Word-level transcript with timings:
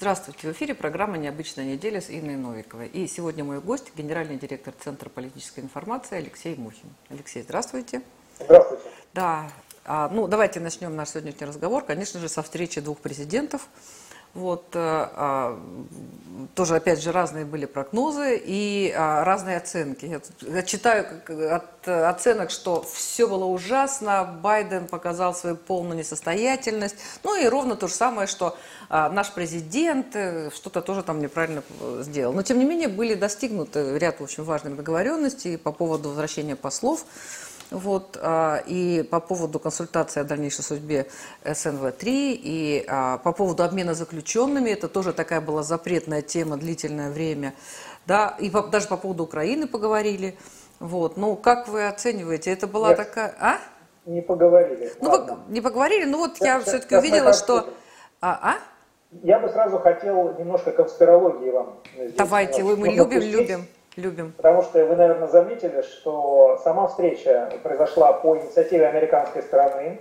Здравствуйте, 0.00 0.48
в 0.48 0.52
эфире 0.52 0.74
программа 0.74 1.18
«Необычная 1.18 1.66
неделя» 1.66 2.00
с 2.00 2.08
Инной 2.08 2.36
Новиковой. 2.36 2.88
И 2.88 3.06
сегодня 3.06 3.44
мой 3.44 3.60
гость– 3.60 3.92
генеральный 3.96 4.38
директор 4.38 4.72
Центра 4.82 5.10
политической 5.10 5.60
информации 5.60 6.16
Алексей 6.16 6.56
Мухин. 6.56 6.88
Алексей, 7.10 7.42
здравствуйте. 7.42 8.00
Здравствуйте. 8.38 8.82
Да, 9.12 9.50
а, 9.84 10.08
ну 10.08 10.26
давайте 10.26 10.58
начнем 10.58 10.96
наш 10.96 11.10
сегодняшний 11.10 11.46
разговор, 11.46 11.84
конечно 11.84 12.18
же, 12.18 12.30
со 12.30 12.42
встречи 12.42 12.80
двух 12.80 12.96
президентов– 12.96 13.68
вот, 14.34 14.68
э, 14.74 14.78
а, 14.78 15.58
тоже, 16.54 16.76
опять 16.76 17.02
же, 17.02 17.12
разные 17.12 17.44
были 17.44 17.66
прогнозы 17.66 18.40
и 18.42 18.92
а, 18.96 19.24
разные 19.24 19.56
оценки. 19.56 20.06
Я, 20.06 20.20
я 20.54 20.62
читаю 20.62 21.06
от 21.52 21.88
оценок, 21.88 22.50
что 22.50 22.82
все 22.82 23.26
было 23.26 23.44
ужасно, 23.44 24.38
Байден 24.42 24.86
показал 24.86 25.34
свою 25.34 25.56
полную 25.56 25.98
несостоятельность. 25.98 26.96
Ну 27.24 27.40
и 27.40 27.46
ровно 27.48 27.76
то 27.76 27.88
же 27.88 27.94
самое, 27.94 28.26
что 28.26 28.56
а, 28.88 29.08
наш 29.08 29.32
президент 29.32 30.14
э, 30.14 30.50
что-то 30.54 30.82
тоже 30.82 31.02
там 31.02 31.20
неправильно 31.20 31.62
э, 31.80 32.02
сделал. 32.04 32.32
Но, 32.32 32.42
тем 32.42 32.58
не 32.58 32.64
менее, 32.64 32.88
были 32.88 33.14
достигнуты 33.14 33.98
ряд, 33.98 34.20
общем, 34.20 34.44
важных 34.44 34.76
договоренностей 34.76 35.56
по 35.56 35.72
поводу 35.72 36.10
возвращения 36.10 36.56
послов. 36.56 37.04
Вот, 37.70 38.18
а, 38.20 38.62
и 38.66 39.02
по 39.08 39.20
поводу 39.20 39.60
консультации 39.60 40.20
о 40.20 40.24
дальнейшей 40.24 40.64
судьбе 40.64 41.06
СНВ-3, 41.44 42.02
и 42.04 42.84
а, 42.88 43.18
по 43.18 43.32
поводу 43.32 43.62
обмена 43.62 43.94
заключенными, 43.94 44.70
это 44.70 44.88
тоже 44.88 45.12
такая 45.12 45.40
была 45.40 45.62
запретная 45.62 46.20
тема 46.20 46.56
длительное 46.56 47.10
время, 47.10 47.54
да, 48.06 48.34
и 48.40 48.50
по, 48.50 48.62
даже 48.62 48.88
по 48.88 48.96
поводу 48.96 49.22
Украины 49.22 49.68
поговорили. 49.68 50.36
Вот, 50.80 51.16
ну, 51.16 51.36
как 51.36 51.68
вы 51.68 51.86
оцениваете, 51.86 52.50
это 52.50 52.66
была 52.66 52.88
Нет, 52.88 52.96
такая... 52.96 53.34
А? 53.38 53.58
Не 54.04 54.22
поговорили. 54.22 54.92
Ну, 55.00 55.10
по, 55.10 55.38
не 55.48 55.60
поговорили, 55.60 56.06
ну 56.06 56.18
вот 56.18 56.38
я, 56.40 56.54
я 56.54 56.60
все-таки 56.60 56.96
увидела, 56.96 57.32
что... 57.32 57.68
А, 58.20 58.40
а? 58.42 58.54
Я 59.22 59.38
бы 59.38 59.48
сразу 59.48 59.78
хотел 59.78 60.36
немножко 60.38 60.72
конспирологии 60.72 61.50
вам. 61.50 61.76
Давайте, 62.16 62.62
вы, 62.62 62.76
мы 62.76 62.88
любим, 62.88 63.20
любим. 63.20 63.66
Любим. 63.96 64.32
Потому 64.36 64.62
что 64.62 64.84
вы, 64.86 64.96
наверное, 64.96 65.28
заметили, 65.28 65.82
что 65.82 66.58
сама 66.62 66.86
встреча 66.86 67.52
произошла 67.62 68.12
по 68.12 68.36
инициативе 68.36 68.86
американской 68.86 69.42
стороны. 69.42 70.00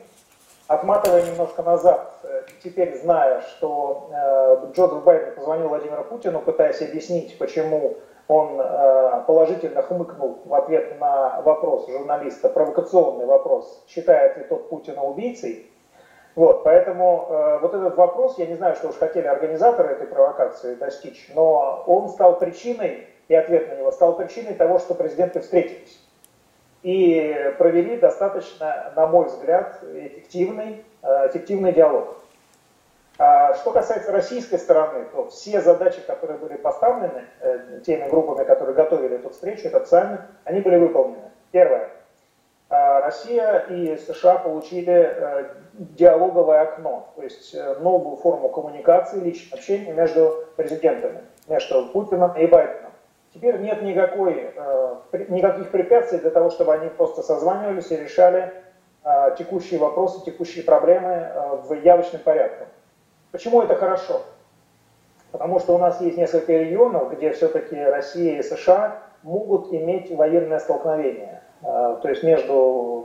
Отматывая 0.67 1.23
немножко 1.23 1.63
назад, 1.63 2.13
э, 2.23 2.43
теперь 2.63 2.95
зная, 2.97 3.41
что 3.41 4.11
э, 4.11 4.71
Джозеф 4.73 5.03
Байден 5.03 5.33
позвонил 5.33 5.69
Владимиру 5.69 6.03
Путину, 6.03 6.39
пытаясь 6.41 6.79
объяснить, 6.83 7.39
почему 7.39 7.97
он 8.27 8.61
э, 8.61 9.23
положительно 9.25 9.81
хмыкнул 9.81 10.43
в 10.45 10.53
ответ 10.53 10.99
на 10.99 11.41
вопрос 11.41 11.89
журналиста, 11.89 12.47
провокационный 12.49 13.25
вопрос, 13.25 13.83
считает 13.87 14.37
ли 14.37 14.43
тот 14.43 14.69
Путина 14.69 15.03
убийцей. 15.03 15.71
Вот, 16.35 16.63
поэтому 16.63 17.25
э, 17.27 17.59
вот 17.59 17.73
этот 17.73 17.95
вопрос, 17.97 18.37
я 18.37 18.45
не 18.45 18.53
знаю, 18.53 18.75
что 18.75 18.89
уж 18.89 18.95
хотели 18.95 19.25
организаторы 19.25 19.93
этой 19.93 20.05
провокации 20.05 20.75
достичь, 20.75 21.31
но 21.33 21.83
он 21.87 22.09
стал 22.09 22.37
причиной 22.37 23.07
и 23.29 23.35
ответ 23.35 23.69
на 23.69 23.75
него 23.75 23.91
стал 23.91 24.17
причиной 24.17 24.55
того, 24.55 24.79
что 24.79 24.95
президенты 24.95 25.39
встретились 25.39 25.99
и 26.81 27.53
провели 27.57 27.97
достаточно, 27.97 28.91
на 28.95 29.07
мой 29.07 29.27
взгляд, 29.27 29.79
эффективный, 29.83 30.83
э, 31.01 31.27
эффективный 31.27 31.73
диалог. 31.73 32.15
А 33.17 33.53
что 33.55 33.71
касается 33.71 34.13
российской 34.13 34.57
стороны, 34.57 35.05
то 35.11 35.27
все 35.27 35.61
задачи, 35.61 35.99
которые 36.07 36.39
были 36.39 36.55
поставлены 36.55 37.25
э, 37.41 37.81
теми 37.85 38.07
группами, 38.09 38.45
которые 38.45 38.75
готовили 38.75 39.15
эту 39.15 39.29
встречу, 39.29 39.67
этот 39.67 39.87
саммит, 39.89 40.21
они 40.45 40.61
были 40.61 40.77
выполнены. 40.77 41.29
Первое. 41.51 41.89
А 42.69 43.01
Россия 43.01 43.65
и 43.69 43.97
США 43.97 44.37
получили 44.37 44.93
э, 44.93 45.49
диалоговое 45.73 46.61
окно, 46.61 47.11
то 47.15 47.23
есть 47.23 47.55
новую 47.81 48.15
форму 48.17 48.49
коммуникации, 48.49 49.19
личного 49.19 49.59
общения 49.59 49.91
между 49.91 50.45
президентами, 50.55 51.19
между 51.47 51.87
Путиным 51.87 52.31
и 52.37 52.47
Байденом. 52.47 52.88
Теперь 53.33 53.59
нет 53.59 53.83
никакой, 53.83 54.51
э, 54.55 54.95
никаких 55.27 55.69
препятствий 55.69 56.17
для 56.19 56.31
того, 56.31 56.49
чтобы 56.49 56.73
они 56.73 56.89
просто 56.89 57.21
созванивались 57.21 57.91
и 57.91 57.97
решали 57.97 58.51
э, 59.03 59.35
текущие 59.37 59.79
вопросы, 59.79 60.25
текущие 60.25 60.63
проблемы 60.63 61.09
э, 61.09 61.55
в 61.67 61.73
явочном 61.73 62.23
порядке. 62.23 62.65
Почему 63.31 63.61
это 63.61 63.75
хорошо? 63.75 64.21
Потому 65.31 65.59
что 65.59 65.75
у 65.75 65.77
нас 65.77 66.01
есть 66.01 66.17
несколько 66.17 66.53
регионов, 66.53 67.13
где 67.13 67.31
все-таки 67.31 67.75
Россия 67.75 68.39
и 68.39 68.43
США 68.43 68.97
могут 69.21 69.71
иметь 69.71 70.09
военное 70.09 70.57
столкновение. 70.57 71.43
То 71.61 72.01
есть 72.05 72.23
между 72.23 73.03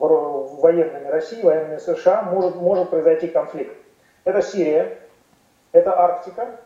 военными 0.63 1.09
России 1.09 1.41
и 1.41 1.43
военными 1.43 1.77
США 1.77 2.23
может, 2.23 2.55
может 2.55 2.89
произойти 2.89 3.29
конфликт. 3.29 3.77
Это 4.23 4.41
Сирия, 4.41 4.97
это 5.73 5.99
Арктика, 5.99 6.57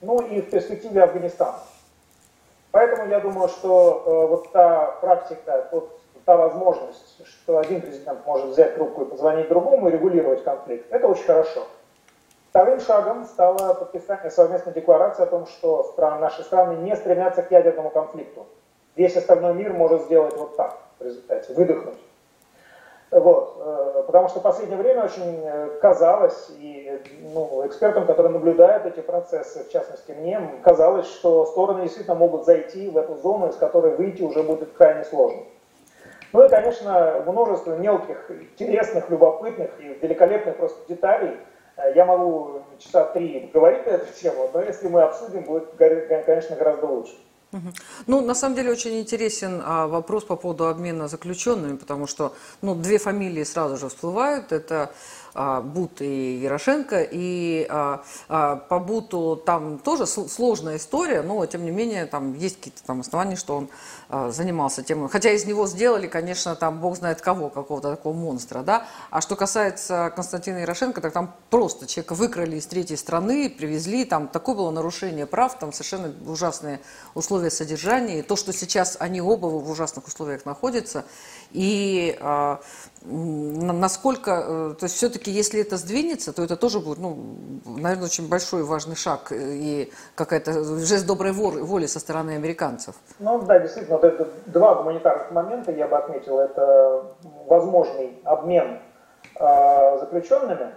ну 0.00 0.20
и 0.20 0.40
в 0.40 0.48
перспективе 0.48 1.02
Афганистан. 1.02 1.56
Поэтому 2.76 3.08
я 3.08 3.20
думаю, 3.20 3.48
что 3.48 4.02
э, 4.04 4.26
вот 4.28 4.52
та 4.52 4.98
практика, 5.00 5.66
вот 5.72 5.98
та 6.26 6.36
возможность, 6.36 7.26
что 7.26 7.56
один 7.56 7.80
президент 7.80 8.26
может 8.26 8.48
взять 8.48 8.74
трубку 8.74 9.00
и 9.00 9.04
позвонить 9.06 9.48
другому 9.48 9.88
и 9.88 9.92
регулировать 9.92 10.44
конфликт, 10.44 10.84
это 10.92 11.08
очень 11.08 11.24
хорошо. 11.24 11.62
Вторым 12.50 12.78
шагом 12.80 13.24
стало 13.24 13.72
подписание 13.72 14.30
совместной 14.30 14.74
декларации 14.74 15.22
о 15.22 15.26
том, 15.26 15.46
что 15.46 15.84
стран, 15.84 16.20
наши 16.20 16.42
страны 16.42 16.76
не 16.82 16.94
стремятся 16.96 17.40
к 17.40 17.50
ядерному 17.50 17.88
конфликту. 17.88 18.46
Весь 18.94 19.16
остальной 19.16 19.54
мир 19.54 19.72
может 19.72 20.02
сделать 20.02 20.36
вот 20.36 20.54
так 20.58 20.76
в 20.98 21.02
результате, 21.02 21.54
выдохнуть. 21.54 21.96
Вот, 23.12 23.56
э, 23.60 24.02
потому 24.06 24.28
что 24.28 24.40
в 24.40 24.42
последнее 24.42 24.76
время 24.76 25.04
очень 25.04 25.40
э, 25.44 25.78
казалось, 25.80 26.50
и 26.58 27.00
ну, 27.32 27.64
экспертам, 27.64 28.04
которые 28.04 28.32
наблюдают 28.32 28.84
эти 28.84 28.98
процессы, 28.98 29.62
в 29.62 29.70
частности 29.70 30.10
мне, 30.10 30.40
казалось, 30.64 31.06
что 31.06 31.46
стороны 31.46 31.82
действительно 31.82 32.16
могут 32.16 32.44
зайти 32.44 32.88
в 32.90 32.96
эту 32.96 33.14
зону, 33.16 33.48
из 33.48 33.56
которой 33.56 33.94
выйти 33.94 34.22
уже 34.22 34.42
будет 34.42 34.72
крайне 34.72 35.04
сложно. 35.04 35.42
Ну 36.32 36.44
и, 36.44 36.48
конечно, 36.48 37.22
множество 37.24 37.76
мелких, 37.76 38.28
интересных, 38.28 39.08
любопытных 39.08 39.70
и 39.78 39.84
великолепных 40.02 40.56
просто 40.56 40.80
деталей. 40.88 41.38
Э, 41.76 41.92
я 41.94 42.04
могу 42.06 42.62
часа 42.78 43.04
три 43.04 43.50
говорить 43.54 43.86
на 43.86 43.90
эту 43.90 44.12
тему, 44.14 44.50
но 44.52 44.62
если 44.62 44.88
мы 44.88 45.02
обсудим, 45.02 45.44
будет, 45.44 45.68
конечно, 45.78 46.56
гораздо 46.56 46.86
лучше. 46.86 47.14
Ну, 48.06 48.20
на 48.20 48.34
самом 48.34 48.54
деле 48.54 48.70
очень 48.70 49.00
интересен 49.00 49.62
а, 49.64 49.86
вопрос 49.86 50.24
по 50.24 50.36
поводу 50.36 50.68
обмена 50.68 51.08
заключенными, 51.08 51.76
потому 51.76 52.06
что 52.06 52.34
ну, 52.62 52.74
две 52.74 52.98
фамилии 52.98 53.44
сразу 53.44 53.76
же 53.76 53.88
всплывают. 53.88 54.52
Это 54.52 54.92
Бут 55.60 56.00
и 56.00 56.36
Ярошенко. 56.36 57.06
И 57.10 57.66
а, 57.68 58.02
а, 58.28 58.56
по 58.56 58.78
Буту 58.78 59.40
там 59.44 59.78
тоже 59.78 60.06
сложная 60.06 60.76
история, 60.78 61.22
но 61.22 61.44
тем 61.46 61.64
не 61.64 61.70
менее 61.70 62.06
там 62.06 62.34
есть 62.34 62.56
какие-то 62.56 62.82
там 62.84 63.00
основания, 63.00 63.36
что 63.36 63.56
он 63.56 63.68
а, 64.08 64.30
занимался 64.30 64.82
тем. 64.82 65.08
Хотя 65.08 65.30
из 65.32 65.44
него 65.44 65.66
сделали, 65.66 66.06
конечно, 66.06 66.54
там 66.56 66.80
бог 66.80 66.96
знает 66.96 67.20
кого, 67.20 67.50
какого-то 67.50 67.90
такого 67.90 68.14
монстра, 68.14 68.62
да. 68.62 68.86
А 69.10 69.20
что 69.20 69.36
касается 69.36 70.12
Константина 70.14 70.58
Ярошенко, 70.58 71.00
так 71.00 71.12
там 71.12 71.34
просто 71.50 71.86
человека 71.86 72.14
выкрали 72.14 72.56
из 72.56 72.66
третьей 72.66 72.96
страны, 72.96 73.50
привезли, 73.50 74.04
там 74.04 74.28
такое 74.28 74.54
было 74.54 74.70
нарушение 74.70 75.26
прав, 75.26 75.58
там 75.58 75.72
совершенно 75.72 76.14
ужасные 76.26 76.80
условия 77.14 77.50
содержания. 77.50 78.20
И 78.20 78.22
то, 78.22 78.36
что 78.36 78.52
сейчас 78.52 78.96
они 79.00 79.20
оба 79.20 79.46
в 79.46 79.70
ужасных 79.70 80.06
условиях 80.06 80.46
находятся, 80.46 81.04
и 81.50 82.16
а, 82.20 82.60
насколько, 83.08 84.30
э, 84.30 84.74
то 84.78 84.84
есть 84.84 84.96
все-таки 84.96 85.30
если 85.30 85.60
это 85.60 85.76
сдвинется, 85.76 86.32
то 86.32 86.42
это 86.42 86.56
тоже 86.56 86.80
будет, 86.80 86.98
ну, 86.98 87.16
наверное, 87.64 88.06
очень 88.06 88.28
большой 88.28 88.64
важный 88.64 88.96
шаг 88.96 89.32
и 89.32 89.92
какая-то 90.14 90.64
жест 90.78 91.06
доброй 91.06 91.32
воли 91.32 91.86
со 91.86 92.00
стороны 92.00 92.32
американцев. 92.32 92.94
Ну 93.18 93.40
да, 93.42 93.58
действительно, 93.60 93.96
вот 93.96 94.04
это 94.04 94.28
два 94.46 94.74
гуманитарных 94.74 95.30
момента 95.30 95.72
я 95.72 95.86
бы 95.86 95.96
отметил. 95.96 96.40
Это 96.40 97.14
возможный 97.46 98.18
обмен 98.24 98.80
э, 99.38 99.98
заключенными, 100.00 100.72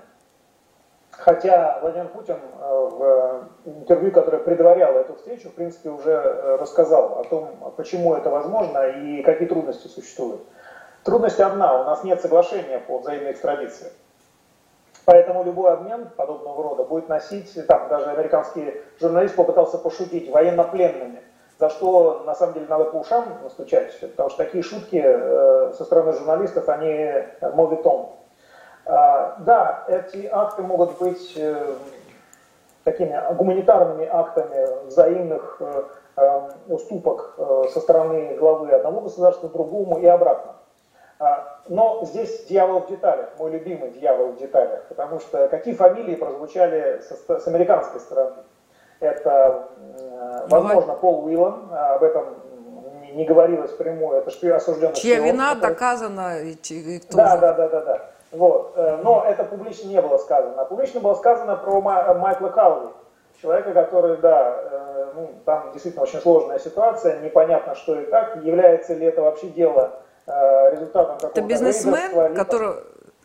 хотя 1.12 1.80
Владимир 1.82 2.08
Путин 2.10 2.38
э, 2.38 2.90
в 2.92 3.50
интервью, 3.66 4.12
которое 4.12 4.40
предваряло 4.40 5.00
эту 5.00 5.16
встречу, 5.16 5.50
в 5.50 5.54
принципе, 5.54 5.90
уже 5.90 6.12
э, 6.12 6.58
рассказал 6.58 7.20
о 7.20 7.24
том, 7.24 7.74
почему 7.76 8.16
это 8.16 8.30
возможно 8.30 8.88
и 8.88 9.22
какие 9.24 9.48
трудности 9.48 9.88
существуют. 9.88 10.42
Трудность 11.04 11.40
одна, 11.40 11.82
у 11.82 11.84
нас 11.86 12.04
нет 12.04 12.22
соглашения 12.22 12.80
по 12.80 13.00
взаимной 13.00 13.32
экстрадиции. 13.32 13.92
Поэтому 15.06 15.44
любой 15.44 15.74
обмен 15.74 16.10
подобного 16.16 16.62
рода 16.62 16.84
будет 16.84 17.10
носить, 17.10 17.58
там 17.68 17.88
даже 17.88 18.12
американский 18.12 18.76
журналист 19.00 19.36
попытался 19.36 19.78
пошутить 19.78 20.30
военнопленными, 20.30 21.22
за 21.58 21.70
что 21.70 22.24
на 22.26 22.36
самом 22.36 22.54
деле 22.54 22.68
надо 22.70 22.86
по 22.86 22.98
ушам 22.98 23.26
настучать, 23.42 24.00
потому 24.02 24.30
что 24.30 24.38
такие 24.38 24.64
шутки 24.64 25.02
э, 25.04 25.74
со 25.76 25.84
стороны 25.84 26.14
журналистов, 26.14 26.70
они 26.70 27.12
мовитон. 27.42 28.10
Э, 28.86 29.34
да, 29.40 29.84
эти 29.88 30.30
акты 30.32 30.62
могут 30.62 31.00
быть 31.00 31.34
э, 31.38 31.74
такими 32.84 33.20
гуманитарными 33.34 34.06
актами 34.06 34.86
взаимных 34.86 35.58
э, 35.60 35.84
э 36.18 36.50
уступок 36.68 37.34
э, 37.38 37.64
со 37.74 37.80
стороны 37.80 38.36
главы 38.36 38.70
одного 38.72 39.02
государства 39.02 39.50
другому 39.50 39.98
и 39.98 40.06
обратно. 40.06 40.59
А, 41.20 41.60
но 41.68 42.00
здесь 42.06 42.46
дьявол 42.46 42.82
в 42.82 42.88
деталях, 42.88 43.30
мой 43.38 43.52
любимый 43.52 43.92
дьявол 43.92 44.32
в 44.32 44.38
деталях, 44.38 44.86
потому 44.88 45.20
что 45.20 45.50
какие 45.50 45.74
фамилии 45.74 46.16
прозвучали 46.16 47.02
с, 47.02 47.42
с 47.42 47.48
американской 47.48 48.00
стороны. 48.00 48.38
Это, 49.02 49.68
возможно, 50.48 50.94
Пол 50.94 51.26
Уиллан, 51.26 51.70
об 51.74 52.04
этом 52.04 52.36
не 53.14 53.26
говорилось 53.26 53.72
прямую, 53.72 54.20
это 54.20 54.30
шпион, 54.30 54.58
осужденный 54.58 54.96
Чья 54.96 55.16
шпион, 55.16 55.28
вина 55.28 55.56
который... 55.56 55.70
доказана, 55.70 56.40
и, 56.40 56.52
и 56.52 57.00
кто 57.00 57.18
да, 57.18 57.38
да, 57.38 57.54
да, 57.54 57.68
да, 57.68 57.82
да. 57.82 58.02
Вот. 58.32 58.78
Но 59.04 59.26
это 59.28 59.44
публично 59.44 59.90
не 59.90 60.02
было 60.02 60.18
сказано. 60.18 60.62
А 60.62 60.66
публично 60.66 61.02
было 61.02 61.16
сказано 61.16 61.56
про 61.58 61.82
Майкла 61.82 62.50
Калви, 62.50 62.90
человека, 63.42 63.74
который, 63.74 64.18
да, 64.18 65.12
ну, 65.16 65.32
там 65.46 65.72
действительно 65.74 66.04
очень 66.04 66.20
сложная 66.20 66.60
ситуация, 66.60 67.20
непонятно, 67.20 67.76
что 67.76 68.00
и 68.00 68.06
как, 68.06 68.38
является 68.44 68.94
ли 68.94 69.06
это 69.06 69.22
вообще 69.22 69.48
дело 69.48 69.92
результатом 70.72 71.16
какого-то 71.16 71.40
Это 71.40 71.48
бизнесмен, 71.48 72.36
который 72.36 72.76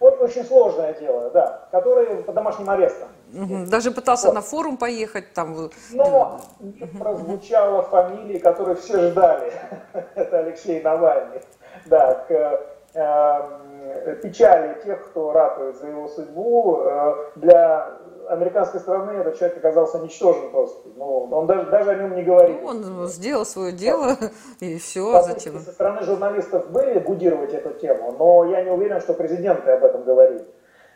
вот 0.01 0.21
очень 0.21 0.45
сложное 0.45 0.93
дело, 0.95 1.31
да, 1.31 1.67
который 1.71 2.23
по 2.25 2.33
домашним 2.33 2.69
арестам. 2.69 3.09
Угу. 3.33 3.67
Даже 3.71 3.91
пытался 3.91 4.27
вот. 4.27 4.35
на 4.35 4.41
форум 4.43 4.77
поехать 4.77 5.33
там. 5.33 5.71
Но 5.93 6.41
не 6.61 6.87
прозвучала 6.87 7.83
фамилии, 7.83 8.39
которые 8.39 8.77
все 8.77 9.11
ждали. 9.11 9.53
Это 10.15 10.41
Алексей 10.41 10.83
Навальный. 10.83 11.41
Да, 11.87 12.15
к 12.29 12.61
э, 12.95 14.17
печали 14.23 14.81
тех, 14.85 15.05
кто 15.11 15.33
ратует 15.33 15.77
за 15.77 15.87
его 15.87 16.09
судьбу. 16.09 16.83
Э, 16.85 17.15
для 17.37 17.93
американской 18.29 18.81
стороны 18.81 19.12
этот 19.12 19.38
человек 19.38 19.59
оказался 19.59 19.99
ничтожен 19.99 20.50
просто. 20.50 20.88
Ну, 20.97 21.29
он 21.31 21.47
даже, 21.47 21.71
даже 21.71 21.91
о 21.91 21.94
нем 21.94 22.15
не 22.15 22.23
говорит. 22.23 22.61
Ну, 22.62 22.69
он 22.69 23.06
сделал 23.09 23.44
свое 23.44 23.73
дело, 23.73 24.17
и 24.61 24.79
все, 24.79 25.23
зачем? 25.23 25.59
Со 25.59 25.73
стороны 25.73 26.03
журналистов 26.03 26.71
были 26.71 26.99
будировать 26.99 27.53
эту 27.53 27.71
тему, 27.75 28.15
но 28.19 28.44
я 28.47 28.62
не 28.62 28.71
уверен, 28.71 29.00
что 29.00 29.15
президенты 29.15 29.71
об 29.71 29.85
этом 29.85 30.05
говорили. 30.05 30.44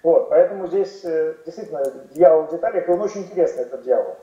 Вот, 0.02 0.28
поэтому 0.30 0.68
здесь 0.68 1.04
э, 1.04 1.34
действительно 1.44 1.82
дьявол 2.14 2.44
в 2.44 2.50
деталях, 2.52 2.88
и 2.88 2.90
он 2.90 3.00
очень 3.00 3.22
интересный, 3.22 3.62
этот 3.62 3.82
дьявол. 3.82 4.16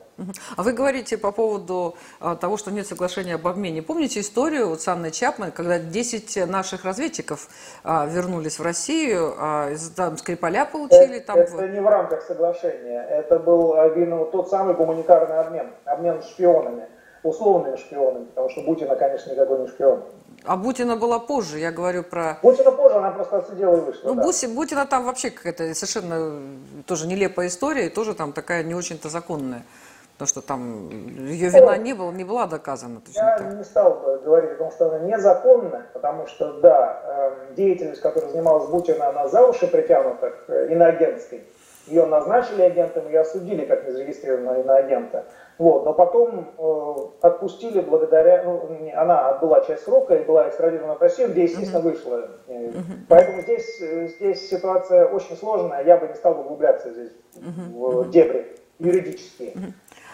А 0.56 0.62
вы 0.62 0.72
говорите 0.72 1.18
по 1.18 1.30
поводу 1.30 1.94
а, 2.20 2.36
того, 2.36 2.56
что 2.56 2.70
нет 2.70 2.86
соглашения 2.86 3.34
об 3.34 3.46
обмене. 3.46 3.82
Помните 3.82 4.20
историю 4.20 4.68
вот 4.68 4.80
с 4.80 4.88
Анной 4.88 5.10
Чапман, 5.10 5.52
когда 5.52 5.78
10 5.78 6.48
наших 6.48 6.84
разведчиков 6.84 7.48
а, 7.84 8.06
вернулись 8.06 8.58
в 8.58 8.62
Россию, 8.62 9.34
а, 9.38 9.70
там 9.94 10.16
Скрипаля 10.16 10.64
получили? 10.64 11.18
Это, 11.18 11.26
там... 11.26 11.38
это 11.38 11.68
не 11.68 11.80
в 11.80 11.86
рамках 11.86 12.22
соглашения, 12.22 13.02
это 13.02 13.38
был 13.38 13.76
вот 13.76 14.32
тот 14.32 14.48
самый 14.48 14.74
гуманитарный 14.74 15.38
обмен, 15.38 15.70
обмен 15.84 16.22
шпионами, 16.22 16.88
условными 17.22 17.76
шпионами, 17.76 18.24
потому 18.24 18.48
что 18.48 18.62
Бутина, 18.62 18.96
конечно, 18.96 19.30
никакой 19.32 19.58
не 19.60 19.66
шпион. 19.66 20.02
А 20.46 20.56
Бутина 20.56 20.96
была 20.96 21.18
позже, 21.18 21.58
я 21.58 21.72
говорю 21.72 22.02
про... 22.02 22.38
Бутина 22.42 22.70
позже, 22.70 22.96
она 22.96 23.10
просто 23.10 23.38
отсидела 23.38 23.76
и 23.76 23.80
вышла. 23.80 24.08
Ну, 24.08 24.14
да. 24.14 24.22
Буси, 24.22 24.46
Бутина 24.46 24.86
там 24.86 25.04
вообще 25.04 25.30
какая-то 25.30 25.74
совершенно 25.74 26.40
тоже 26.86 27.06
нелепая 27.06 27.48
история, 27.48 27.86
и 27.86 27.90
тоже 27.90 28.14
там 28.14 28.32
такая 28.32 28.62
не 28.62 28.74
очень-то 28.74 29.08
законная. 29.08 29.64
Потому 30.12 30.28
что 30.28 30.40
там 30.40 30.88
ее 31.26 31.50
вина 31.50 31.76
не, 31.76 31.92
было, 31.92 32.10
не 32.10 32.24
была 32.24 32.46
доказана. 32.46 33.02
Я 33.12 33.36
так. 33.36 33.52
не 33.52 33.64
стал 33.64 34.00
бы 34.00 34.18
говорить 34.24 34.52
о 34.52 34.54
том, 34.54 34.72
что 34.72 34.88
она 34.88 35.00
незаконная, 35.00 35.86
потому 35.92 36.26
что, 36.26 36.54
да, 36.60 37.02
эм, 37.04 37.54
деятельность, 37.54 38.00
которой 38.00 38.30
занималась 38.30 38.66
Бутина, 38.70 39.08
она 39.10 39.28
за 39.28 39.46
уши 39.46 39.66
притянута 39.66 40.30
к 40.30 40.70
иноагентской. 40.70 41.44
Ее 41.86 42.06
назначили 42.06 42.62
агентом, 42.62 43.06
ее 43.06 43.20
осудили 43.20 43.64
как 43.64 43.86
незарегистрированного 43.86 44.60
иноагента. 44.60 45.26
Вот, 45.58 45.84
но 45.84 45.94
потом 45.94 46.52
э, 46.58 47.26
отпустили 47.26 47.80
благодаря, 47.80 48.42
ну, 48.44 48.68
она 48.94 49.30
отбыла 49.30 49.64
часть 49.66 49.84
срока 49.84 50.14
и 50.14 50.24
была 50.24 50.48
экстрадирована 50.48 50.96
в 50.96 51.00
Россию, 51.00 51.30
где, 51.30 51.44
естественно, 51.44 51.80
вышла. 51.80 52.28
Uh-huh. 52.46 52.74
Поэтому 53.08 53.40
здесь, 53.40 53.80
э, 53.80 54.08
здесь 54.08 54.50
ситуация 54.50 55.06
очень 55.06 55.36
сложная, 55.36 55.82
я 55.84 55.96
бы 55.96 56.08
не 56.08 56.14
стал 56.14 56.40
углубляться 56.40 56.90
здесь 56.90 57.12
в 57.34 58.10
дебри 58.10 58.56
юридические. 58.78 59.54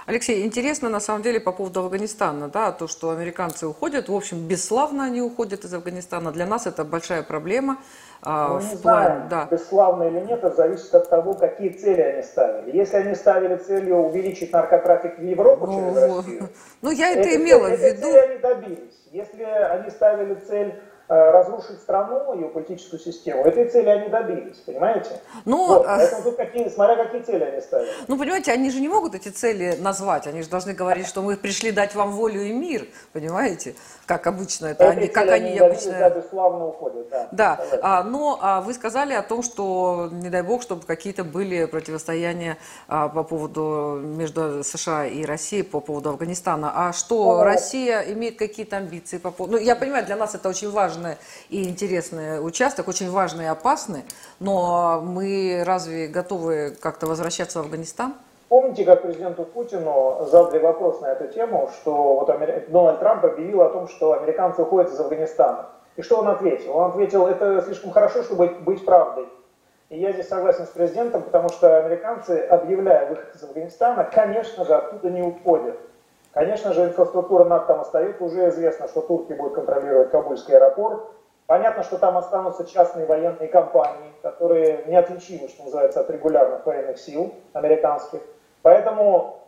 Алексей, 0.04 0.44
интересно 0.44 0.88
на 0.88 0.98
самом 0.98 1.22
деле 1.22 1.38
по 1.38 1.52
поводу 1.52 1.80
Афганистана, 1.80 2.48
да, 2.48 2.72
то, 2.72 2.88
что 2.88 3.10
американцы 3.10 3.68
уходят, 3.68 4.08
в 4.08 4.14
общем, 4.14 4.48
бесславно 4.48 5.04
они 5.04 5.22
уходят 5.22 5.64
из 5.64 5.72
Афганистана. 5.72 6.32
Для 6.32 6.44
нас 6.44 6.66
это 6.66 6.84
большая 6.84 7.22
проблема. 7.22 7.78
А, 8.24 8.54
Мы 8.54 8.62
не 8.62 8.76
знаем, 8.76 9.28
да. 9.28 9.48
бесславно 9.50 10.04
или 10.04 10.20
нет, 10.20 10.44
это 10.44 10.54
зависит 10.54 10.94
от 10.94 11.10
того, 11.10 11.34
какие 11.34 11.70
цели 11.70 12.00
они 12.00 12.22
ставили. 12.22 12.76
Если 12.76 12.96
они 12.96 13.14
ставили 13.16 13.56
целью 13.56 13.96
увеличить 13.96 14.52
наркотрафик 14.52 15.18
в 15.18 15.22
Европу 15.22 15.66
ну, 15.66 15.72
через 15.72 16.16
Россию, 16.16 16.48
ну 16.82 16.90
я 16.92 17.10
это 17.10 17.34
имела 17.34 17.66
в 17.68 17.80
виду. 17.80 18.02
Цели 18.02 18.18
они 18.18 18.38
добились. 18.38 19.08
Если 19.10 19.42
они 19.42 19.90
ставили 19.90 20.34
цель 20.34 20.74
Э, 21.12 21.30
разрушить 21.30 21.78
страну, 21.82 22.32
ее 22.32 22.48
политическую 22.48 22.98
систему. 22.98 23.44
Этой 23.44 23.68
цели 23.68 23.88
они 23.88 24.08
добились, 24.08 24.56
понимаете? 24.64 25.10
Ну, 25.44 25.66
вот, 25.66 25.84
а 25.84 25.98
поэтому 25.98 26.22
тут 26.22 26.36
какие, 26.36 26.70
смотря 26.70 27.04
какие 27.04 27.20
цели 27.20 27.44
они 27.44 27.60
ставят. 27.60 27.88
Ну, 28.08 28.16
понимаете, 28.16 28.50
они 28.50 28.70
же 28.70 28.80
не 28.80 28.88
могут 28.88 29.14
эти 29.14 29.28
цели 29.28 29.76
назвать, 29.78 30.26
они 30.26 30.40
же 30.40 30.48
должны 30.48 30.72
говорить, 30.72 31.06
что 31.06 31.20
мы 31.20 31.36
пришли 31.36 31.70
дать 31.70 31.94
вам 31.94 32.12
волю 32.12 32.40
и 32.40 32.52
мир, 32.54 32.86
понимаете? 33.12 33.74
Как 34.12 34.26
обычно 34.26 34.66
это, 34.66 34.90
они, 34.90 35.08
как 35.08 35.30
они, 35.30 35.58
обычно... 35.58 35.92
Да, 35.92 36.10
бесславно 36.10 36.66
уходят, 36.66 37.08
да. 37.08 37.28
Да, 37.32 37.64
а, 37.80 38.04
но 38.04 38.38
а, 38.42 38.60
вы 38.60 38.74
сказали 38.74 39.14
о 39.14 39.22
том, 39.22 39.42
что, 39.42 40.10
не 40.12 40.28
дай 40.28 40.42
бог, 40.42 40.60
чтобы 40.60 40.84
какие-то 40.84 41.24
были 41.24 41.64
противостояния 41.64 42.58
а, 42.88 43.08
по 43.08 43.22
поводу, 43.22 43.98
между 44.02 44.62
США 44.64 45.06
и 45.06 45.24
Россией 45.24 45.62
по 45.62 45.80
поводу 45.80 46.10
Афганистана. 46.10 46.72
А 46.74 46.92
что, 46.92 47.38
ну, 47.38 47.42
Россия 47.42 48.02
имеет 48.12 48.38
какие-то 48.38 48.76
амбиции 48.76 49.16
по 49.16 49.30
поводу... 49.30 49.56
Ну, 49.56 49.62
я 49.62 49.76
понимаю, 49.76 50.04
для 50.04 50.16
нас 50.16 50.34
это 50.34 50.50
очень 50.50 50.70
важный 50.70 51.16
и 51.48 51.66
интересный 51.66 52.46
участок, 52.46 52.88
очень 52.88 53.10
важный 53.10 53.44
и 53.44 53.48
опасный, 53.48 54.04
но 54.40 55.00
мы 55.02 55.62
разве 55.64 56.06
готовы 56.06 56.76
как-то 56.78 57.06
возвращаться 57.06 57.60
в 57.60 57.62
Афганистан? 57.62 58.14
Помните, 58.52 58.84
как 58.84 59.00
президенту 59.00 59.44
Путину 59.44 60.26
задали 60.26 60.58
вопрос 60.58 61.00
на 61.00 61.06
эту 61.06 61.26
тему, 61.28 61.70
что 61.72 62.16
вот 62.16 62.26
Дональд 62.26 62.98
Трамп 62.98 63.24
объявил 63.24 63.62
о 63.62 63.70
том, 63.70 63.88
что 63.88 64.12
американцы 64.12 64.60
уходят 64.60 64.90
из 64.90 65.00
Афганистана. 65.00 65.70
И 65.96 66.02
что 66.02 66.18
он 66.18 66.28
ответил? 66.28 66.76
Он 66.76 66.90
ответил, 66.90 67.26
это 67.26 67.62
слишком 67.62 67.92
хорошо, 67.92 68.22
чтобы 68.22 68.48
быть 68.48 68.84
правдой. 68.84 69.26
И 69.88 69.98
я 69.98 70.12
здесь 70.12 70.28
согласен 70.28 70.66
с 70.66 70.68
президентом, 70.68 71.22
потому 71.22 71.48
что 71.48 71.78
американцы, 71.78 72.40
объявляя 72.40 73.08
выход 73.08 73.34
из 73.34 73.42
Афганистана, 73.42 74.04
конечно 74.04 74.66
же, 74.66 74.74
оттуда 74.74 75.08
не 75.08 75.22
уходят. 75.22 75.78
Конечно 76.34 76.74
же, 76.74 76.84
инфраструктура 76.84 77.44
НАТО 77.44 77.68
там 77.68 77.80
остается. 77.80 78.22
Уже 78.22 78.50
известно, 78.50 78.86
что 78.86 79.00
турки 79.00 79.32
будут 79.32 79.54
контролировать 79.54 80.10
Кабульский 80.10 80.54
аэропорт. 80.54 81.00
Понятно, 81.46 81.82
что 81.84 81.96
там 81.96 82.18
останутся 82.18 82.66
частные 82.66 83.06
военные 83.06 83.48
компании, 83.48 84.12
которые 84.20 84.84
неотличимы, 84.88 85.48
что 85.48 85.64
называется, 85.64 86.00
от 86.00 86.10
регулярных 86.10 86.66
военных 86.66 86.98
сил 86.98 87.32
американских. 87.54 88.20
Поэтому 88.62 89.42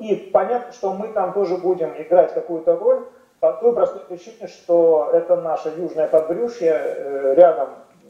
и 0.00 0.16
понятно, 0.32 0.72
что 0.72 0.92
мы 0.92 1.08
там 1.08 1.32
тоже 1.32 1.56
будем 1.56 1.92
играть 1.96 2.34
какую-то 2.34 2.76
роль 2.76 3.06
по 3.40 3.52
той 3.52 3.72
простой 3.74 4.00
причине, 4.00 4.48
что 4.48 5.10
это 5.12 5.36
наше 5.36 5.72
южное 5.76 6.08
подбрюшье 6.08 6.72
э, 6.72 7.34
рядом, 7.36 7.68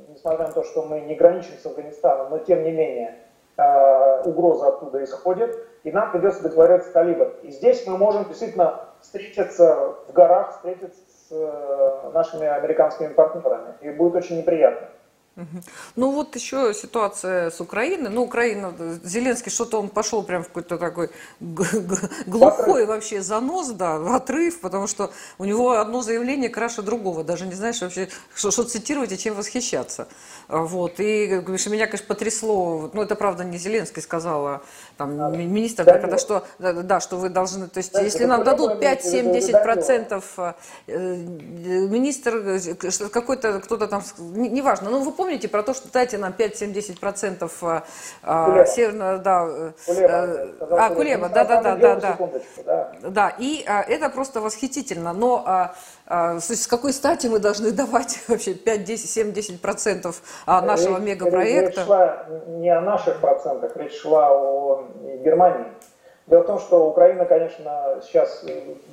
несмотря 0.09 0.47
на 0.47 0.53
то, 0.53 0.63
что 0.63 0.83
мы 0.83 1.01
не 1.01 1.15
граничим 1.15 1.59
с 1.59 1.67
Афганистаном, 1.67 2.31
но 2.31 2.39
тем 2.39 2.63
не 2.63 2.73
менее 2.73 3.19
э, 3.59 4.23
угроза 4.23 4.69
оттуда 4.69 5.05
исходит 5.05 5.59
и 5.85 5.93
нам 5.93 6.11
придется 6.11 6.43
договориться 6.43 6.89
с 6.89 6.93
талибами. 6.93 7.33
И 7.43 7.51
здесь 7.51 7.87
мы 7.87 7.97
можем 7.97 8.25
действительно 8.25 8.81
встретиться 9.01 9.95
в 10.09 10.13
горах, 10.13 10.53
встретиться 10.53 11.01
с 11.01 11.33
э, 11.33 12.11
нашими 12.13 12.47
американскими 12.47 13.09
партнерами. 13.09 13.75
И 13.81 13.91
будет 13.91 14.17
очень 14.17 14.39
неприятно. 14.39 14.89
Ну 15.97 16.11
вот 16.11 16.35
еще 16.37 16.75
ситуация 16.75 17.51
с 17.51 17.61
Украиной. 17.61 18.11
Ну, 18.11 18.23
Украина, 18.23 18.75
Зеленский 19.05 19.51
что-то 19.51 19.81
он 19.81 19.89
пошел 19.89 20.23
прям 20.23 20.43
в 20.43 20.49
какой-то 20.49 20.79
такой 20.79 21.11
глухой 21.41 22.87
вообще 22.87 23.23
занос, 23.23 23.69
да, 23.69 23.99
в 23.99 24.15
отрыв, 24.15 24.61
потому 24.61 24.87
что 24.87 25.13
у 25.39 25.45
него 25.45 25.73
одно 25.73 26.03
заявление 26.03 26.49
краше 26.49 26.83
другого. 26.83 27.25
Даже 27.25 27.47
не 27.47 27.55
знаешь 27.55 27.81
вообще, 27.81 28.09
что, 28.35 28.51
что 28.51 28.65
цитировать 28.65 29.13
и 29.13 29.19
чем 29.19 29.35
восхищаться. 29.35 30.09
Вот. 30.49 30.99
И 30.99 31.27
меня, 31.69 31.87
конечно, 31.87 32.07
потрясло, 32.07 32.91
ну 32.93 33.03
это 33.03 33.15
правда 33.15 33.45
не 33.45 33.59
Зеленский 33.59 34.03
сказала, 34.03 34.63
там, 34.97 35.21
а, 35.21 35.31
министр, 35.31 35.85
да, 35.85 35.99
когда 35.99 36.19
что, 36.19 36.47
да, 36.59 36.73
да, 36.73 37.01
что 37.01 37.17
вы 37.17 37.29
должны, 37.29 37.69
то 37.69 37.79
есть 37.79 37.93
да, 37.93 38.01
если 38.01 38.25
нам 38.25 38.45
дадут 38.45 38.83
5-7-10%, 38.83 40.55
э, 40.87 41.17
министр 41.17 42.37
э, 42.37 43.09
какой-то, 43.11 43.61
кто-то 43.61 43.87
там, 43.87 44.03
неважно, 44.19 44.91
ну 44.91 45.03
вы 45.03 45.13
помните 45.13 45.28
про 45.49 45.63
то, 45.63 45.75
что 45.75 45.93
дайте 45.93 46.19
нам 46.19 46.35
5-7-10% 46.37 47.51
а, 47.63 47.83
а 48.23 48.67
северно, 48.67 49.19
да, 49.19 49.73
Кулеба, 49.87 50.49
а, 50.71 50.91
Кулеба, 50.91 51.29
да, 51.29 51.45
да, 51.45 51.63
да, 51.63 51.77
да, 51.77 52.19
да, 52.65 52.93
да, 53.03 53.35
и 53.39 53.65
а, 53.67 53.83
это 53.83 54.09
просто 54.09 54.41
восхитительно, 54.41 55.13
но 55.13 55.43
а, 55.47 55.75
а, 56.07 56.41
с 56.41 56.67
какой 56.67 56.93
стати 56.93 57.27
мы 57.27 57.39
должны 57.39 57.73
давать 57.73 58.21
вообще 58.29 58.55
5, 58.55 58.85
10, 58.85 59.11
7, 59.11 59.33
10 59.33 59.61
процентов 59.61 60.23
нашего 60.47 60.97
речь, 60.97 61.07
мегапроекта? 61.09 61.81
Речь 61.81 61.87
шла 61.87 62.27
не 62.47 62.71
о 62.71 62.81
наших 62.81 63.21
процентах, 63.21 63.77
речь 63.77 64.01
шла 64.01 64.31
о 64.33 64.89
Германии. 65.25 65.67
Дело 66.27 66.43
в 66.43 66.47
том, 66.47 66.59
что 66.61 66.89
Украина, 66.89 67.25
конечно, 67.25 68.01
сейчас 68.03 68.45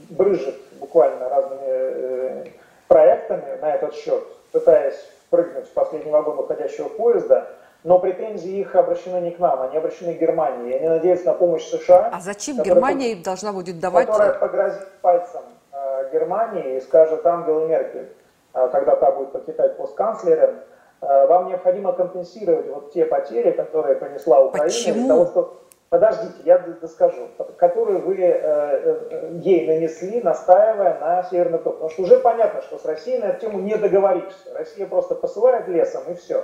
брыжет 0.10 0.56
буквально 0.80 1.27
разными 1.27 1.63
э, 1.68 2.46
проектами 2.88 3.60
на 3.60 3.75
этот 3.75 3.94
счет, 3.94 4.24
пытаясь 4.51 4.96
прыгнуть 5.29 5.67
в 5.67 5.74
последний 5.74 6.12
вагон 6.12 6.39
уходящего 6.39 6.88
поезда, 6.89 7.48
но 7.84 8.00
претензии 8.00 8.60
их 8.60 8.75
обращены 8.75 9.22
не 9.22 9.32
к 9.32 9.39
нам, 9.39 9.62
они 9.62 9.77
обращены 9.77 10.15
к 10.15 10.20
Германии. 10.20 10.74
Они 10.74 10.88
надеются 10.88 11.27
на 11.27 11.34
помощь 11.34 11.65
США. 11.65 12.10
А 12.12 12.20
зачем 12.20 12.62
Германия 12.63 13.12
им 13.12 13.22
должна 13.22 13.53
будет 13.53 13.79
давать? 13.79 14.08
Которая 14.08 14.34
погрозит 14.34 14.88
пальцем 15.01 15.41
э, 15.72 16.10
Германии 16.12 16.77
и 16.77 16.82
скажет 16.82 17.25
Ангела 17.25 17.67
Меркель, 17.67 18.10
э, 18.53 18.70
когда 18.72 18.96
та 18.96 19.12
будет 19.12 19.32
покидать 19.32 19.77
постканцлером, 19.77 20.55
э, 21.01 21.27
вам 21.27 21.50
необходимо 21.50 21.94
компенсировать 21.94 22.67
вот 22.67 22.91
те 22.91 23.05
потери, 23.05 23.51
которые 23.51 23.96
понесла 23.98 24.41
Украина 24.41 24.67
Почему? 24.67 25.01
из 25.03 25.08
того, 25.08 25.25
что 25.27 25.62
Подождите, 25.89 26.36
я 26.44 26.58
доскажу. 26.58 27.30
Которые 27.58 28.00
вы 28.00 28.15
э, 28.18 28.32
э, 28.32 29.30
ей 29.42 29.68
нанесли, 29.68 30.22
настаивая 30.22 31.00
на 31.00 31.24
Северный 31.24 31.60
поток. 31.60 31.75
Потому 31.75 31.92
что 31.92 32.04
уже 32.04 32.20
понятно, 32.20 32.62
что 32.63 32.77
с 32.77 32.86
Россией 32.86 33.20
на 33.20 33.25
эту 33.25 33.42
тему 33.42 33.60
не 33.60 33.75
договоришься. 33.75 34.54
Россия 34.56 34.88
просто 34.88 35.15
посылает 35.15 35.68
лесом 35.68 36.04
и 36.10 36.15
все. 36.15 36.44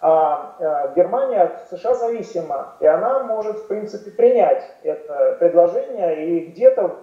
А 0.00 0.56
э, 0.58 0.94
Германия 0.96 1.42
от 1.42 1.68
США 1.70 1.94
зависима, 1.94 2.74
и 2.80 2.86
она 2.86 3.22
может, 3.22 3.58
в 3.58 3.68
принципе, 3.68 4.10
принять 4.10 4.64
это 4.82 5.36
предложение 5.38 6.26
и 6.26 6.46
где-то 6.46 6.96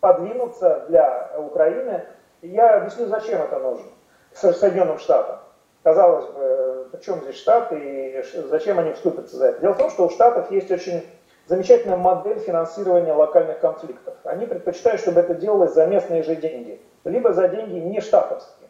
подвинуться 0.00 0.86
для 0.88 1.30
Украины. 1.38 2.02
Я 2.42 2.78
объясню, 2.78 3.06
зачем 3.06 3.40
это 3.42 3.58
нужно 3.58 3.86
Соединенным 4.32 4.98
Штатам. 4.98 5.38
Казалось 5.82 6.26
бы, 6.26 6.88
причем 6.92 7.20
здесь 7.22 7.36
Штаты 7.36 7.78
и 7.78 8.22
зачем 8.48 8.78
они 8.78 8.92
вступятся 8.92 9.36
за 9.36 9.46
это? 9.46 9.60
Дело 9.60 9.72
в 9.72 9.78
том, 9.78 9.90
что 9.90 10.06
у 10.06 10.10
Штатов 10.10 10.50
есть 10.50 10.70
очень 10.70 11.02
замечательная 11.46 11.96
модель 11.96 12.38
финансирования 12.38 13.12
локальных 13.12 13.60
конфликтов. 13.60 14.14
Они 14.24 14.46
предпочитают, 14.46 15.00
чтобы 15.00 15.20
это 15.20 15.34
делалось 15.34 15.72
за 15.72 15.86
местные 15.86 16.22
же 16.22 16.36
деньги, 16.36 16.80
либо 17.04 17.32
за 17.32 17.48
деньги 17.48 17.78
не 17.78 18.00
штатовские. 18.00 18.68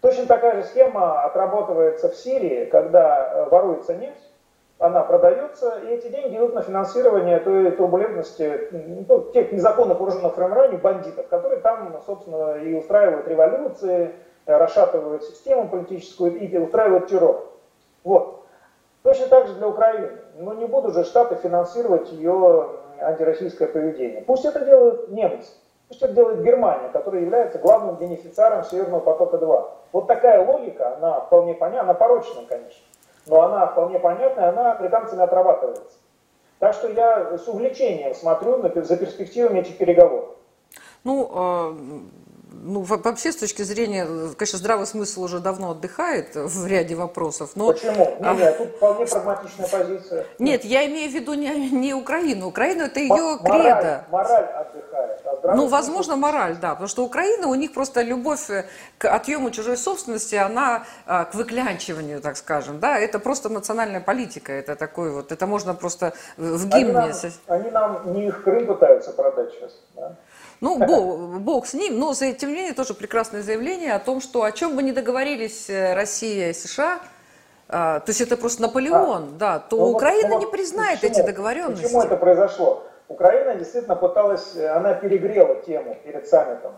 Точно 0.00 0.24
такая 0.26 0.62
же 0.62 0.64
схема 0.64 1.22
отрабатывается 1.24 2.08
в 2.08 2.16
Сирии, 2.16 2.64
когда 2.64 3.32
э, 3.32 3.48
воруется 3.50 3.94
нефть, 3.94 4.30
она 4.78 5.02
продается, 5.02 5.78
и 5.84 5.88
эти 5.88 6.08
деньги 6.08 6.36
идут 6.36 6.54
на 6.54 6.62
финансирование 6.62 7.38
той 7.38 7.70
турбулентности, 7.72 8.68
ну, 9.06 9.30
тех 9.32 9.52
незаконно 9.52 9.92
вооруженных 9.92 10.34
формирований, 10.34 10.78
бандитов, 10.78 11.28
которые 11.28 11.60
там, 11.60 12.00
собственно, 12.06 12.54
и 12.54 12.72
устраивают 12.74 13.28
революции, 13.28 14.14
расшатывают 14.58 15.24
систему 15.24 15.68
политическую 15.68 16.38
и 16.38 16.58
устраивают 16.58 17.08
террор. 17.08 17.50
Вот. 18.04 18.44
Точно 19.02 19.26
так 19.28 19.46
же 19.46 19.54
для 19.54 19.68
Украины. 19.68 20.10
Но 20.36 20.54
не 20.54 20.66
будут 20.66 20.94
же 20.94 21.04
Штаты 21.04 21.36
финансировать 21.36 22.12
ее 22.12 22.68
антироссийское 23.00 23.68
поведение. 23.68 24.22
Пусть 24.22 24.44
это 24.44 24.64
делают 24.64 25.10
немцы. 25.10 25.50
Пусть 25.88 26.02
это 26.02 26.12
делает 26.12 26.44
Германия, 26.44 26.88
которая 26.92 27.22
является 27.22 27.58
главным 27.58 27.96
бенефициаром 27.96 28.64
Северного 28.64 29.00
потока-2. 29.00 29.70
Вот 29.90 30.06
такая 30.06 30.46
логика, 30.46 30.96
она 30.96 31.20
вполне 31.20 31.54
понятна, 31.54 31.90
она 31.90 31.94
порочная, 31.94 32.44
конечно, 32.44 32.84
но 33.26 33.42
она 33.42 33.66
вполне 33.66 33.98
понятная, 33.98 34.50
она 34.50 34.72
американцами 34.74 35.22
отрабатывается. 35.22 35.98
Так 36.60 36.74
что 36.74 36.88
я 36.88 37.36
с 37.36 37.48
увлечением 37.48 38.14
смотрю 38.14 38.62
за 38.62 38.96
перспективами 38.96 39.60
этих 39.60 39.78
переговоров. 39.78 40.28
Ну, 41.02 41.28
а, 41.34 41.76
ну, 42.52 42.82
вообще, 42.82 43.32
с 43.32 43.36
точки 43.36 43.62
зрения, 43.62 44.06
конечно, 44.36 44.58
здравый 44.58 44.86
смысл 44.86 45.22
уже 45.22 45.40
давно 45.40 45.70
отдыхает 45.70 46.34
в 46.34 46.66
ряде 46.66 46.94
вопросов. 46.94 47.52
Но... 47.54 47.68
Почему? 47.68 48.16
А... 48.20 48.34
Нет, 48.34 48.58
тут 48.58 48.68
вполне 48.76 49.06
прагматичная 49.06 49.68
позиция. 49.68 50.26
Нет, 50.38 50.64
я 50.64 50.86
имею 50.86 51.10
в 51.10 51.14
виду 51.14 51.34
не, 51.34 51.70
не 51.70 51.94
Украину. 51.94 52.48
Украину 52.48 52.84
это 52.84 53.00
ее 53.00 53.10
М- 53.10 53.38
кредо. 53.38 54.04
Мораль 54.10 54.44
отдыхает. 54.44 55.20
А 55.42 55.54
ну, 55.54 55.68
возможно, 55.68 56.16
мораль, 56.16 56.56
да. 56.56 56.70
Потому 56.70 56.88
что 56.88 57.04
Украина, 57.04 57.46
у 57.48 57.54
них 57.54 57.72
просто 57.72 58.02
любовь 58.02 58.48
к 58.98 59.08
отъему 59.08 59.50
чужой 59.50 59.76
собственности, 59.76 60.34
она 60.34 60.84
а, 61.06 61.24
к 61.24 61.34
выклянчиванию, 61.34 62.20
так 62.20 62.36
скажем. 62.36 62.80
Да, 62.80 62.98
это 62.98 63.18
просто 63.18 63.48
национальная 63.48 64.00
политика. 64.00 64.52
Это 64.52 64.76
такой 64.76 65.10
вот, 65.10 65.32
это 65.32 65.46
можно 65.46 65.74
просто 65.74 66.12
в 66.36 66.66
гимне... 66.66 66.98
Они 67.00 67.12
нам, 67.12 67.12
они 67.46 67.70
нам 67.70 68.12
не 68.12 68.26
их 68.26 68.42
Крым 68.42 68.66
пытаются 68.66 69.12
продать 69.12 69.52
сейчас, 69.52 69.72
да? 69.94 70.16
Ну, 70.60 70.78
бог, 70.78 71.40
бог 71.40 71.66
с 71.66 71.74
ним, 71.74 71.98
но 71.98 72.12
тем 72.12 72.50
не 72.50 72.54
менее 72.54 72.74
тоже 72.74 72.92
прекрасное 72.92 73.42
заявление 73.42 73.94
о 73.94 73.98
том, 73.98 74.20
что 74.20 74.42
о 74.42 74.52
чем 74.52 74.76
бы 74.76 74.82
ни 74.82 74.92
договорились 74.92 75.70
э, 75.70 75.94
Россия 75.94 76.50
и 76.50 76.52
США, 76.52 77.00
а, 77.68 78.00
то 78.00 78.10
есть 78.10 78.20
это 78.20 78.36
просто 78.36 78.62
Наполеон, 78.62 79.22
а, 79.22 79.38
да, 79.38 79.58
то 79.58 79.76
ну, 79.76 79.90
Украина 79.90 80.30
ну, 80.30 80.40
не 80.40 80.46
признает 80.46 81.00
почему, 81.00 81.12
эти 81.12 81.26
договоренности. 81.26 81.84
Почему 81.84 82.02
это 82.02 82.16
произошло? 82.16 82.82
Украина 83.08 83.54
действительно 83.54 83.96
пыталась, 83.96 84.54
э, 84.54 84.68
она 84.68 84.92
перегрела 84.92 85.56
тему 85.62 85.96
перед 86.04 86.28
саммитом. 86.28 86.72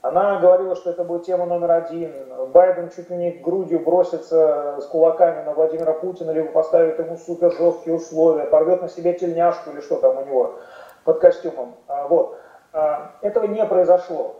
Она 0.00 0.38
говорила, 0.38 0.74
что 0.76 0.90
это 0.90 1.04
будет 1.04 1.26
тема 1.26 1.46
номер 1.46 1.72
один. 1.72 2.12
Байден 2.52 2.90
чуть 2.94 3.10
ли 3.10 3.16
не 3.16 3.30
грудью 3.32 3.80
бросится 3.80 4.78
с 4.80 4.86
кулаками 4.86 5.44
на 5.44 5.52
Владимира 5.52 5.92
Путина, 5.92 6.30
либо 6.30 6.52
поставит 6.52 6.98
ему 7.00 7.18
супер 7.18 7.52
жесткие 7.52 7.96
условия, 7.96 8.44
порвет 8.44 8.82
на 8.82 8.88
себе 8.88 9.14
тельняшку 9.14 9.70
или 9.70 9.80
что 9.80 9.96
там 9.96 10.18
у 10.18 10.24
него 10.24 10.54
под 11.04 11.18
костюмом. 11.18 11.74
А, 11.88 12.06
вот. 12.06 12.38
А, 12.76 13.12
этого 13.22 13.46
не 13.46 13.64
произошло. 13.64 14.36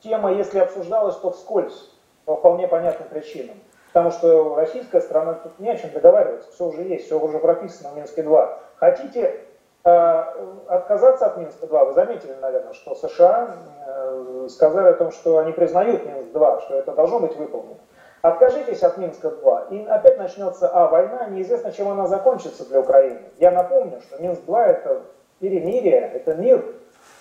Тема, 0.00 0.32
если 0.32 0.58
обсуждалась, 0.58 1.16
то 1.16 1.30
вскользь, 1.30 1.90
по 2.24 2.36
вполне 2.36 2.66
понятным 2.66 3.08
причинам. 3.08 3.56
Потому 3.92 4.10
что 4.10 4.54
российская 4.54 5.02
страна 5.02 5.34
тут 5.34 5.58
не 5.58 5.68
о 5.68 5.76
чем 5.76 5.90
договариваться, 5.90 6.50
все 6.50 6.64
уже 6.64 6.82
есть, 6.82 7.04
все 7.04 7.20
уже 7.20 7.38
прописано 7.38 7.90
в 7.90 7.96
Минске-2. 7.96 8.58
Хотите 8.76 9.38
э, 9.84 10.24
отказаться 10.66 11.26
от 11.26 11.36
Минска-2, 11.36 11.84
вы 11.84 11.92
заметили, 11.92 12.32
наверное, 12.40 12.72
что 12.72 12.94
США 12.94 13.54
э, 13.86 14.46
сказали 14.48 14.88
о 14.88 14.94
том, 14.94 15.12
что 15.12 15.36
они 15.36 15.52
признают 15.52 16.06
Минск-2, 16.06 16.62
что 16.62 16.78
это 16.78 16.92
должно 16.92 17.20
быть 17.20 17.36
выполнено. 17.36 17.76
Откажитесь 18.22 18.82
от 18.82 18.96
Минска-2, 18.96 19.68
и 19.68 19.86
опять 19.86 20.16
начнется, 20.16 20.70
а, 20.72 20.88
война, 20.88 21.26
неизвестно, 21.26 21.70
чем 21.70 21.88
она 21.88 22.06
закончится 22.06 22.66
для 22.66 22.80
Украины. 22.80 23.20
Я 23.36 23.50
напомню, 23.50 24.00
что 24.00 24.22
Минск-2 24.22 24.58
это 24.58 25.02
перемирие, 25.38 26.00
это 26.14 26.34
мир, 26.34 26.64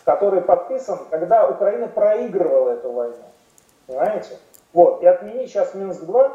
который 0.06 0.42
подписан, 0.42 1.00
когда 1.10 1.48
Украина 1.48 1.88
проигрывала 1.88 2.72
эту 2.72 2.92
войну. 2.92 3.16
Понимаете? 3.88 4.38
Вот. 4.74 5.02
И 5.04 5.06
отменить 5.06 5.50
сейчас 5.50 5.74
Минск-2, 5.74 6.32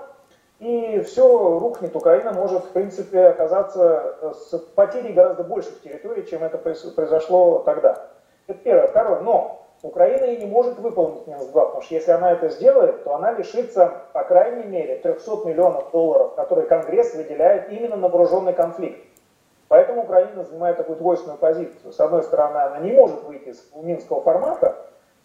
и 0.60 1.00
все 1.00 1.58
рухнет. 1.58 1.94
Украина 1.94 2.32
может, 2.32 2.64
в 2.64 2.68
принципе, 2.70 3.26
оказаться 3.26 4.16
э, 4.20 4.32
с 4.34 4.58
потерей 4.74 5.12
гораздо 5.12 5.44
больших 5.44 5.80
территорий, 5.82 6.26
чем 6.26 6.42
это 6.42 6.58
произошло 6.58 7.60
тогда. 7.60 8.06
Это 8.46 8.58
первое. 8.58 8.88
Второе. 8.88 9.20
Но 9.20 9.66
Украина 9.82 10.24
и 10.24 10.38
не 10.38 10.46
может 10.46 10.78
выполнить 10.78 11.26
Минск-2, 11.26 11.52
потому 11.52 11.82
что 11.82 11.94
если 11.94 12.10
она 12.10 12.32
это 12.32 12.48
сделает, 12.48 13.04
то 13.04 13.14
она 13.14 13.32
лишится, 13.32 13.92
по 14.12 14.24
крайней 14.24 14.64
мере, 14.64 14.96
300 14.96 15.46
миллионов 15.46 15.90
долларов, 15.92 16.34
которые 16.34 16.66
Конгресс 16.66 17.14
выделяет 17.14 17.70
именно 17.70 17.96
на 17.96 18.08
вооруженный 18.08 18.52
конфликт. 18.52 19.00
Поэтому 19.98 20.02
Украина 20.02 20.44
занимает 20.44 20.76
такую 20.76 20.96
двойственную 20.98 21.38
позицию. 21.38 21.92
С 21.92 22.00
одной 22.00 22.22
стороны, 22.22 22.58
она 22.58 22.78
не 22.78 22.92
может 22.92 23.22
выйти 23.24 23.48
из 23.48 23.70
минского 23.74 24.22
формата, 24.22 24.76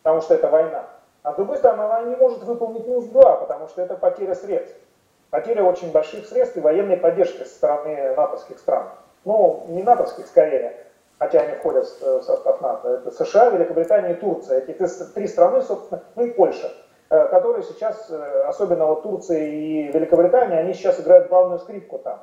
потому 0.02 0.22
что 0.22 0.34
это 0.34 0.50
война. 0.50 0.86
А 1.22 1.34
с 1.34 1.36
другой 1.36 1.58
стороны, 1.58 1.82
она 1.84 2.02
не 2.04 2.16
может 2.16 2.44
выполнить 2.44 2.88
Минск-2, 2.88 3.40
потому 3.42 3.68
что 3.68 3.82
это 3.82 3.96
потеря 3.96 4.36
средств. 4.36 4.76
Потеря 5.30 5.64
очень 5.64 5.92
больших 5.92 6.26
средств 6.28 6.58
и 6.58 6.62
военной 6.62 6.98
поддержки 6.98 7.44
со 7.44 7.56
стороны 7.56 8.16
натовских 8.16 8.60
стран. 8.60 8.90
Ну, 9.26 9.66
не 9.70 9.84
натовских 9.84 10.28
скорее, 10.28 10.76
хотя 11.18 11.42
они 11.42 11.56
входят 11.56 11.86
в 11.86 12.22
состав 12.22 12.62
НАТО. 12.62 12.90
Это 12.90 13.12
США, 13.12 13.50
Великобритания 13.50 14.14
и 14.14 14.16
Турция. 14.16 14.60
Эти 14.60 14.74
три 15.14 15.28
страны, 15.28 15.62
собственно, 15.62 16.04
ну 16.16 16.26
и 16.26 16.32
Польша, 16.32 16.72
э, 17.10 17.28
которые 17.28 17.64
сейчас, 17.64 18.10
э, 18.10 18.44
особенно 18.48 18.86
вот 18.86 19.04
Турция 19.04 19.46
и 19.46 19.92
Великобритания, 19.92 20.60
они 20.60 20.74
сейчас 20.74 21.00
играют 21.00 21.30
главную 21.30 21.60
скрипку 21.60 22.00
там. 22.00 22.20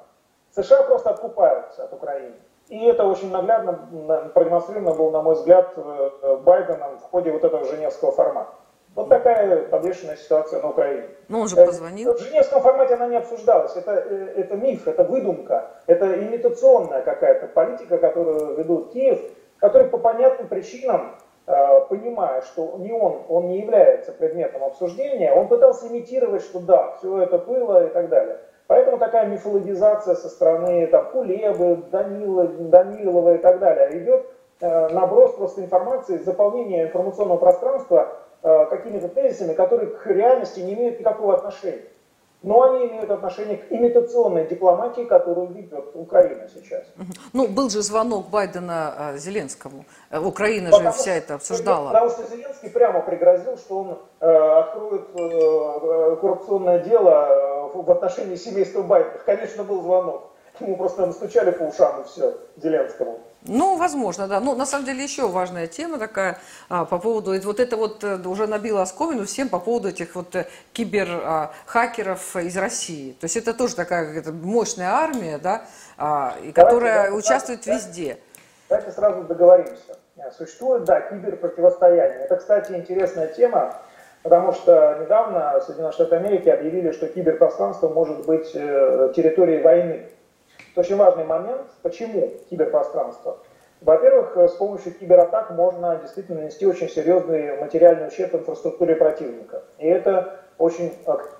США 0.54 0.82
просто 0.82 1.10
откупаются 1.10 1.84
от 1.84 1.92
Украины. 1.92 2.34
И 2.70 2.84
это 2.84 3.04
очень 3.04 3.32
наглядно 3.32 4.30
продемонстрировано 4.32 4.94
было, 4.94 5.10
на 5.10 5.22
мой 5.22 5.34
взгляд, 5.34 5.72
э, 5.76 6.10
э, 6.22 6.36
Байденом 6.36 6.98
в 6.98 7.02
ходе 7.02 7.32
вот 7.32 7.42
этого 7.42 7.64
женевского 7.64 8.12
формата. 8.12 8.52
Вот 8.94 9.08
такая 9.08 9.64
подвешенная 9.68 10.16
ситуация 10.16 10.62
на 10.62 10.70
Украине. 10.70 11.08
Ну, 11.28 11.40
он 11.40 11.48
же 11.48 11.56
э, 11.56 11.66
позвонил. 11.66 12.14
В 12.14 12.20
женевском 12.20 12.62
формате 12.62 12.94
она 12.94 13.08
не 13.08 13.16
обсуждалась. 13.16 13.74
Это, 13.74 13.92
это 13.92 14.56
миф, 14.56 14.86
это 14.86 15.02
выдумка, 15.02 15.70
это 15.88 16.14
имитационная 16.22 17.02
какая-то 17.02 17.48
политика, 17.48 17.98
которую 17.98 18.56
ведут 18.56 18.92
Киев, 18.92 19.20
который 19.58 19.88
по 19.88 19.98
понятным 19.98 20.46
причинам, 20.46 21.16
понимая, 21.46 22.42
что 22.42 22.76
не 22.78 22.92
он, 22.92 23.22
он 23.28 23.48
не 23.48 23.58
является 23.58 24.12
предметом 24.12 24.62
обсуждения, 24.62 25.32
он 25.32 25.48
пытался 25.48 25.88
имитировать, 25.88 26.42
что 26.42 26.60
да, 26.60 26.96
все 26.98 27.22
это 27.22 27.38
было 27.38 27.88
и 27.88 27.90
так 27.90 28.08
далее. 28.08 28.38
Поэтому 28.70 28.98
такая 28.98 29.26
мифологизация 29.26 30.14
со 30.14 30.28
стороны 30.28 30.86
там, 30.86 31.10
Кулебы, 31.10 31.82
Данила, 31.90 32.46
Данилова 32.46 33.34
и 33.34 33.38
так 33.38 33.58
далее 33.58 34.00
идет 34.00 34.24
э, 34.60 34.88
наброс 34.90 35.34
просто 35.34 35.62
информации, 35.62 36.18
заполнение 36.18 36.84
информационного 36.84 37.38
пространства 37.38 38.12
э, 38.44 38.66
какими-то 38.66 39.08
тезисами, 39.08 39.54
которые 39.54 39.88
к 39.88 40.06
реальности 40.06 40.60
не 40.60 40.74
имеют 40.74 41.00
никакого 41.00 41.34
отношения. 41.34 41.82
Но 42.42 42.62
они 42.62 42.86
имеют 42.86 43.10
отношение 43.10 43.58
к 43.58 43.70
имитационной 43.70 44.46
дипломатии, 44.46 45.04
которую 45.04 45.48
ведет 45.48 45.90
Украина 45.94 46.48
сейчас. 46.48 46.84
Ну, 47.34 47.46
был 47.46 47.68
же 47.68 47.82
звонок 47.82 48.30
Байдена 48.30 48.94
а, 48.96 49.16
Зеленскому. 49.16 49.84
Э, 50.10 50.20
Украина 50.20 50.70
потому, 50.70 50.90
же 50.90 50.98
вся 50.98 51.16
это 51.16 51.34
обсуждала. 51.34 51.88
Потому 51.88 52.10
что 52.10 52.26
Зеленский 52.26 52.70
прямо 52.70 53.00
пригрозил, 53.00 53.58
что 53.58 53.78
он 53.80 53.98
э, 54.20 54.26
откроет 54.26 55.08
э, 55.14 56.16
коррупционное 56.20 56.78
дело 56.78 57.70
в 57.74 57.90
отношении 57.90 58.36
семейства 58.36 58.82
Байдена. 58.82 59.22
Конечно, 59.26 59.62
был 59.62 59.82
звонок. 59.82 60.29
Ему 60.60 60.76
просто 60.76 61.06
настучали 61.06 61.50
по 61.50 61.62
ушам 61.62 62.02
и 62.02 62.04
все, 62.04 62.36
Зеленскому. 62.56 63.20
Ну, 63.46 63.76
возможно, 63.76 64.28
да. 64.28 64.38
Ну, 64.38 64.54
на 64.54 64.66
самом 64.66 64.84
деле, 64.84 65.02
еще 65.02 65.26
важная 65.26 65.66
тема 65.66 65.98
такая 65.98 66.38
а, 66.68 66.84
по 66.84 66.98
поводу, 66.98 67.32
вот 67.40 67.58
это 67.58 67.76
вот 67.76 68.04
э, 68.04 68.18
уже 68.26 68.46
набило 68.46 68.82
оскомину 68.82 69.24
всем 69.24 69.48
по 69.48 69.58
поводу 69.58 69.88
этих 69.88 70.14
вот 70.14 70.36
э, 70.36 70.46
киберхакеров 70.74 72.36
а, 72.36 72.42
из 72.42 72.56
России. 72.58 73.12
То 73.12 73.24
есть 73.24 73.38
это 73.38 73.54
тоже 73.54 73.76
такая 73.76 74.14
это 74.14 74.30
мощная 74.32 74.90
армия, 74.90 75.38
да, 75.38 75.62
а, 75.96 76.34
и 76.42 76.52
которая 76.52 77.04
давайте, 77.04 77.16
участвует 77.16 77.60
давайте, 77.64 77.86
везде. 77.86 78.18
Давайте 78.68 78.92
сразу 78.92 79.22
договоримся. 79.24 79.96
Существует, 80.36 80.84
да, 80.84 81.00
киберпротивостояние. 81.00 82.20
Это, 82.20 82.36
кстати, 82.36 82.72
интересная 82.72 83.28
тема, 83.28 83.74
потому 84.22 84.52
что 84.52 84.98
недавно 85.00 85.58
Соединенные 85.64 85.92
Штаты 85.92 86.16
Америки 86.16 86.50
объявили, 86.50 86.92
что 86.92 87.06
киберпространство 87.06 87.88
может 87.88 88.26
быть 88.26 88.50
э, 88.52 89.12
территорией 89.16 89.62
войны. 89.62 90.10
Это 90.72 90.80
очень 90.80 90.96
важный 90.96 91.24
момент. 91.24 91.66
Почему 91.82 92.32
киберпространство? 92.48 93.38
Во-первых, 93.80 94.36
с 94.36 94.52
помощью 94.52 94.92
кибератак 94.92 95.50
можно 95.50 95.96
действительно 95.96 96.40
нанести 96.40 96.66
очень 96.66 96.88
серьезный 96.88 97.56
материальный 97.56 98.08
ущерб 98.08 98.34
инфраструктуре 98.34 98.94
противника. 98.94 99.62
И 99.78 99.86
это 99.86 100.40
очень 100.58 100.92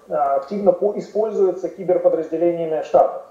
активно 0.08 0.70
используется 0.96 1.68
киберподразделениями 1.68 2.82
Штатов. 2.82 3.22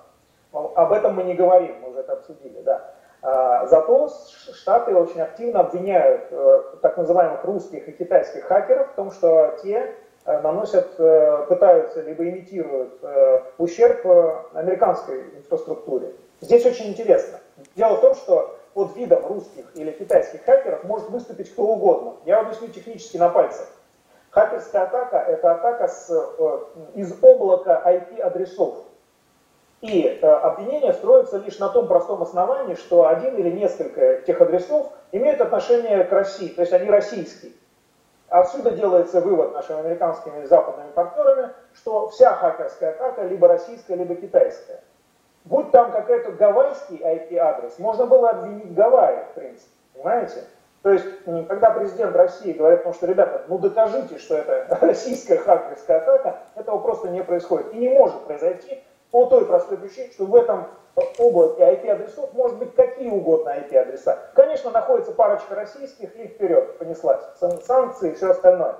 Об 0.52 0.94
этом 0.94 1.16
мы 1.16 1.24
не 1.24 1.34
говорим, 1.34 1.76
мы 1.82 1.90
уже 1.90 2.00
это 2.00 2.14
обсудили, 2.14 2.62
да. 2.62 2.92
А, 3.22 3.68
зато 3.68 4.10
Штаты 4.54 4.96
очень 4.96 5.22
активно 5.22 5.60
обвиняют 5.60 6.28
э, 6.32 6.64
так 6.82 6.96
называемых 6.98 7.44
русских 7.44 7.88
и 7.90 7.92
китайских 7.92 8.46
хакеров 8.46 8.92
в 8.92 8.96
том, 8.96 9.12
что 9.12 9.58
те 9.62 9.94
Э, 9.94 10.09
наносят, 10.42 10.88
э, 11.00 11.46
пытаются 11.48 12.02
либо 12.02 12.24
имитируют 12.30 13.00
э, 13.02 13.42
ущерб 13.58 14.06
американской 14.54 15.22
инфраструктуре. 15.38 16.14
Здесь 16.42 16.66
очень 16.66 16.90
интересно. 16.90 17.40
Дело 17.76 17.96
в 17.96 18.02
том, 18.02 18.16
что 18.16 18.58
под 18.74 18.96
видом 18.96 19.26
русских 19.26 19.66
или 19.76 19.92
китайских 19.92 20.46
хакеров 20.46 20.84
может 20.84 21.10
выступить 21.10 21.52
кто 21.52 21.64
угодно. 21.64 22.18
Я 22.26 22.42
объясню 22.42 22.68
технически 22.68 23.18
на 23.18 23.30
пальцах. 23.30 23.68
Хакерская 24.30 24.84
атака– 24.84 25.18
это 25.28 25.52
атака 25.54 25.88
с, 25.88 26.10
из 26.94 27.12
облака 27.22 27.82
IP-адресов. 27.84 28.76
И 29.82 30.04
э, 30.04 30.26
обвинение 30.26 30.94
строится 30.94 31.38
лишь 31.38 31.58
на 31.58 31.70
том 31.70 31.88
простом 31.88 32.22
основании, 32.22 32.76
что 32.76 33.08
один 33.08 33.36
или 33.38 33.50
несколько 33.50 34.02
этих 34.02 34.40
адресов 34.42 34.92
имеют 35.12 35.40
отношение 35.40 36.04
к 36.04 36.12
России, 36.12 36.50
то 36.50 36.62
есть 36.62 36.74
они 36.74 36.90
российские. 36.90 37.54
Отсюда 38.30 38.72
делается 38.72 39.22
вывод 39.22 39.54
нашими 39.54 39.80
американскими 39.80 40.44
и 40.44 40.46
западными 40.46 40.92
партнерами, 40.92 41.52
что 41.74 42.10
вся 42.10 42.34
хакерская 42.34 42.92
атака 42.92 43.24
либо 43.24 43.48
российская, 43.48 43.96
либо 43.96 44.16
китайская. 44.16 44.82
Будь 45.46 45.72
там 45.72 45.92
какой-то 45.92 46.34
гавайский 46.34 46.98
IP-адрес, 46.98 47.80
можно 47.80 48.06
было 48.06 48.30
обвинить 48.30 48.74
Гавайи, 48.76 49.24
в 49.32 49.34
принципе, 49.34 49.72
понимаете? 49.94 50.44
То 50.84 50.92
есть, 50.92 51.06
когда 51.48 51.72
президент 51.72 52.16
России 52.16 52.54
говорит, 52.54 52.86
ну 52.86 52.94
что, 52.94 53.08
ребята, 53.08 53.44
ну 53.48 53.58
докажите, 53.58 54.18
что 54.20 54.38
это 54.38 54.78
российская 54.86 55.38
хакерская 55.38 55.98
атака, 55.98 56.40
этого 56.56 56.78
просто 56.78 57.10
не 57.10 57.24
происходит. 57.24 57.74
И 57.74 57.78
не 57.78 57.90
может 57.90 58.26
произойти 58.26 58.84
по 59.12 59.26
той 59.26 59.46
простой 59.46 59.78
причине, 59.78 60.12
что 60.12 60.26
в 60.26 60.36
этом 60.36 60.68
области 61.18 61.62
IP-адресов 61.62 62.34
может 62.34 62.58
быть 62.58 62.76
какие 62.76 63.10
угодно 63.10 63.50
IP-адреса. 63.50 64.32
Конечно, 64.36 64.72
находится 64.72 65.12
парочка 65.12 65.56
российских 65.56 66.16
и 66.16 66.28
вперед 66.28 66.78
понеслась. 66.78 67.24
Санкции 67.66 68.12
и 68.12 68.16
все 68.16 68.32
остальное. 68.32 68.76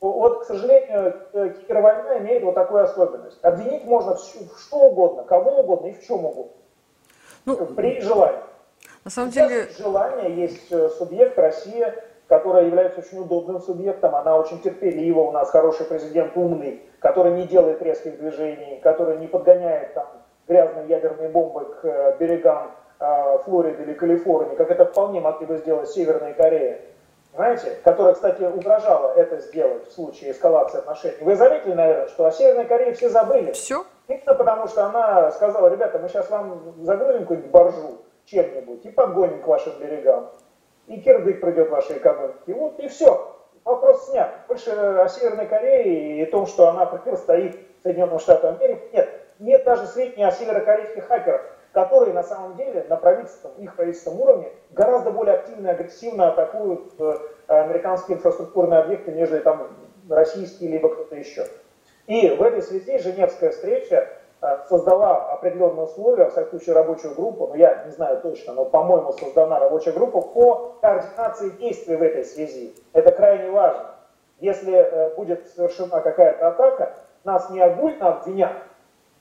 Вот, 0.00 0.42
к 0.42 0.44
сожалению, 0.46 1.14
э, 1.34 1.50
кибервойна 1.50 2.18
имеет 2.18 2.42
вот 2.42 2.54
такую 2.54 2.84
особенность. 2.84 3.38
Обвинить 3.42 3.84
можно 3.84 4.14
в 4.14 4.20
что 4.20 4.76
угодно, 4.78 5.24
кого 5.24 5.60
угодно 5.60 5.88
и 5.88 5.92
в 5.92 6.02
чем 6.06 6.24
угодно. 6.24 6.52
Ну, 7.44 7.66
при 7.66 8.00
желании. 8.00 8.40
На 9.04 9.10
самом 9.10 9.30
Сейчас 9.30 9.48
деле... 9.48 9.68
желание 9.78 10.34
есть 10.34 10.72
э, 10.72 10.88
субъект 10.90 11.38
Россия, 11.38 12.02
которая 12.30 12.66
является 12.66 13.00
очень 13.00 13.18
удобным 13.18 13.60
субъектом. 13.60 14.14
Она 14.14 14.36
очень 14.36 14.60
терпелива. 14.60 15.18
У 15.18 15.32
нас 15.32 15.50
хороший 15.50 15.84
президент 15.84 16.36
умный, 16.36 16.80
который 17.00 17.32
не 17.32 17.42
делает 17.42 17.82
резких 17.82 18.20
движений, 18.20 18.78
который 18.84 19.18
не 19.18 19.26
подгоняет 19.26 19.94
там 19.94 20.06
грязные 20.46 20.86
ядерные 20.86 21.28
бомбы 21.28 21.64
к 21.64 21.84
э, 21.84 22.16
берегам 22.20 22.70
э, 23.00 23.38
Флориды 23.44 23.82
или 23.82 23.94
Калифорнии, 23.94 24.54
как 24.54 24.70
это 24.70 24.84
вполне 24.84 25.20
могли 25.20 25.44
бы 25.44 25.58
сделать 25.58 25.90
Северная 25.90 26.32
Корея, 26.32 26.80
знаете, 27.34 27.76
которая, 27.82 28.14
кстати, 28.14 28.42
угрожала 28.44 29.12
это 29.14 29.38
сделать 29.40 29.88
в 29.88 29.92
случае 29.92 30.30
эскалации 30.30 30.78
отношений. 30.78 31.16
Вы 31.22 31.34
заметили, 31.34 31.72
наверное, 31.72 32.06
что 32.06 32.26
о 32.26 32.30
Северной 32.30 32.66
Корее 32.66 32.92
все 32.92 33.08
забыли? 33.08 33.50
Все? 33.52 33.84
Именно 34.06 34.34
потому, 34.34 34.68
что 34.68 34.86
она 34.86 35.32
сказала, 35.32 35.66
ребята, 35.66 35.98
мы 35.98 36.08
сейчас 36.08 36.30
вам 36.30 36.74
загрузим 36.82 37.22
какую-нибудь 37.22 37.50
боржу 37.50 37.98
чем-нибудь 38.26 38.84
и 38.84 38.90
подгоним 38.90 39.42
к 39.42 39.46
вашим 39.48 39.72
берегам. 39.80 40.30
И 40.90 41.00
кирдык 41.00 41.40
придет 41.40 41.68
в 41.68 41.70
вашей 41.70 41.98
экономике. 41.98 42.52
Вот 42.52 42.78
и 42.80 42.88
все. 42.88 43.36
Вопрос 43.64 44.10
снят. 44.10 44.30
Больше 44.48 44.70
о 44.70 45.08
Северной 45.08 45.46
Корее 45.46 46.18
и 46.18 46.22
о 46.22 46.30
том, 46.30 46.46
что 46.46 46.68
она 46.68 46.84
противостоит 46.84 47.58
Соединенным 47.82 48.18
Штатам 48.18 48.56
Америки, 48.56 48.82
нет 48.92 49.08
нет 49.40 49.64
даже 49.64 49.86
сведений 49.86 50.24
о 50.24 50.30
северокорейских 50.30 51.06
хакерах, 51.06 51.42
которые 51.72 52.12
на 52.12 52.22
самом 52.22 52.56
деле 52.56 52.84
на 52.88 52.96
правительственном, 52.96 53.56
их 53.56 53.74
правительственном 53.74 54.20
уровне 54.20 54.48
гораздо 54.70 55.10
более 55.10 55.36
активно 55.36 55.68
и 55.68 55.70
агрессивно 55.70 56.28
атакуют 56.28 56.92
э, 56.98 57.14
американские 57.46 58.18
инфраструктурные 58.18 58.80
объекты, 58.80 59.12
нежели 59.12 59.40
там 59.40 59.68
российские, 60.08 60.70
либо 60.70 60.90
кто-то 60.90 61.16
еще. 61.16 61.46
И 62.06 62.28
в 62.28 62.42
этой 62.42 62.62
связи 62.62 62.98
Женевская 62.98 63.50
встреча 63.50 64.08
создала 64.68 65.32
определенные 65.32 65.84
условия, 65.84 66.26
в 66.26 66.32
всяком 66.32 66.50
случае 66.50 66.74
рабочую 66.74 67.14
группу, 67.14 67.46
но 67.48 67.56
я 67.56 67.84
не 67.84 67.90
знаю 67.90 68.20
точно, 68.22 68.54
но, 68.54 68.64
по-моему, 68.64 69.12
создана 69.12 69.58
рабочая 69.58 69.92
группа 69.92 70.20
по 70.20 70.76
координации 70.80 71.50
действий 71.50 71.96
в 71.96 72.02
этой 72.02 72.24
связи. 72.24 72.74
Это 72.92 73.12
крайне 73.12 73.50
важно. 73.50 73.96
Если 74.38 74.72
э, 74.72 75.14
будет 75.14 75.48
совершена 75.48 76.00
какая-то 76.00 76.48
атака, 76.48 76.94
нас 77.24 77.50
не 77.50 77.60
огульно 77.60 78.08
обвинят, 78.08 78.52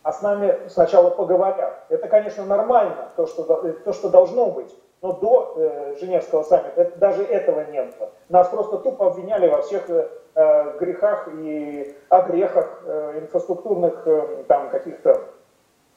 а 0.04 0.14
с 0.14 0.22
нами 0.22 0.58
сначала 0.70 1.10
поговорят. 1.10 1.84
Это, 1.90 2.08
конечно, 2.08 2.46
нормально, 2.46 3.10
то, 3.18 3.28
что, 3.28 3.44
то, 3.44 3.94
что 3.94 4.10
должно 4.10 4.52
быть. 4.52 4.74
Но 5.02 5.14
до 5.14 5.54
э, 5.56 5.96
Женевского 6.00 6.44
саммита 6.44 6.82
это, 6.82 6.98
даже 6.98 7.24
этого 7.24 7.62
не 7.72 7.82
было. 7.82 8.12
Нас 8.28 8.50
просто 8.50 8.78
тупо 8.80 9.08
обвиняли 9.08 9.48
во 9.48 9.62
всех 9.62 9.90
э, 9.90 10.10
э 10.36 10.78
грехах 10.78 11.30
и 11.34 11.96
огрехах, 12.10 12.84
э, 12.86 13.20
инфраструктурных 13.22 14.06
э, 14.06 14.44
там 14.48 14.70
каких-то 14.70 15.22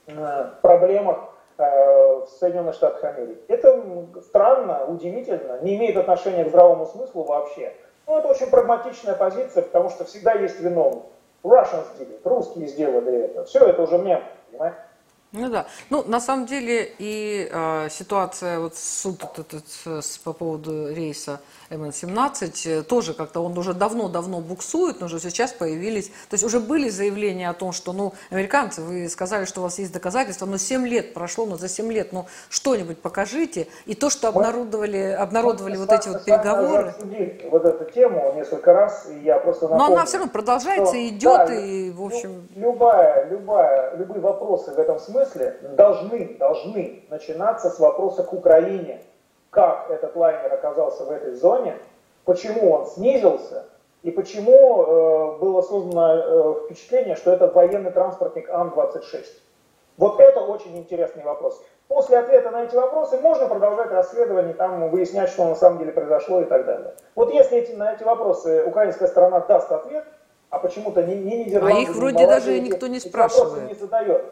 э, 0.07 0.45
проблемах 0.63 1.19
э, 1.59 1.65
в 1.65 2.29
Соединенных 2.39 2.75
Штатах 2.77 3.03
Америки. 3.03 3.41
Это 3.49 3.83
странно, 4.23 4.85
удивительно, 4.87 5.59
не 5.63 5.77
имеет 5.77 5.97
отношения 5.97 6.45
к 6.45 6.49
здравому 6.51 6.87
смыслу 6.87 7.25
вообще. 7.25 7.73
Но 8.07 8.21
это 8.21 8.29
очень 8.29 8.51
прагматичная 8.51 9.15
позиция, 9.15 9.63
потому 9.63 9.91
что 9.91 10.05
всегда 10.05 10.35
есть 10.35 10.61
виновный. 10.61 11.03
Russians 11.43 11.87
did 11.99 12.09
it, 12.09 12.21
русские 12.25 12.69
сделали 12.69 13.25
это. 13.25 13.45
Все 13.45 13.67
это 13.67 13.83
уже 13.83 13.99
мем, 13.99 14.23
понимаете? 14.51 14.77
Ну 15.33 15.49
да. 15.49 15.67
Ну, 15.89 16.05
на 16.07 16.21
самом 16.21 16.45
деле, 16.45 16.93
и 16.99 17.49
э, 17.51 17.89
ситуация, 17.91 18.61
вот 18.61 18.77
суд 18.77 19.23
этот, 19.39 19.65
с, 20.05 20.19
по 20.19 20.35
поводу 20.35 20.93
рейса 20.93 21.41
МН-17, 21.71 22.81
э, 22.81 22.83
тоже 22.83 23.15
как-то 23.15 23.41
он 23.41 23.57
уже 23.57 23.73
давно-давно 23.73 24.41
буксует, 24.41 25.01
но 25.01 25.07
уже 25.07 25.21
сейчас 25.21 25.53
появились, 25.53 26.09
то 26.09 26.35
есть 26.35 26.45
уже 26.45 26.61
были 26.61 26.91
заявления 26.91 27.49
о 27.49 27.55
том, 27.55 27.73
что, 27.73 27.95
ну, 27.95 28.13
американцы, 28.31 28.83
вы 28.83 29.09
сказали, 29.09 29.47
что 29.47 29.61
у 29.61 29.63
вас 29.63 29.79
есть 29.79 29.91
доказательства, 29.91 30.45
но 30.45 30.59
7 30.59 30.87
лет 30.87 31.15
прошло, 31.15 31.47
но 31.47 31.57
за 31.57 31.71
7 31.71 31.91
лет, 31.91 32.13
ну, 32.13 32.27
что-нибудь 32.51 33.01
покажите. 33.01 33.69
И 33.87 33.95
то, 33.95 34.11
что 34.11 34.29
обнародовали, 34.29 35.17
обнародовали 35.19 35.79
вот, 35.79 35.89
вот 35.89 35.99
эти 35.99 36.09
вот 36.11 36.27
переговоры. 36.27 36.95
Вот 37.51 37.65
эту 37.65 37.91
тему 37.91 38.35
несколько 38.37 38.75
раз, 38.75 39.07
и 39.09 39.21
я 39.21 39.39
просто 39.39 39.67
напомню, 39.67 39.87
Но 39.87 39.95
она 39.95 40.05
все 40.05 40.19
равно 40.19 40.31
продолжается, 40.31 40.93
что, 40.93 41.09
идет, 41.09 41.47
да, 41.47 41.55
и, 41.55 41.91
в 41.91 42.03
общем... 42.05 42.49
Любая, 42.55 43.31
любая, 43.31 43.97
любые 43.97 44.21
вопросы 44.21 44.73
в 44.73 44.79
этом 44.79 44.99
смысле 44.99 45.22
должны, 45.77 46.37
должны 46.39 47.05
начинаться 47.11 47.71
с 47.71 47.79
вопроса 47.79 48.23
к 48.23 48.33
Украине 48.33 49.01
как 49.53 49.91
этот 49.91 50.17
лайнер 50.17 50.53
оказался 50.53 51.05
в 51.05 51.11
этой 51.11 51.35
зоне, 51.35 51.77
почему 52.25 52.73
он 52.73 52.87
снизился 52.87 53.67
и 54.03 54.11
почему 54.11 54.83
э, 54.83 55.39
было 55.39 55.61
создано 55.61 56.15
э, 56.15 56.55
впечатление, 56.65 57.17
что 57.17 57.31
это 57.31 57.49
военный 57.49 57.91
транспортник 57.91 58.49
Ан-26. 58.49 59.27
Вот 59.99 60.19
это 60.21 60.41
очень 60.41 60.77
интересный 60.79 61.23
вопрос. 61.23 61.63
После 61.87 62.19
ответа 62.19 62.51
на 62.51 62.65
эти 62.65 62.75
вопросы 62.75 63.19
можно 63.19 63.47
продолжать 63.47 63.91
расследование, 63.91 64.55
там 64.55 64.89
выяснять, 64.89 65.29
что 65.29 65.45
на 65.45 65.55
самом 65.55 65.79
деле 65.81 65.93
произошло 65.93 66.41
и 66.41 66.47
так 66.47 66.65
далее. 66.65 66.95
Вот 67.15 67.31
если 67.35 67.59
эти, 67.59 67.73
на 67.73 67.93
эти 67.93 68.03
вопросы 68.03 68.65
украинская 68.65 69.07
сторона 69.07 69.41
даст 69.41 69.71
ответ, 69.71 70.07
а 70.49 70.59
почему-то 70.59 71.03
не, 71.03 71.15
не 71.15 71.45
Нидерланды, 71.45 71.77
А 71.77 71.81
их 71.81 71.95
вроде 71.95 72.19
не 72.19 72.27
даже 72.27 72.59
никто 72.59 72.87
не 72.87 73.01
спрашивает. 73.01 73.69
не 73.69 73.75
задает. 73.75 74.25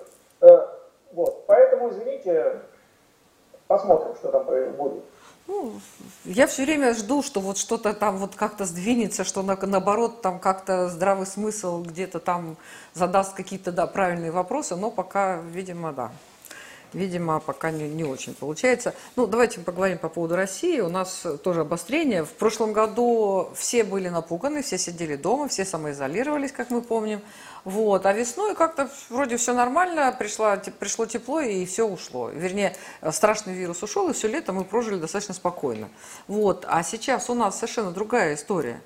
Вот. 1.13 1.47
Поэтому, 1.47 1.91
извините, 1.91 2.61
посмотрим, 3.67 4.15
что 4.17 4.31
там 4.31 4.45
будет. 4.77 5.05
Ну, 5.47 5.81
я 6.25 6.47
все 6.47 6.65
время 6.65 6.95
жду, 6.95 7.23
что 7.23 7.41
вот 7.41 7.59
что-то 7.59 7.93
там 7.93 8.19
вот 8.19 8.37
как-то 8.37 8.67
сдвинется, 8.67 9.25
что 9.25 9.43
на, 9.43 9.57
наоборот 9.57 10.23
там 10.23 10.39
как-то 10.39 10.89
здравый 10.89 11.27
смысл 11.27 11.83
где-то 11.83 12.21
там 12.21 12.57
задаст 12.95 13.35
какие-то 13.35 13.73
да, 13.73 13.89
правильные 13.89 14.31
вопросы, 14.31 14.77
но 14.77 14.93
пока, 14.93 15.39
видимо, 15.39 15.93
да. 15.93 16.13
Видимо, 16.93 17.41
пока 17.41 17.71
не, 17.71 17.89
не 17.89 18.05
очень 18.05 18.35
получается. 18.35 18.95
Ну, 19.17 19.27
давайте 19.27 19.61
поговорим 19.61 19.99
по 19.99 20.09
поводу 20.09 20.37
России. 20.37 20.81
У 20.81 20.89
нас 20.89 21.27
тоже 21.43 21.63
обострение. 21.63 22.25
В 22.25 22.33
прошлом 22.33 22.73
году 22.73 23.51
все 23.55 23.85
были 23.85 24.09
напуганы, 24.09 24.63
все 24.63 24.79
сидели 24.79 25.17
дома, 25.17 25.49
все 25.49 25.65
самоизолировались, 25.65 26.53
как 26.53 26.71
мы 26.71 26.83
помним. 26.83 27.21
Вот. 27.65 28.07
А 28.07 28.13
весной 28.13 28.55
как-то 28.55 28.91
вроде 29.09 29.37
все 29.37 29.55
нормально, 29.55 30.15
пришло, 30.19 30.57
пришло 30.79 31.07
тепло 31.07 31.41
и 31.41 31.65
все 31.67 31.87
ушло. 31.87 32.31
Вернее, 32.31 32.75
страшный 33.11 33.55
вирус 33.55 33.83
ушел, 33.83 34.09
и 34.09 34.13
все 34.13 34.29
лето 34.29 34.53
мы 34.53 34.65
прожили 34.65 34.97
достаточно 34.97 35.35
спокойно. 35.35 35.89
Вот. 36.27 36.65
А 36.69 36.83
сейчас 36.83 37.31
у 37.31 37.35
нас 37.35 37.57
совершенно 37.57 37.91
другая 37.91 38.35
история. 38.35 38.81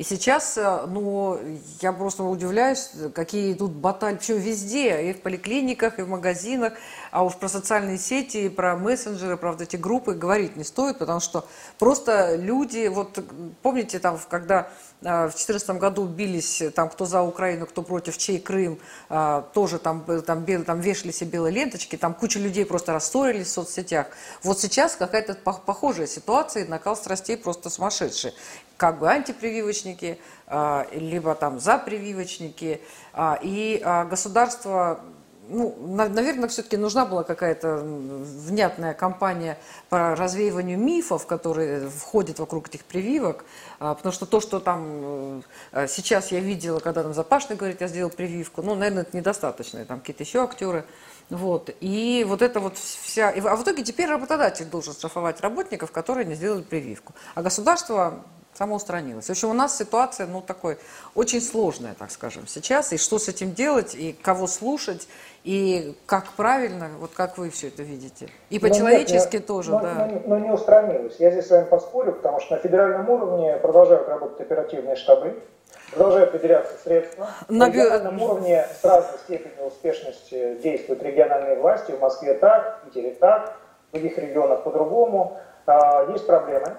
И 0.00 0.02
сейчас, 0.02 0.56
э, 0.56 0.86
ну, 0.86 1.38
я 1.82 1.92
просто 1.92 2.22
удивляюсь, 2.22 2.90
какие 3.14 3.52
тут 3.52 3.72
баталии, 3.72 4.16
причем 4.16 4.38
везде, 4.38 5.10
и 5.10 5.12
в 5.12 5.20
поликлиниках, 5.20 5.98
и 5.98 6.02
в 6.02 6.08
магазинах, 6.08 6.72
а 7.10 7.24
уж 7.24 7.34
про 7.34 7.48
социальные 7.48 7.98
сети, 7.98 8.48
про 8.48 8.76
мессенджеры, 8.76 9.36
про 9.36 9.52
вот 9.52 9.60
эти 9.60 9.76
группы 9.76 10.14
говорить 10.14 10.56
не 10.56 10.64
стоит, 10.64 10.98
потому 10.98 11.20
что 11.20 11.46
просто 11.78 12.36
люди, 12.36 12.88
вот 12.88 13.18
помните 13.62 13.98
там, 13.98 14.18
когда 14.28 14.70
э, 15.02 15.26
в 15.26 15.30
2014 15.30 15.70
году 15.70 16.06
бились, 16.06 16.62
там, 16.74 16.88
кто 16.88 17.06
за 17.06 17.22
Украину, 17.22 17.66
кто 17.66 17.82
против, 17.82 18.16
чей 18.18 18.38
Крым, 18.38 18.78
э, 19.08 19.42
тоже 19.52 19.78
там, 19.78 20.04
там, 20.22 20.44
там 20.64 20.80
вешали 20.80 21.10
себе 21.12 21.30
белые 21.30 21.52
ленточки, 21.52 21.96
там 21.96 22.14
куча 22.14 22.38
людей 22.38 22.64
просто 22.64 22.92
рассорились 22.92 23.48
в 23.48 23.52
соцсетях. 23.52 24.06
Вот 24.42 24.60
сейчас 24.60 24.96
какая-то 24.96 25.34
похожая 25.34 26.06
ситуация, 26.06 26.66
накал 26.66 26.96
страстей 26.96 27.36
просто 27.36 27.70
сумасшедший 27.70 28.32
как 28.80 28.98
бы 28.98 29.10
антипрививочники, 29.10 30.18
а, 30.46 30.86
либо 30.92 31.34
там 31.34 31.60
за 31.60 31.76
прививочники. 31.76 32.80
А, 33.12 33.38
и 33.42 33.78
а, 33.84 34.06
государство 34.06 35.00
ну, 35.50 35.76
наверное, 35.80 36.48
все-таки 36.48 36.76
нужна 36.76 37.04
была 37.04 37.24
какая-то 37.24 37.78
внятная 37.78 38.94
кампания 38.94 39.58
по 39.88 40.14
развеиванию 40.14 40.78
мифов, 40.78 41.26
которые 41.26 41.88
входят 41.88 42.38
вокруг 42.38 42.68
этих 42.68 42.84
прививок, 42.84 43.44
потому 43.78 44.12
что 44.12 44.26
то, 44.26 44.40
что 44.40 44.60
там 44.60 45.42
э, 45.72 45.86
сейчас 45.88 46.30
я 46.30 46.40
видела, 46.40 46.78
когда 46.78 47.02
там 47.02 47.12
Запашный 47.12 47.56
говорит, 47.56 47.80
я 47.80 47.88
сделал 47.88 48.10
прививку, 48.10 48.62
ну, 48.62 48.74
наверное, 48.74 49.02
это 49.02 49.16
недостаточно, 49.16 49.84
там 49.84 50.00
какие-то 50.00 50.22
еще 50.22 50.42
актеры, 50.44 50.84
вот, 51.28 51.70
и 51.80 52.24
вот 52.26 52.42
это 52.42 52.60
вот 52.60 52.76
вся, 52.76 53.30
а 53.30 53.56
в 53.56 53.62
итоге 53.62 53.82
теперь 53.82 54.08
работодатель 54.08 54.66
должен 54.66 54.94
штрафовать 54.94 55.40
работников, 55.40 55.90
которые 55.90 56.26
не 56.26 56.34
сделали 56.34 56.62
прививку, 56.62 57.14
а 57.34 57.42
государство 57.42 58.24
самоустранилась. 58.60 59.26
В 59.26 59.30
общем, 59.30 59.48
у 59.48 59.54
нас 59.54 59.78
ситуация, 59.78 60.26
ну, 60.26 60.42
такой, 60.42 60.76
очень 61.14 61.40
сложная, 61.40 61.94
так 61.98 62.10
скажем, 62.10 62.46
сейчас. 62.46 62.92
И 62.92 62.98
что 62.98 63.18
с 63.18 63.26
этим 63.26 63.54
делать, 63.54 63.94
и 63.94 64.12
кого 64.12 64.46
слушать, 64.46 65.08
и 65.44 65.96
как 66.04 66.32
правильно, 66.36 66.90
вот 67.00 67.12
как 67.14 67.38
вы 67.38 67.48
все 67.48 67.68
это 67.68 67.82
видите. 67.82 68.28
И 68.50 68.56
ну, 68.56 68.68
по-человечески 68.68 69.38
ну, 69.38 69.42
тоже, 69.42 69.70
но, 69.70 69.80
да. 69.80 69.94
Но, 69.94 70.06
но, 70.06 70.22
но 70.26 70.38
не 70.38 70.50
устранилась. 70.50 71.16
Я 71.18 71.30
здесь 71.30 71.46
с 71.46 71.50
вами 71.50 71.64
поспорю, 71.64 72.12
потому 72.12 72.38
что 72.40 72.56
на 72.56 72.60
федеральном 72.60 73.08
уровне 73.08 73.56
продолжают 73.56 74.06
работать 74.06 74.42
оперативные 74.42 74.96
штабы, 74.96 75.42
продолжают 75.92 76.34
выделяться 76.34 76.74
средства. 76.84 77.30
На, 77.48 77.66
на 77.66 77.70
региональном 77.70 78.20
уровне 78.20 78.66
с 78.78 78.84
разной 78.84 79.18
степенью 79.20 79.68
успешности 79.68 80.58
действуют 80.62 81.02
региональные 81.02 81.56
власти. 81.56 81.92
В 81.92 82.00
Москве 82.00 82.34
так, 82.34 82.82
в 82.82 82.88
Питере 82.90 83.14
так, 83.14 83.56
в 83.88 83.92
других 83.92 84.18
регионах 84.18 84.64
по-другому. 84.64 85.38
А, 85.64 86.06
есть 86.12 86.26
проблемы 86.26 86.76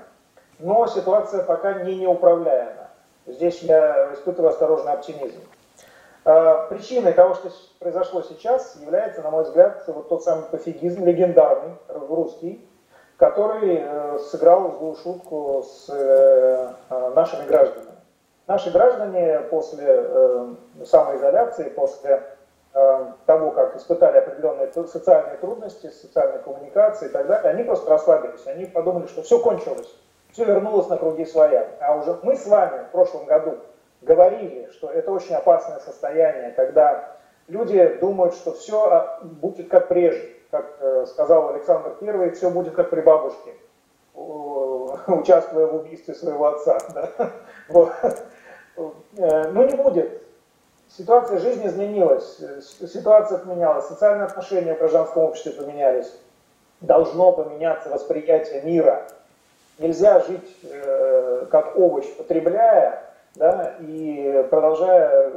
но 0.61 0.87
ситуация 0.87 1.43
пока 1.43 1.83
не 1.83 1.95
неуправляема. 1.95 2.89
Здесь 3.25 3.61
я 3.61 4.13
испытываю 4.13 4.49
осторожный 4.49 4.93
оптимизм. 4.93 5.39
А, 6.23 6.67
причиной 6.67 7.13
того, 7.13 7.33
что 7.33 7.49
произошло 7.79 8.21
сейчас, 8.21 8.75
является, 8.79 9.21
на 9.21 9.31
мой 9.31 9.43
взгляд, 9.43 9.83
вот 9.87 10.09
тот 10.09 10.23
самый 10.23 10.45
пофигизм, 10.45 11.03
легендарный, 11.03 11.75
русский, 11.87 12.67
который 13.17 13.79
э, 13.81 14.19
сыграл 14.19 14.71
злую 14.71 14.95
шутку 14.95 15.63
с 15.63 15.87
э, 15.89 16.73
э, 16.89 17.11
нашими 17.15 17.45
гражданами. 17.47 17.97
Наши 18.47 18.71
граждане 18.71 19.39
после 19.51 20.09
самоизоляции, 20.83 21.69
после 21.69 22.23
того, 22.73 23.51
как 23.51 23.77
испытали 23.77 24.17
определенные 24.17 24.69
социальные 24.73 25.37
трудности, 25.37 25.89
социальные 25.89 26.39
коммуникации 26.39 27.05
и 27.05 27.09
так 27.09 27.27
далее, 27.27 27.51
они 27.51 27.63
просто 27.63 27.89
расслабились. 27.89 28.45
Они 28.47 28.65
подумали, 28.65 29.05
что 29.07 29.21
все 29.21 29.39
кончилось 29.39 29.87
все 30.31 30.45
вернулось 30.45 30.87
на 30.87 30.97
круги 30.97 31.25
своя. 31.25 31.67
А 31.79 31.95
уже 31.95 32.17
мы 32.23 32.35
с 32.35 32.45
вами 32.47 32.83
в 32.83 32.91
прошлом 32.91 33.25
году 33.25 33.57
говорили, 34.01 34.69
что 34.71 34.89
это 34.89 35.11
очень 35.11 35.35
опасное 35.35 35.79
состояние, 35.79 36.51
когда 36.51 37.17
люди 37.47 37.97
думают, 37.99 38.33
что 38.35 38.53
все 38.53 38.85
а, 38.85 39.19
будет 39.23 39.69
как 39.69 39.87
прежде. 39.87 40.35
Как 40.49 40.65
э, 40.81 41.05
сказал 41.07 41.49
Александр 41.49 41.95
I, 42.01 42.31
все 42.31 42.49
будет 42.49 42.75
как 42.75 42.89
при 42.89 42.99
бабушке, 42.99 43.53
участвуя 44.13 45.67
в 45.67 45.75
убийстве 45.75 46.13
своего 46.13 46.47
отца. 46.47 46.77
Да? 46.93 47.31
Вот. 47.69 47.93
Э, 49.17 49.47
но 49.51 49.63
не 49.63 49.75
будет. 49.75 50.21
Ситуация 50.89 51.39
жизни 51.39 51.67
изменилась, 51.67 52.41
ситуация 52.61 53.37
поменялась, 53.37 53.87
социальные 53.87 54.25
отношения 54.25 54.75
в 54.75 54.79
гражданском 54.79 55.23
обществе 55.23 55.53
поменялись. 55.53 56.13
Должно 56.81 57.31
поменяться 57.31 57.89
восприятие 57.89 58.61
мира– 58.63 59.07
Нельзя 59.81 60.19
жить 60.19 60.57
э, 60.63 61.47
как 61.49 61.75
овощ, 61.75 62.05
потребляя 62.15 63.01
да, 63.33 63.77
и 63.79 64.45
продолжая 64.51 65.31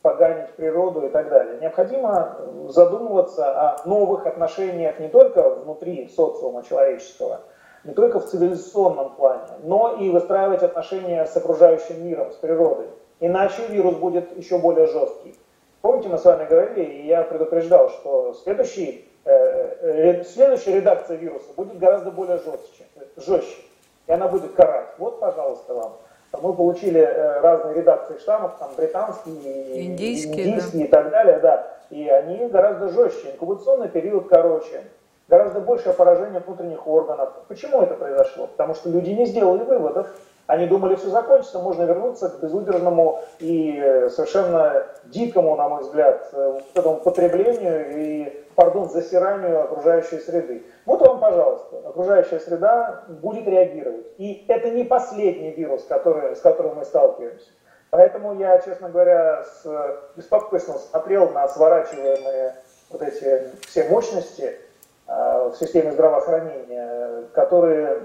поганить 0.00 0.48
природу 0.56 1.04
и 1.04 1.10
так 1.10 1.28
далее. 1.28 1.58
Необходимо 1.60 2.38
задумываться 2.68 3.74
о 3.74 3.86
новых 3.86 4.26
отношениях 4.26 4.98
не 5.00 5.08
только 5.08 5.50
внутри 5.50 6.08
социума 6.16 6.62
человеческого, 6.62 7.42
не 7.84 7.92
только 7.92 8.20
в 8.20 8.26
цивилизационном 8.26 9.16
плане, 9.16 9.48
но 9.64 9.98
и 10.00 10.08
выстраивать 10.08 10.62
отношения 10.62 11.26
с 11.26 11.36
окружающим 11.36 12.02
миром, 12.02 12.32
с 12.32 12.36
природой. 12.36 12.86
Иначе 13.20 13.66
вирус 13.68 13.96
будет 13.96 14.34
еще 14.34 14.56
более 14.56 14.86
жесткий. 14.86 15.34
Помните, 15.82 16.08
мы 16.08 16.16
с 16.16 16.24
вами 16.24 16.48
говорили, 16.48 16.84
и 16.84 17.06
я 17.06 17.22
предупреждал, 17.22 17.90
что 17.90 18.32
следующий, 18.44 19.06
э, 19.26 19.32
э, 19.32 20.24
следующая 20.24 20.76
редакция 20.76 21.18
вируса 21.18 21.52
будет 21.54 21.78
гораздо 21.78 22.10
более 22.10 22.38
жестче. 22.38 22.86
жестче 23.18 23.69
и 24.06 24.12
она 24.12 24.28
будет 24.28 24.52
карать. 24.54 24.88
Вот, 24.98 25.20
пожалуйста, 25.20 25.74
вам. 25.74 25.92
Мы 26.40 26.52
получили 26.52 27.00
э, 27.00 27.40
разные 27.40 27.74
редакции 27.74 28.16
штаммов, 28.18 28.56
там 28.58 28.70
британские, 28.76 29.84
индийские, 29.84 30.50
индийские 30.50 30.82
да. 30.82 30.84
и 30.84 30.88
так 30.88 31.10
далее, 31.10 31.38
да. 31.40 31.76
И 31.90 32.08
они 32.08 32.46
гораздо 32.46 32.88
жестче. 32.90 33.32
Инкубационный 33.32 33.88
период 33.88 34.28
короче, 34.28 34.84
гораздо 35.28 35.60
большее 35.60 35.92
поражение 35.92 36.40
внутренних 36.40 36.86
органов. 36.86 37.30
Почему 37.48 37.82
это 37.82 37.94
произошло? 37.94 38.46
Потому 38.46 38.74
что 38.74 38.90
люди 38.90 39.10
не 39.10 39.26
сделали 39.26 39.64
выводов. 39.64 40.08
Они 40.50 40.66
думали, 40.66 40.96
все 40.96 41.10
закончится, 41.10 41.60
можно 41.60 41.84
вернуться 41.84 42.28
к 42.28 42.40
безудержному 42.40 43.22
и 43.38 43.78
э, 43.78 44.10
совершенно 44.10 44.84
дикому, 45.04 45.54
на 45.54 45.68
мой 45.68 45.82
взгляд, 45.82 46.28
э, 46.32 46.60
этому 46.74 46.96
потреблению 46.96 47.96
и, 47.96 48.46
пардон, 48.56 48.90
засиранию 48.90 49.62
окружающей 49.62 50.18
среды. 50.18 50.64
Вот 50.86 51.02
вам, 51.02 51.20
пожалуйста, 51.20 51.76
окружающая 51.86 52.40
среда 52.40 53.04
будет 53.06 53.46
реагировать. 53.46 54.06
И 54.18 54.44
это 54.48 54.70
не 54.70 54.82
последний 54.82 55.52
вирус, 55.52 55.84
который, 55.84 56.34
с 56.34 56.40
которым 56.40 56.78
мы 56.78 56.84
сталкиваемся. 56.84 57.50
Поэтому 57.90 58.36
я, 58.36 58.58
честно 58.58 58.88
говоря, 58.88 59.44
с 59.44 60.00
беспокойством 60.16 60.78
смотрел 60.78 61.28
на 61.28 61.46
сворачиваемые 61.46 62.56
вот 62.90 63.02
эти 63.02 63.44
все 63.68 63.84
мощности 63.84 64.42
э, 64.42 64.69
в 65.10 65.54
системе 65.58 65.90
здравоохранения, 65.90 67.24
которые 67.34 68.02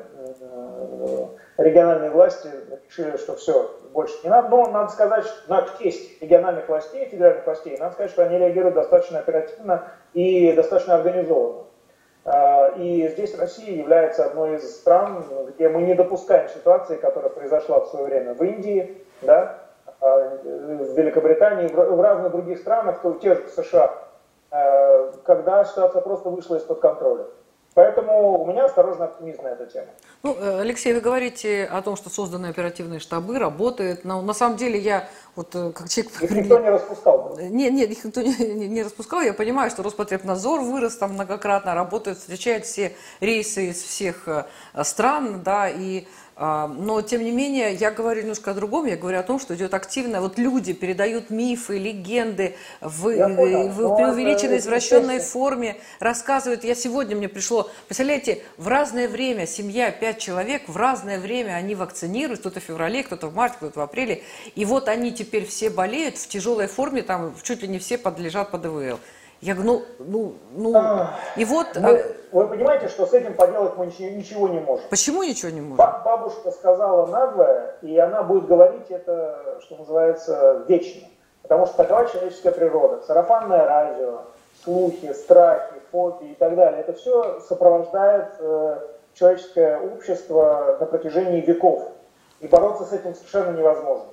региональные 1.57 2.09
власти 2.09 2.49
решили, 2.87 3.15
что 3.17 3.35
все, 3.35 3.79
больше 3.93 4.15
не 4.23 4.29
надо. 4.29 4.49
Но 4.49 4.65
надо 4.71 4.91
сказать, 4.91 5.25
что 5.25 5.49
на 5.49 5.67
честь 5.79 6.21
региональных 6.21 6.67
властей, 6.67 7.05
федеральных 7.05 7.45
властей, 7.45 7.77
надо 7.77 7.93
сказать, 7.93 8.11
что 8.11 8.23
они 8.23 8.37
реагируют 8.39 8.75
достаточно 8.75 9.19
оперативно 9.19 9.83
и 10.13 10.51
достаточно 10.53 10.95
организованно. 10.95 11.65
А, 12.25 12.69
и 12.75 13.07
здесь 13.09 13.37
Россия 13.37 13.77
является 13.77 14.25
одной 14.25 14.55
из 14.55 14.75
стран, 14.75 15.23
где 15.55 15.69
мы 15.69 15.83
не 15.83 15.93
допускаем 15.93 16.49
ситуации, 16.49 16.95
которая 16.95 17.29
произошла 17.29 17.81
в 17.81 17.87
свое 17.89 18.05
время 18.05 18.33
в 18.33 18.41
Индии, 18.43 18.97
да, 19.21 19.59
в 20.01 20.97
Великобритании, 20.97 21.67
в 21.67 22.01
разных 22.01 22.31
других 22.31 22.59
странах, 22.59 23.03
в 23.03 23.19
тех 23.19 23.39
же 23.41 23.49
США, 23.49 24.04
когда 25.25 25.65
ситуация 25.65 26.01
просто 26.01 26.29
вышла 26.29 26.55
из-под 26.55 26.79
контроля. 26.79 27.25
Поэтому 27.75 28.41
у 28.41 28.45
меня 28.47 28.65
осторожный 28.65 29.07
оптимизм 29.07 29.43
на 29.43 29.49
эту 29.49 29.65
тему. 29.65 29.87
Ну, 30.23 30.33
э, 30.39 30.61
Алексей, 30.61 30.93
вы 30.93 31.01
говорите 31.01 31.65
о 31.65 31.81
том, 31.81 31.97
что 31.97 32.09
созданы 32.09 32.45
оперативные 32.47 33.01
штабы, 33.01 33.37
работают. 33.37 34.05
Но 34.05 34.21
на 34.21 34.33
самом 34.33 34.55
деле 34.55 34.79
я 34.79 35.09
вот 35.35 35.53
э, 35.55 35.73
как 35.75 35.89
человек... 35.89 36.21
Их 36.21 36.31
никто 36.31 36.57
не 36.59 36.69
распускал. 36.69 37.37
Нет, 37.37 37.73
нет, 37.73 37.91
их 37.91 38.05
никто 38.05 38.21
не, 38.21 38.33
не, 38.33 38.69
не 38.69 38.81
распускал. 38.81 39.19
Я 39.19 39.33
понимаю, 39.33 39.69
что 39.71 39.83
Роспотребнадзор 39.83 40.61
вырос 40.61 40.95
там 40.95 41.15
многократно, 41.15 41.75
работает, 41.75 42.17
встречает 42.17 42.65
все 42.65 42.95
рейсы 43.19 43.71
из 43.71 43.83
всех 43.83 44.25
э, 44.29 44.45
стран, 44.83 45.43
да, 45.43 45.67
и 45.67 46.07
но, 46.37 47.01
тем 47.01 47.23
не 47.23 47.31
менее, 47.31 47.73
я 47.73 47.91
говорю 47.91 48.21
немножко 48.21 48.51
о 48.51 48.53
другом. 48.53 48.85
Я 48.85 48.97
говорю 48.97 49.19
о 49.19 49.23
том, 49.23 49.39
что 49.39 49.55
идет 49.55 49.73
активно. 49.73 50.19
Вот 50.19 50.37
люди 50.37 50.73
передают 50.73 51.29
мифы, 51.29 51.77
легенды 51.77 52.55
в, 52.81 53.07
в, 53.07 53.69
в 53.69 53.95
преувеличенной, 53.95 54.57
извращенной 54.57 55.19
форме, 55.19 55.77
рассказывают. 55.99 56.65
Я 56.65 56.75
сегодня 56.75 57.15
мне 57.15 57.29
пришло, 57.29 57.69
представляете, 57.87 58.41
в 58.57 58.67
разное 58.67 59.07
время 59.07 59.47
семья, 59.47 59.91
пять 59.91 60.19
человек, 60.19 60.63
в 60.67 60.75
разное 60.75 61.19
время 61.19 61.53
они 61.53 61.73
вакцинируют. 61.73 62.41
Кто-то 62.41 62.59
в 62.59 62.63
феврале, 62.63 63.03
кто-то 63.03 63.27
в 63.27 63.35
марте, 63.35 63.57
кто-то 63.57 63.79
в 63.79 63.83
апреле. 63.83 64.21
И 64.55 64.65
вот 64.65 64.89
они 64.89 65.11
теперь 65.13 65.45
все 65.45 65.69
болеют 65.69 66.17
в 66.17 66.27
тяжелой 66.27 66.67
форме, 66.67 67.01
там 67.01 67.33
чуть 67.43 67.61
ли 67.61 67.67
не 67.69 67.79
все 67.79 67.97
подлежат 67.97 68.51
под 68.51 68.65
ИВЛ. 68.65 68.99
Я 69.45 69.53
говорю, 69.53 69.83
ну, 69.99 70.33
ну, 70.53 70.71
ну, 70.71 70.75
а, 70.75 71.11
и 71.37 71.45
вот... 71.45 71.67
Мы, 71.75 71.99
а 71.99 72.03
вы 72.31 72.47
понимаете, 72.47 72.87
что 72.87 73.05
с 73.05 73.13
этим 73.13 73.35
поделать 73.35 73.77
мы 73.77 73.85
ничего 73.85 74.47
не 74.47 74.59
можем. 74.59 74.87
Почему 74.89 75.21
ничего 75.21 75.51
не 75.51 75.61
можем? 75.61 75.77
Бабушка 75.77 76.49
сказала 76.49 77.05
наглое, 77.05 77.75
и 77.83 77.95
она 77.99 78.23
будет 78.23 78.47
говорить 78.47 78.89
это, 78.89 79.59
что 79.61 79.75
называется, 79.75 80.63
вечно. 80.67 81.07
Потому 81.43 81.67
что 81.67 81.77
такова 81.77 82.09
человеческая 82.09 82.53
природа. 82.53 83.03
Сарафанное 83.05 83.65
радио, 83.65 84.21
слухи, 84.63 85.13
страхи, 85.13 85.75
фобии 85.91 86.31
и 86.31 86.35
так 86.35 86.55
далее. 86.55 86.79
Это 86.79 86.93
все 86.93 87.39
сопровождает 87.41 88.29
э, 88.39 88.79
человеческое 89.13 89.79
общество 89.79 90.77
на 90.79 90.87
протяжении 90.87 91.41
веков. 91.41 91.91
И 92.39 92.47
бороться 92.47 92.85
с 92.85 92.93
этим 92.93 93.13
совершенно 93.13 93.55
невозможно. 93.55 94.07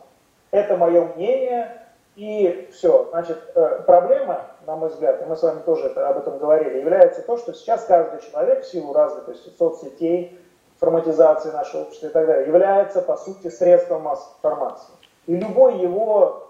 Это 0.51 0.77
мое 0.77 1.07
мнение, 1.17 1.75
и 2.17 2.69
все. 2.71 3.09
Значит, 3.13 3.39
э, 3.55 3.81
проблема, 3.87 4.43
на 4.67 4.77
мой 4.77 4.91
взгляд, 4.91 5.23
и 5.23 5.25
мы 5.25 5.37
с 5.37 5.43
вами 5.43 5.61
тоже 5.61 5.87
это, 5.87 6.09
об 6.09 6.19
этом 6.19 6.39
говорили, 6.39 6.79
является 6.79 7.23
то, 7.23 7.37
что 7.37 7.53
сейчас 7.53 7.85
каждый 7.85 8.21
человек 8.21 8.63
в 8.63 8.71
силу 8.71 8.93
развитости 8.93 9.51
соцсетей, 9.59 10.39
форматизации 10.79 11.51
нашего 11.51 11.83
общества 11.83 12.07
и 12.07 12.11
так 12.11 12.27
далее, 12.27 12.47
является, 12.47 13.03
по 13.03 13.17
сути, 13.17 13.49
средством 13.49 14.03
массовой 14.03 14.35
информации. 14.39 14.93
И 15.27 15.37
любой 15.37 15.79
его, 15.79 16.49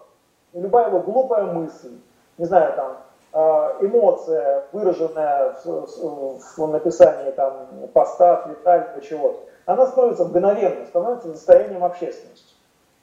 любая 0.54 0.88
его 0.88 1.00
глупая 1.00 1.44
мысль, 1.44 1.98
не 2.38 2.46
знаю, 2.46 2.72
там, 2.74 2.96
э, 3.34 3.86
эмоция, 3.86 4.64
выраженная 4.72 5.56
в, 5.64 6.38
в 6.56 6.66
написании 6.66 7.30
там, 7.32 7.68
поста, 7.92 8.46
или 8.46 9.04
чего-то, 9.04 9.40
она 9.66 9.86
становится 9.86 10.24
мгновенно, 10.24 10.86
становится 10.86 11.28
достоянием 11.28 11.84
общественности. 11.84 12.51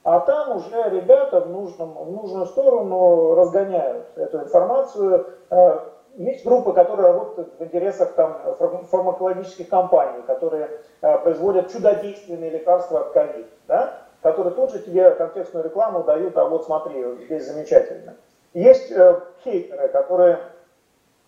А 0.02 0.20
там 0.20 0.56
уже 0.56 0.88
ребята 0.90 1.40
в, 1.40 1.50
нужном, 1.50 1.92
в 1.92 2.12
нужную 2.12 2.46
сторону 2.46 3.34
разгоняют 3.34 4.06
эту 4.16 4.38
информацию. 4.38 5.26
Э, 5.50 5.78
есть 6.16 6.44
группы, 6.44 6.72
которые 6.72 7.08
работают 7.08 7.52
в 7.58 7.62
интересах 7.62 8.14
там, 8.14 8.56
фармакологических 8.90 9.68
компаний, 9.68 10.22
которые 10.26 10.70
э, 11.02 11.18
производят 11.18 11.70
чудодейственные 11.70 12.50
лекарства 12.50 13.00
от 13.00 13.12
ковид, 13.12 13.46
да? 13.68 13.98
которые 14.22 14.54
тут 14.54 14.72
же 14.72 14.80
тебе 14.80 15.10
контекстную 15.10 15.64
рекламу 15.64 16.02
дают, 16.02 16.36
а 16.36 16.46
вот 16.46 16.64
смотри, 16.64 17.04
здесь 17.26 17.46
замечательно. 17.46 18.16
Есть 18.54 18.90
э, 18.90 19.20
хейтеры, 19.44 19.88
которые 19.88 20.38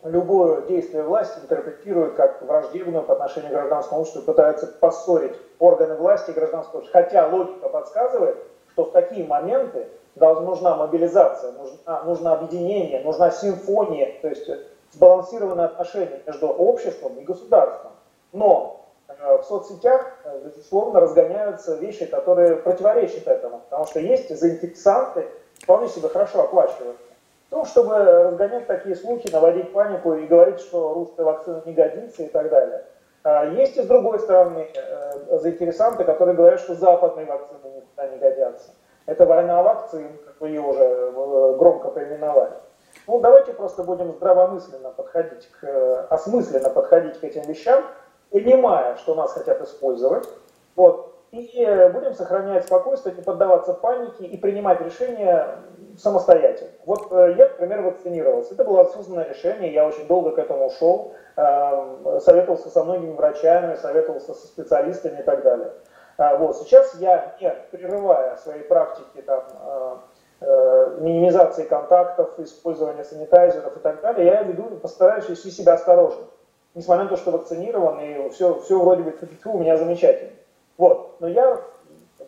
любое 0.03 0.63
действие 0.63 1.03
власти 1.05 1.39
интерпретируют 1.41 2.15
как 2.15 2.43
враждебное 2.43 3.03
по 3.03 3.13
отношению 3.13 3.51
к 3.51 3.55
гражданскому 3.55 4.01
обществу, 4.01 4.23
пытаются 4.23 4.67
поссорить 4.67 5.37
органы 5.59 5.95
власти 5.95 6.31
и 6.31 6.35
гражданское 6.35 6.79
общество. 6.79 7.03
Хотя 7.03 7.29
логика 7.29 7.69
подсказывает, 7.69 8.37
что 8.73 8.85
в 8.85 8.93
такие 8.93 9.27
моменты 9.27 9.89
нужна 10.17 10.77
мобилизация, 10.77 11.53
нужна, 11.53 12.03
нужно 12.05 12.33
объединение, 12.33 13.03
нужна 13.03 13.31
симфония, 13.31 14.15
то 14.21 14.29
есть 14.29 14.49
сбалансированное 14.93 15.67
отношение 15.67 16.21
между 16.27 16.49
обществом 16.49 17.19
и 17.19 17.25
государством. 17.25 17.93
Но 18.33 18.87
э, 19.09 19.39
в 19.39 19.45
соцсетях, 19.45 20.19
э, 20.25 20.41
безусловно, 20.45 21.01
разгоняются 21.01 21.77
вещи, 21.77 22.07
которые 22.07 22.57
противоречат 22.57 23.27
этому, 23.27 23.61
потому 23.61 23.87
что 23.87 24.01
есть 24.01 24.35
заинтересанты, 24.37 25.27
вполне 25.61 25.89
себе 25.89 26.09
хорошо 26.09 26.43
оплачивают. 26.43 26.97
Ну, 27.51 27.67
чтобы 27.67 27.95
разгонять 27.99 28.67
такие 28.67 28.97
слухи, 28.97 29.31
наводить 29.31 29.73
панику 29.73 30.15
и 30.15 30.27
говорить, 30.27 30.61
что 30.61 30.95
русская 30.95 31.23
вакцина 31.23 31.63
не 31.67 31.75
годится 31.75 32.23
и 32.23 32.29
так 32.29 32.49
далее. 32.49 32.85
А 33.25 33.45
есть 33.45 33.77
и 33.77 33.83
с 33.83 33.87
другой 33.87 34.19
стороны 34.19 34.69
э, 34.75 35.39
заинтересанты, 35.39 36.05
которые 36.05 36.35
говорят, 36.35 36.61
что 36.61 36.75
западные 36.75 37.27
вакцины 37.27 37.59
никуда 37.77 37.82
не 38.09 38.19
годятся. 38.19 38.71
Это 39.07 39.27
война 39.27 39.63
вакцин, 39.63 40.19
как 40.25 40.41
вы 40.41 40.49
ее 40.49 40.61
уже 40.61 40.83
э, 40.83 41.57
громко 41.59 41.89
поименовали. 41.91 42.53
Ну, 43.07 43.21
давайте 43.21 43.53
просто 43.53 43.83
будем 43.83 44.13
здравомысленно 44.13 44.91
подходить, 44.91 45.49
к, 45.49 45.65
э, 45.65 46.07
осмысленно 46.11 46.71
подходить 46.71 47.19
к 47.19 47.25
этим 47.25 47.43
вещам, 47.43 47.85
понимая, 48.31 48.97
что 48.97 49.15
нас 49.15 49.33
хотят 49.33 49.61
использовать. 49.61 50.29
Вот, 50.77 51.15
и 51.33 51.67
будем 51.93 52.15
сохранять 52.15 52.67
спокойствие, 52.67 53.15
не 53.15 53.23
поддаваться 53.23 53.75
панике 53.75 54.25
и 54.25 54.37
принимать 54.37 54.81
решения 54.81 55.59
самостоятельно. 55.99 56.71
Вот 56.85 57.11
я, 57.11 57.49
например, 57.49 57.83
вакцинировался. 57.83 58.55
Это 58.55 58.65
было 58.65 58.83
осознанное 58.83 59.29
решение, 59.29 59.73
я 59.73 59.87
очень 59.87 60.07
долго 60.07 60.33
к 60.33 60.39
этому 60.39 60.67
ушел. 60.67 61.15
Эм, 61.35 62.21
советовался 62.21 62.69
со 62.69 62.85
многими 62.85 63.13
врачами, 63.13 63.77
советовался 63.77 64.35
со 64.35 64.47
специалистами 64.47 65.21
и 65.21 65.23
так 65.23 65.43
далее. 65.43 65.73
А, 66.23 66.37
вот, 66.37 66.57
сейчас 66.57 66.95
я, 67.01 67.35
не 67.41 67.53
прерывая 67.73 68.37
своей 68.37 68.63
практики 68.63 69.23
там, 69.27 69.43
э, 69.61 69.97
э, 70.43 70.97
минимизации 71.01 71.65
контактов, 71.65 72.39
использования 72.39 73.03
санитайзеров 73.03 73.77
и 73.77 73.81
так 73.81 74.01
далее, 74.03 74.27
я 74.27 74.43
веду, 74.45 74.63
постараюсь 74.77 75.29
вести 75.29 75.51
себя 75.51 75.73
осторожно. 75.73 76.23
Несмотря 76.77 77.05
на 77.05 77.11
то, 77.11 77.17
что 77.17 77.33
вакцинирован, 77.33 77.99
и 77.99 78.29
все, 78.31 78.61
все 78.61 78.79
вроде 78.79 79.03
бы 79.03 79.13
у 79.47 79.59
меня 79.59 79.77
замечательно. 79.77 80.31
Вот. 80.79 81.17
Но 81.19 81.27
я 81.27 81.61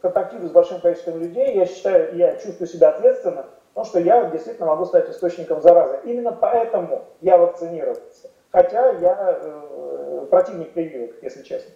контактирую 0.02 0.48
с 0.48 0.52
большим 0.52 0.80
количеством 0.80 1.20
людей, 1.20 1.54
я 1.54 1.64
считаю, 1.64 2.16
я 2.16 2.35
чувствую 2.35 2.66
себя 2.66 2.88
ответственно, 2.88 3.46
потому 3.74 3.87
что 3.87 4.00
я 4.00 4.24
действительно 4.24 4.66
могу 4.66 4.87
стать 4.87 5.09
источником 5.09 5.62
заразы. 5.62 6.00
Именно 6.02 6.33
поэтому 6.33 7.04
я 7.20 7.38
вакцинировался. 7.38 8.28
Хотя 8.50 8.90
я 8.90 9.38
э, 9.40 10.26
противник 10.28 10.72
прививок, 10.72 11.12
если 11.22 11.42
честно. 11.42 11.70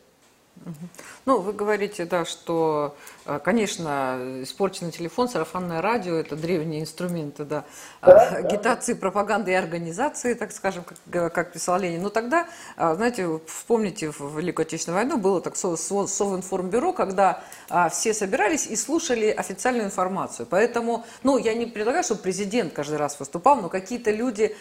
Ну, 1.27 1.41
вы 1.41 1.53
говорите, 1.53 2.05
да, 2.05 2.25
что, 2.25 2.97
э, 3.27 3.39
конечно, 3.43 4.19
испорченный 4.43 4.93
телефон, 4.93 5.29
сарафанное 5.29 5.83
радио– 5.83 6.15
это 6.17 6.37
древние 6.37 6.81
инструменты, 6.81 7.45
да, 7.45 7.65
да 8.01 8.29
агитации, 8.31 8.95
да. 8.95 9.01
пропаганды 9.01 9.51
и 9.51 9.55
организации, 9.55 10.35
так 10.35 10.53
скажем, 10.53 10.85
как, 11.11 11.33
как 11.33 11.53
писал 11.53 11.79
Ленин. 11.79 12.03
Но 12.03 12.09
тогда, 12.09 12.49
э, 12.77 12.95
знаете, 12.95 13.41
вспомните, 13.47 14.11
в 14.11 14.39
Великую 14.39 14.65
Отечественную 14.65 15.05
войну 15.05 15.19
было 15.19 15.41
так 15.41 15.57
Совинформбюро, 15.57 16.93
когда 16.93 17.43
все 17.91 18.15
собирались 18.15 18.67
и 18.67 18.77
слушали 18.77 19.27
официальную 19.27 19.87
информацию. 19.87 20.47
Поэтому, 20.49 21.05
ну, 21.23 21.39
я 21.39 21.55
не 21.55 21.67
предлагаю, 21.67 22.05
чтобы 22.05 22.23
президент 22.23 22.73
каждый 22.73 22.97
раз 22.97 23.19
выступал, 23.21 23.57
но 23.57 23.69
какие-то 23.69 24.11
люди 24.11 24.57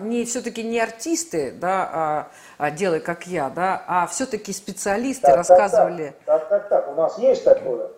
не, 0.00 0.24
все-таки 0.24 0.62
не 0.62 0.80
артисты, 0.80 1.52
да, 1.52 1.90
а, 1.92 2.30
а 2.58 2.70
делай 2.70 3.00
как 3.00 3.26
я, 3.26 3.50
да, 3.50 3.82
а 3.86 4.06
все-таки 4.06 4.52
специалисты 4.52 5.21
так, 5.22 5.36
рассказывали. 5.36 6.14
Так, 6.26 6.48
так, 6.48 6.68
так, 6.68 6.68
так, 6.68 6.92
у 6.92 6.94
нас 7.00 7.18
есть 7.18 7.44
такое. 7.44 7.88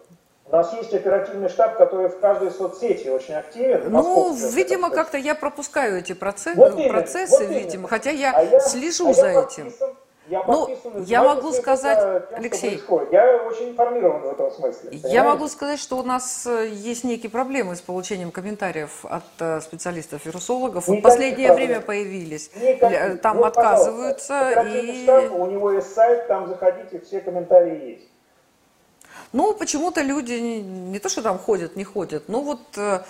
У 0.46 0.56
нас 0.56 0.72
есть 0.74 0.92
оперативный 0.92 1.48
штаб, 1.48 1.76
который 1.78 2.08
в 2.08 2.20
каждой 2.20 2.50
соцсети 2.50 3.08
очень 3.08 3.34
активен. 3.34 3.90
Ну, 3.90 4.34
видимо, 4.34 4.90
как-то 4.90 5.16
я 5.16 5.34
пропускаю 5.34 5.98
эти 5.98 6.12
процессы, 6.12 6.56
вот 6.56 6.74
именно, 6.74 6.88
процессы 6.90 7.46
вот 7.46 7.54
видимо, 7.54 7.88
хотя 7.88 8.10
я 8.10 8.32
а 8.36 8.42
я, 8.42 8.60
слежу 8.60 9.10
а 9.10 9.14
за 9.14 9.26
я 9.26 9.42
этим. 9.42 9.64
Подписан, 9.64 9.96
я 10.28 10.42
ну, 10.46 10.68
я 11.06 11.22
могу 11.22 11.52
сказать, 11.52 11.98
тем, 12.30 12.38
Алексей, 12.38 12.82
я 13.12 13.42
очень 13.46 13.70
информирован 13.70 14.22
в 14.22 14.30
этом 14.30 14.50
смысле. 14.50 14.90
Понимаете? 14.90 15.14
Я 15.14 15.24
могу 15.24 15.48
сказать, 15.48 15.78
что 15.78 15.98
у 15.98 16.02
нас 16.02 16.46
э, 16.46 16.70
есть 16.72 17.04
некие 17.04 17.30
проблемы 17.30 17.76
с 17.76 17.82
получением 17.82 18.30
комментариев 18.30 19.04
от 19.04 19.24
э, 19.40 19.60
специалистов-вирусологов. 19.60 20.88
В 20.88 21.00
последнее 21.02 21.48
проблем. 21.48 21.68
время 21.68 21.80
появились. 21.82 22.50
Никаких. 22.56 23.20
Там 23.20 23.36
вот, 23.36 23.46
отказываются. 23.48 24.62
И... 24.62 25.02
Штаб, 25.02 25.32
у 25.32 25.46
него 25.46 25.72
есть 25.72 25.92
сайт, 25.92 26.26
там 26.26 26.48
заходите, 26.48 27.00
все 27.00 27.20
комментарии 27.20 27.90
есть. 27.90 28.08
Ну, 29.32 29.52
почему-то 29.52 30.00
люди 30.00 30.34
не, 30.34 30.62
не 30.62 30.98
то, 31.00 31.08
что 31.08 31.20
там 31.20 31.38
ходят, 31.38 31.76
не 31.76 31.84
ходят, 31.84 32.28
но 32.28 32.40
вот 32.40 32.60
э, 32.76 33.00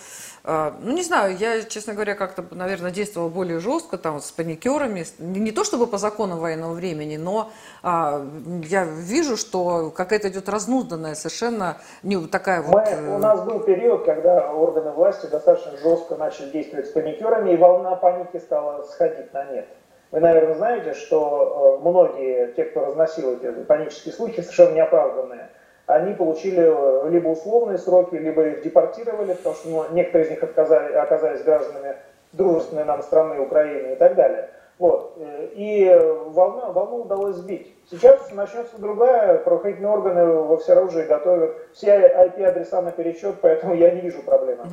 ну, 0.45 0.93
не 0.93 1.03
знаю, 1.03 1.37
я, 1.39 1.63
честно 1.63 1.95
говоря, 1.95 2.15
как-то, 2.15 2.45
наверное, 2.51 2.91
действовала 2.91 3.31
более 3.31 3.61
жестко, 3.61 3.97
там, 3.97 4.21
с 4.21 4.31
паникерами. 4.31 5.05
Не 5.19 5.53
то 5.53 5.65
чтобы 5.65 5.87
по 5.87 5.97
закону 5.97 6.37
военного 6.37 6.75
времени, 6.75 7.17
но 7.17 7.51
а, 7.83 8.23
я 8.65 8.85
вижу, 8.85 9.39
что 9.39 9.91
какая-то 9.91 10.29
идет 10.29 10.51
разнузданная 10.51 11.15
совершенно 11.15 11.79
не 12.03 12.27
такая 12.27 12.61
Мы, 12.61 12.69
вот... 12.69 12.85
Э, 12.87 13.15
у 13.15 13.19
нас 13.19 13.41
был 13.43 13.61
период, 13.61 14.05
когда 14.05 14.53
органы 14.53 14.91
власти 14.91 15.27
достаточно 15.27 15.79
жестко 15.79 16.17
начали 16.17 16.51
действовать 16.51 16.89
с 16.89 16.91
паникерами, 16.91 17.53
и 17.53 17.57
волна 17.57 17.97
паники 17.97 18.37
стала 18.37 18.83
сходить 18.83 19.33
на 19.33 19.45
нет. 19.45 19.67
Вы, 20.11 20.21
наверное, 20.21 20.57
знаете, 20.57 20.93
что 20.93 21.79
э, 21.81 21.89
многие, 21.89 22.53
те, 22.53 22.65
кто 22.65 22.85
разносил 22.85 23.33
эти 23.33 23.51
панические 23.65 24.13
слухи, 24.13 24.43
совершенно 24.43 24.75
неоправданные, 24.75 25.49
они 25.87 26.15
получили 26.15 26.63
э, 26.63 27.11
либо 27.11 27.29
условные 27.29 27.79
сроки, 27.79 28.15
либо 28.15 28.47
их 28.47 28.63
депортировали, 28.63 29.35
потому 29.35 29.55
что 29.55 29.69
ну, 29.69 29.85
некоторые 29.93 30.27
из 30.27 30.31
них 30.31 30.43
отказали, 30.43 30.95
оказались 30.95 31.43
гражданами 31.43 31.97
дружественной 32.33 32.85
нам 32.85 33.03
страны 33.03 33.41
Украины 33.41 33.93
и 33.93 33.97
так 33.97 34.15
далее. 34.15 34.51
Вот. 34.79 35.15
Э, 35.19 35.49
и 35.55 35.89
волну, 36.31 36.73
волну 36.73 37.03
удалось 37.03 37.37
сбить. 37.37 37.75
Сейчас 37.91 38.33
начнется 38.33 38.79
другая, 38.79 39.39
правоохранительные 39.39 39.93
органы 39.93 40.25
во 40.25 40.57
всеоружии 40.57 41.03
готовят 41.03 41.55
все 41.75 41.91
IP-адреса 41.91 42.81
на 42.81 42.91
пересчет, 42.91 43.37
поэтому 43.43 43.75
я 43.75 43.91
не 43.91 44.01
вижу 44.01 44.23
проблемы. 44.23 44.65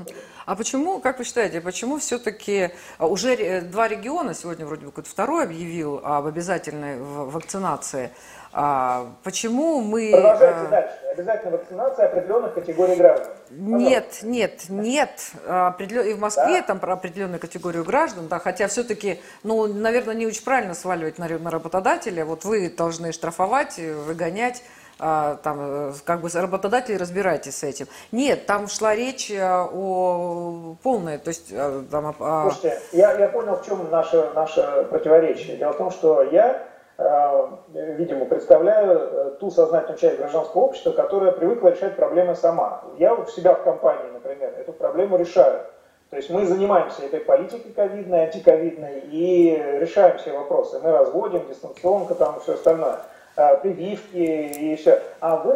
А 0.46 0.56
почему, 0.56 1.00
как 1.00 1.20
вы 1.20 1.26
считаете, 1.26 1.60
почему 1.60 1.98
все-таки 1.98 2.70
а, 2.98 3.08
уже 3.08 3.62
два 3.62 3.90
региона, 3.90 4.34
сегодня 4.34 4.66
вроде 4.66 4.86
бы 4.86 4.92
какой-то 4.92 5.10
второй 5.10 5.44
объявил 5.44 6.00
об 6.04 6.26
обязательной 6.26 7.00
вакцинации, 7.00 8.12
а 8.54 9.08
почему 9.24 9.82
мы... 9.82 10.12
Продолжайте 10.12 10.60
а... 10.60 10.68
дальше. 10.68 10.94
Обязательно 11.12 11.52
вакцинация 11.52 12.06
определенных 12.08 12.54
категорий 12.54 12.96
граждан. 12.96 13.28
Пожалуйста. 13.50 13.90
Нет, 13.90 14.20
нет, 14.24 14.64
нет. 14.70 15.32
Определен... 15.48 16.08
И 16.08 16.14
в 16.14 16.20
Москве 16.20 16.60
да? 16.60 16.64
там 16.64 16.80
про 16.80 16.94
определенную 16.94 17.40
категорию 17.40 17.84
граждан, 17.84 18.28
да, 18.28 18.40
хотя 18.40 18.68
все-таки, 18.68 19.22
ну, 19.44 19.68
наверное, 19.68 20.16
не 20.16 20.28
очень 20.28 20.44
правильно 20.44 20.74
сваливать 20.74 21.18
на, 21.18 21.28
на 21.28 21.50
работодателя. 21.50 22.26
Вот 22.26 22.44
вы 22.44 22.70
должны 22.70 23.12
штрафовать, 23.14 23.78
выгонять 23.78 24.64
а, 25.00 25.38
там, 25.38 25.58
э, 25.60 25.94
как 26.06 26.22
бы 26.22 26.30
работодатели 26.32 26.96
разбирайтесь 26.96 27.58
с 27.58 27.64
этим. 27.64 27.88
Нет, 28.12 28.46
там 28.46 28.68
шла 28.68 28.94
речь 28.94 29.32
э, 29.32 29.42
о 29.42 30.76
полной, 30.84 31.18
то 31.18 31.30
есть 31.30 31.48
э, 31.52 31.84
там... 31.90 32.16
Слушайте, 32.18 32.82
я, 32.92 33.18
я 33.18 33.28
понял, 33.30 33.56
в 33.56 33.66
чем 33.66 33.90
наше, 33.90 34.30
наше 34.36 34.88
противоречие. 34.92 35.58
Дело 35.58 35.74
в 35.74 35.78
том, 35.78 35.90
что 35.90 36.22
я 36.22 36.62
Э, 36.62 36.71
видимо, 37.74 38.26
представляю 38.26 39.00
э, 39.00 39.32
ту 39.40 39.50
сознательную 39.50 39.98
часть 39.98 40.18
гражданского 40.18 40.62
общества, 40.62 40.92
которая 40.92 41.32
привыкла 41.32 41.70
решать 41.70 41.96
проблемы 41.96 42.36
сама. 42.36 42.84
Я 42.98 43.14
у 43.14 43.26
себя 43.26 43.56
в 43.56 43.64
компании, 43.64 44.12
например, 44.14 44.54
эту 44.58 44.74
проблему 44.74 45.18
решаю. 45.18 45.62
То 46.10 46.18
есть 46.18 46.30
мы 46.30 46.46
занимаемся 46.46 47.04
этой 47.04 47.22
политикой 47.22 47.72
ковидной, 47.72 48.26
антиковидной 48.26 49.00
и 49.12 49.56
решаем 49.80 50.18
все 50.18 50.34
вопросы. 50.34 50.80
Мы 50.84 50.92
разводим, 50.92 51.48
дистанционка 51.48 52.16
там 52.16 52.38
и 52.38 52.40
все 52.42 52.54
остальное, 52.54 52.98
э, 53.38 53.58
прививки 53.58 54.18
и 54.18 54.76
все. 54.76 55.02
А 55.22 55.38
вы, 55.38 55.54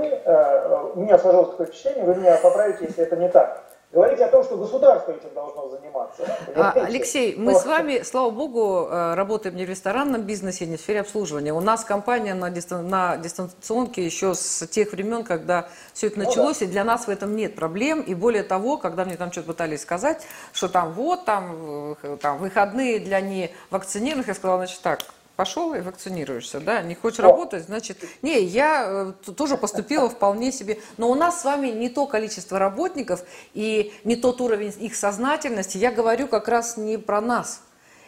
у 0.96 1.00
меня 1.00 1.18
сложилось 1.18 1.50
такое 1.50 1.68
впечатление, 1.68 2.06
вы 2.06 2.16
меня 2.16 2.38
поправите, 2.42 2.86
если 2.86 3.04
это 3.04 3.18
не 3.18 3.30
так 3.30 3.65
говорить 3.96 4.20
о 4.20 4.28
том, 4.28 4.44
что 4.44 4.58
государство 4.58 5.14
этим 5.14 5.34
должно 5.34 5.70
заниматься. 5.70 6.24
А, 6.54 6.72
Алексей, 6.72 7.36
мы 7.38 7.56
с 7.56 7.66
вами, 7.66 8.02
слава 8.04 8.30
богу, 8.30 8.90
э, 8.90 9.14
работаем 9.14 9.56
не 9.56 9.66
в 9.66 9.70
ресторанном 9.70 10.24
бизнесе, 10.24 10.66
не 10.66 10.76
в 10.76 10.82
сфере 10.82 11.00
обслуживания. 11.00 11.54
У 11.54 11.62
нас 11.62 11.86
компания 11.86 12.34
на, 12.34 12.50
дистан 12.50 12.90
на 12.90 13.16
дистанционке 13.16 14.06
еще 14.06 14.36
с 14.36 14.68
тех 14.68 14.92
времен, 14.92 15.24
когда 15.24 15.70
все 15.94 16.08
это 16.08 16.20
началось, 16.20 16.60
ну, 16.60 16.66
да. 16.66 16.66
и 16.66 16.74
для 16.74 16.84
нас 16.84 17.08
в 17.08 17.10
этом 17.10 17.38
нет 17.38 17.56
проблем. 17.56 18.02
И 18.02 18.14
более 18.14 18.44
того, 18.44 18.78
когда 18.78 19.06
мне 19.06 19.16
там 19.16 19.32
что-то 19.32 19.48
пытались 19.48 19.82
сказать, 19.82 20.22
что 20.52 20.68
там 20.68 20.92
вот, 20.92 21.24
там, 21.24 21.96
э, 22.04 22.18
там 22.22 22.38
выходные 22.40 23.00
для 23.00 23.22
невакцинированных, 23.22 24.28
я 24.28 24.34
сказала, 24.34 24.58
значит 24.58 24.82
так, 24.82 25.00
пошел 25.36 25.74
и 25.74 25.82
вакцинируешься, 25.82 26.60
да, 26.60 26.82
не 26.82 26.96
хочешь 26.96 27.20
работать, 27.20 27.66
значит, 27.66 27.98
не, 28.22 28.42
я 28.42 29.14
э, 29.28 29.32
тоже 29.34 29.58
поступила 29.58 30.10
вполне 30.10 30.52
себе, 30.52 30.78
но 30.98 31.10
у 31.10 31.16
нас 31.16 31.42
с 31.42 31.46
вами 31.46 31.68
не 31.68 31.90
то 31.90 32.08
количество 32.08 32.60
работников 32.60 33.24
и 33.54 33.94
не 34.04 34.16
тот 34.16 34.42
уровень 34.42 34.74
их 34.80 34.96
сознательности, 34.96 35.78
я 35.78 35.92
говорю 35.92 36.28
как 36.28 36.48
раз 36.48 36.78
не 36.78 36.98
про 36.98 37.22
нас, 37.22 37.62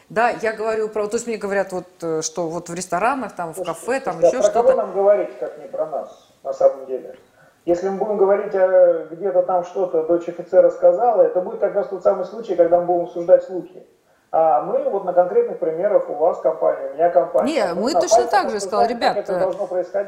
да, 0.10 0.30
я 0.30 0.54
говорю 0.54 0.88
про, 0.88 1.08
то 1.08 1.18
есть 1.18 1.28
мне 1.28 1.38
говорят 1.38 1.74
вот, 1.74 1.88
э, 2.02 2.22
что 2.22 2.48
вот 2.48 2.70
в 2.70 2.74
ресторанах, 2.74 3.36
там, 3.36 3.54
в 3.54 3.64
кафе, 3.64 4.00
там 4.00 4.22
да, 4.22 4.28
еще 4.28 4.42
что-то. 4.42 4.64
кого 4.64 4.74
нам 4.74 4.94
говорить, 4.94 5.38
как 5.40 5.58
не 5.60 5.68
про 5.68 5.86
нас, 5.86 6.32
на 6.44 6.54
самом 6.54 6.86
деле? 6.86 7.18
Если 7.66 7.90
мы 7.90 7.98
будем 7.98 8.16
говорить, 8.16 8.56
а 8.56 9.08
где-то 9.12 9.42
там 9.44 9.66
что-то 9.66 10.04
дочь 10.04 10.30
офицера 10.30 10.70
сказала, 10.70 11.24
это 11.24 11.42
будет 11.42 11.60
как 11.60 11.76
раз 11.76 11.90
тот 11.90 12.02
самый 12.02 12.24
случай, 12.24 12.56
когда 12.56 12.80
мы 12.80 12.86
будем 12.86 13.02
обсуждать 13.02 13.44
слухи. 13.44 13.86
А 14.30 14.62
мы 14.62 14.84
вот 14.90 15.06
на 15.06 15.14
конкретных 15.14 15.58
примерах 15.58 16.10
у 16.10 16.14
вас 16.16 16.42
компания, 16.42 16.90
у 16.92 16.94
меня 16.96 17.10
компания. 17.10 17.54
Не, 17.54 17.74
мы, 17.74 17.82
мы 17.84 17.94
точно 17.94 18.26
так 18.28 18.50
же 18.50 18.60
сказали, 18.60 18.94
ребят, 18.94 19.26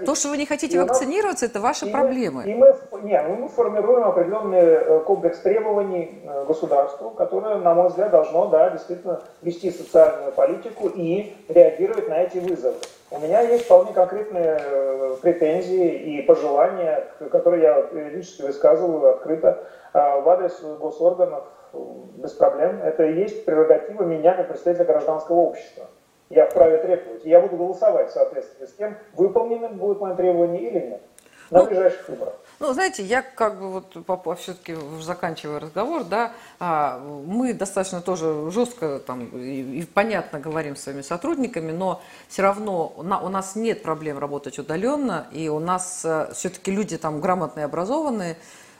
то, 0.05 0.15
что 0.15 0.27
вы 0.27 0.37
не 0.37 0.45
хотите 0.45 0.75
и 0.75 0.79
вакцинироваться, 0.79 1.45
нас, 1.45 1.51
это 1.51 1.61
ваши 1.61 1.85
и 1.85 1.91
проблемы. 1.91 2.43
Мы, 2.43 2.51
и 2.51 2.55
мы, 2.55 2.75
не, 3.03 3.21
мы 3.21 3.47
формируем 3.47 4.03
определенный 4.03 4.59
э, 4.59 4.99
комплекс 5.05 5.39
требований 5.39 6.21
э, 6.25 6.45
государству, 6.45 7.11
которое, 7.11 7.55
на 7.59 7.73
мой 7.73 7.87
взгляд, 7.87 8.11
должно, 8.11 8.47
да, 8.47 8.69
действительно 8.71 9.21
вести 9.41 9.71
социальную 9.71 10.33
политику 10.33 10.89
и 10.89 11.37
реагировать 11.47 12.09
на 12.09 12.15
эти 12.15 12.39
вызовы. 12.39 12.75
У 13.11 13.19
меня 13.19 13.41
есть 13.41 13.65
вполне 13.65 13.91
конкретные 13.91 14.57
э, 14.59 15.15
претензии 15.21 15.93
и 15.93 16.21
пожелания, 16.21 17.07
которые 17.31 17.63
я 17.63 17.81
периодически 17.81 18.43
высказываю 18.43 19.09
открыто 19.09 19.63
в 19.93 20.29
адрес 20.29 20.61
госорганов, 20.79 21.43
без 21.73 22.31
проблем. 22.33 22.79
Это 22.83 23.03
и 23.05 23.19
есть 23.19 23.45
прерогатива 23.45 24.03
меня 24.03 24.33
как 24.33 24.49
представителя 24.49 24.85
гражданского 24.85 25.37
общества. 25.37 25.85
Я 26.29 26.45
вправе 26.45 26.77
требовать. 26.77 27.25
Я 27.25 27.41
буду 27.41 27.57
голосовать 27.57 28.09
в 28.09 28.13
соответствии 28.13 28.65
с 28.65 28.73
тем, 28.73 28.95
выполненным 29.13 29.77
будет 29.77 29.99
мое 29.99 30.15
требование 30.15 30.61
или 30.61 30.79
нет. 30.79 31.01
На 31.51 31.59
ну, 31.59 31.67
ближайших 31.67 32.07
выборах. 32.09 32.33
Ну, 32.59 32.73
знаете, 32.73 33.03
я 33.03 33.21
как 33.21 33.59
бы 33.59 33.69
вот 33.69 34.39
все-таки 34.39 34.75
заканчивая 35.01 35.59
разговор, 35.59 36.03
да, 36.03 36.33
а, 36.59 36.99
мы 36.99 37.53
достаточно 37.53 38.01
тоже 38.01 38.51
жестко 38.51 38.99
там 38.99 39.27
и, 39.29 39.79
и 39.79 39.85
понятно 39.85 40.39
говорим 40.39 40.75
с 40.75 40.81
своими 40.81 41.01
сотрудниками, 41.01 41.71
но 41.71 42.01
все 42.27 42.41
равно 42.41 42.93
у 42.97 43.03
нас 43.03 43.55
нет 43.55 43.81
проблем 43.81 44.19
работать 44.19 44.59
удаленно, 44.59 45.27
и 45.31 45.47
у 45.47 45.59
нас 45.59 46.01
э, 46.03 46.31
все-таки 46.33 46.71
люди 46.71 46.97
там 46.97 47.21
грамотные, 47.21 47.65
образованные, 47.65 48.35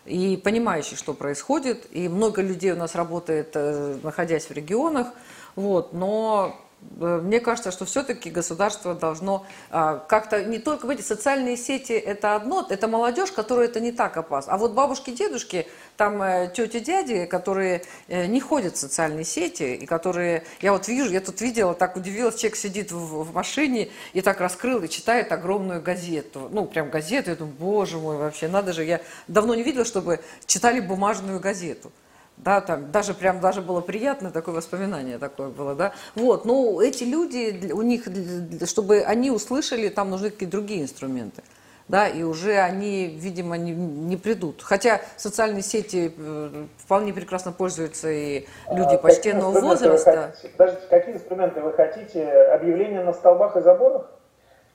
и 0.06 0.38
понимающий, 0.38 0.98
что 0.98 1.14
происходит. 1.14 1.88
И 1.92 2.10
много 2.10 2.42
людей 2.42 2.72
у 2.72 2.78
нас 2.78 2.96
работает, 2.96 3.52
э, 3.54 3.98
находясь 4.04 4.50
в 4.50 4.52
регионах. 4.52 5.08
Вот, 5.56 5.94
но 5.94 6.56
мне 7.00 7.40
кажется, 7.40 7.72
что 7.72 7.86
все-таки 7.86 8.30
государство 8.30 8.94
должно 8.94 9.46
а, 9.70 9.98
как-то 9.98 10.44
не 10.44 10.60
только 10.60 10.86
в 10.86 11.02
социальные 11.02 11.58
сети 11.58 11.94
это 11.94 12.36
одно, 12.36 12.66
это 12.70 12.88
молодежь, 12.88 13.32
которая 13.32 13.68
это 13.68 13.80
не 13.80 13.92
так 13.92 14.18
опасно. 14.18 14.54
А 14.54 14.58
вот 14.58 14.74
бабушки, 14.74 15.12
дедушки, 15.12 15.68
там 15.98 16.22
э, 16.22 16.52
тети, 16.54 16.80
дяди, 16.80 17.26
которые 17.26 17.84
э, 18.08 18.26
не 18.26 18.40
ходят 18.40 18.76
в 18.76 18.80
социальные 18.80 19.26
сети 19.26 19.76
и 19.76 19.86
которые, 19.86 20.44
я 20.62 20.72
вот 20.72 20.88
вижу, 20.88 21.12
я 21.12 21.22
тут 21.22 21.42
видела, 21.42 21.74
так 21.74 21.96
удивилась, 21.96 22.36
человек 22.36 22.58
сидит 22.58 22.92
в, 22.92 23.24
в 23.24 23.34
машине 23.34 23.90
и 24.14 24.22
так 24.22 24.40
раскрыл 24.40 24.84
и 24.84 24.90
читает 24.90 25.32
огромную 25.32 25.82
газету, 25.82 26.50
ну 26.52 26.66
прям 26.66 26.90
газету, 26.90 27.30
я 27.30 27.36
думаю, 27.36 27.56
боже 27.58 27.98
мой, 27.98 28.18
вообще 28.18 28.48
надо 28.48 28.74
же, 28.74 28.84
я 28.84 29.02
давно 29.28 29.56
не 29.56 29.64
видела, 29.64 29.86
чтобы 29.86 30.20
читали 30.46 30.80
бумажную 30.80 31.40
газету 31.40 31.92
да, 32.40 32.62
там 32.62 32.92
даже 32.92 33.14
прям 33.14 33.42
даже 33.42 33.62
было 33.62 33.82
приятно 33.82 34.32
такое 34.32 34.56
воспоминание 34.56 35.18
такое 35.18 35.50
было, 35.50 35.76
да. 35.76 35.92
Вот, 36.16 36.46
но 36.46 36.82
эти 36.82 37.04
люди, 37.04 37.72
у 37.72 37.82
них, 37.82 38.08
чтобы 38.66 39.02
они 39.02 39.30
услышали, 39.30 39.90
там 39.90 40.10
нужны 40.10 40.30
какие-то 40.30 40.54
другие 40.54 40.82
инструменты. 40.82 41.44
Да, 41.90 42.08
и 42.08 42.22
уже 42.22 42.60
они, 42.60 43.08
видимо, 43.08 43.58
не, 43.58 43.72
не 43.72 44.16
придут. 44.16 44.62
Хотя 44.62 45.02
социальные 45.18 45.64
сети 45.64 46.14
э, 46.16 46.66
вполне 46.78 47.14
прекрасно 47.14 47.52
пользуются 47.52 48.12
и 48.12 48.46
люди 48.72 48.94
а 48.94 48.98
почтенного 49.00 49.60
возраста. 49.60 50.36
Подождите, 50.56 50.88
какие 50.88 51.16
инструменты 51.16 51.62
вы 51.62 51.74
хотите? 51.74 52.32
Объявления 52.54 53.02
на 53.02 53.12
столбах 53.12 53.58
и 53.58 53.62
заборах? 53.62 54.06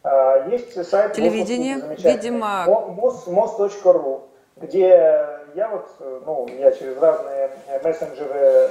А, 0.02 0.48
есть 0.48 0.84
сайт 0.84 1.12
Телевидение, 1.12 1.76
видимо... 1.96 2.64
mos.ru, 2.66 4.22
где 4.56 5.43
я 5.54 5.68
вот, 5.68 5.86
э, 6.00 6.20
ну, 6.26 6.46
я 6.58 6.72
через 6.72 7.00
разные 7.00 7.50
мессенджеры, 7.82 8.70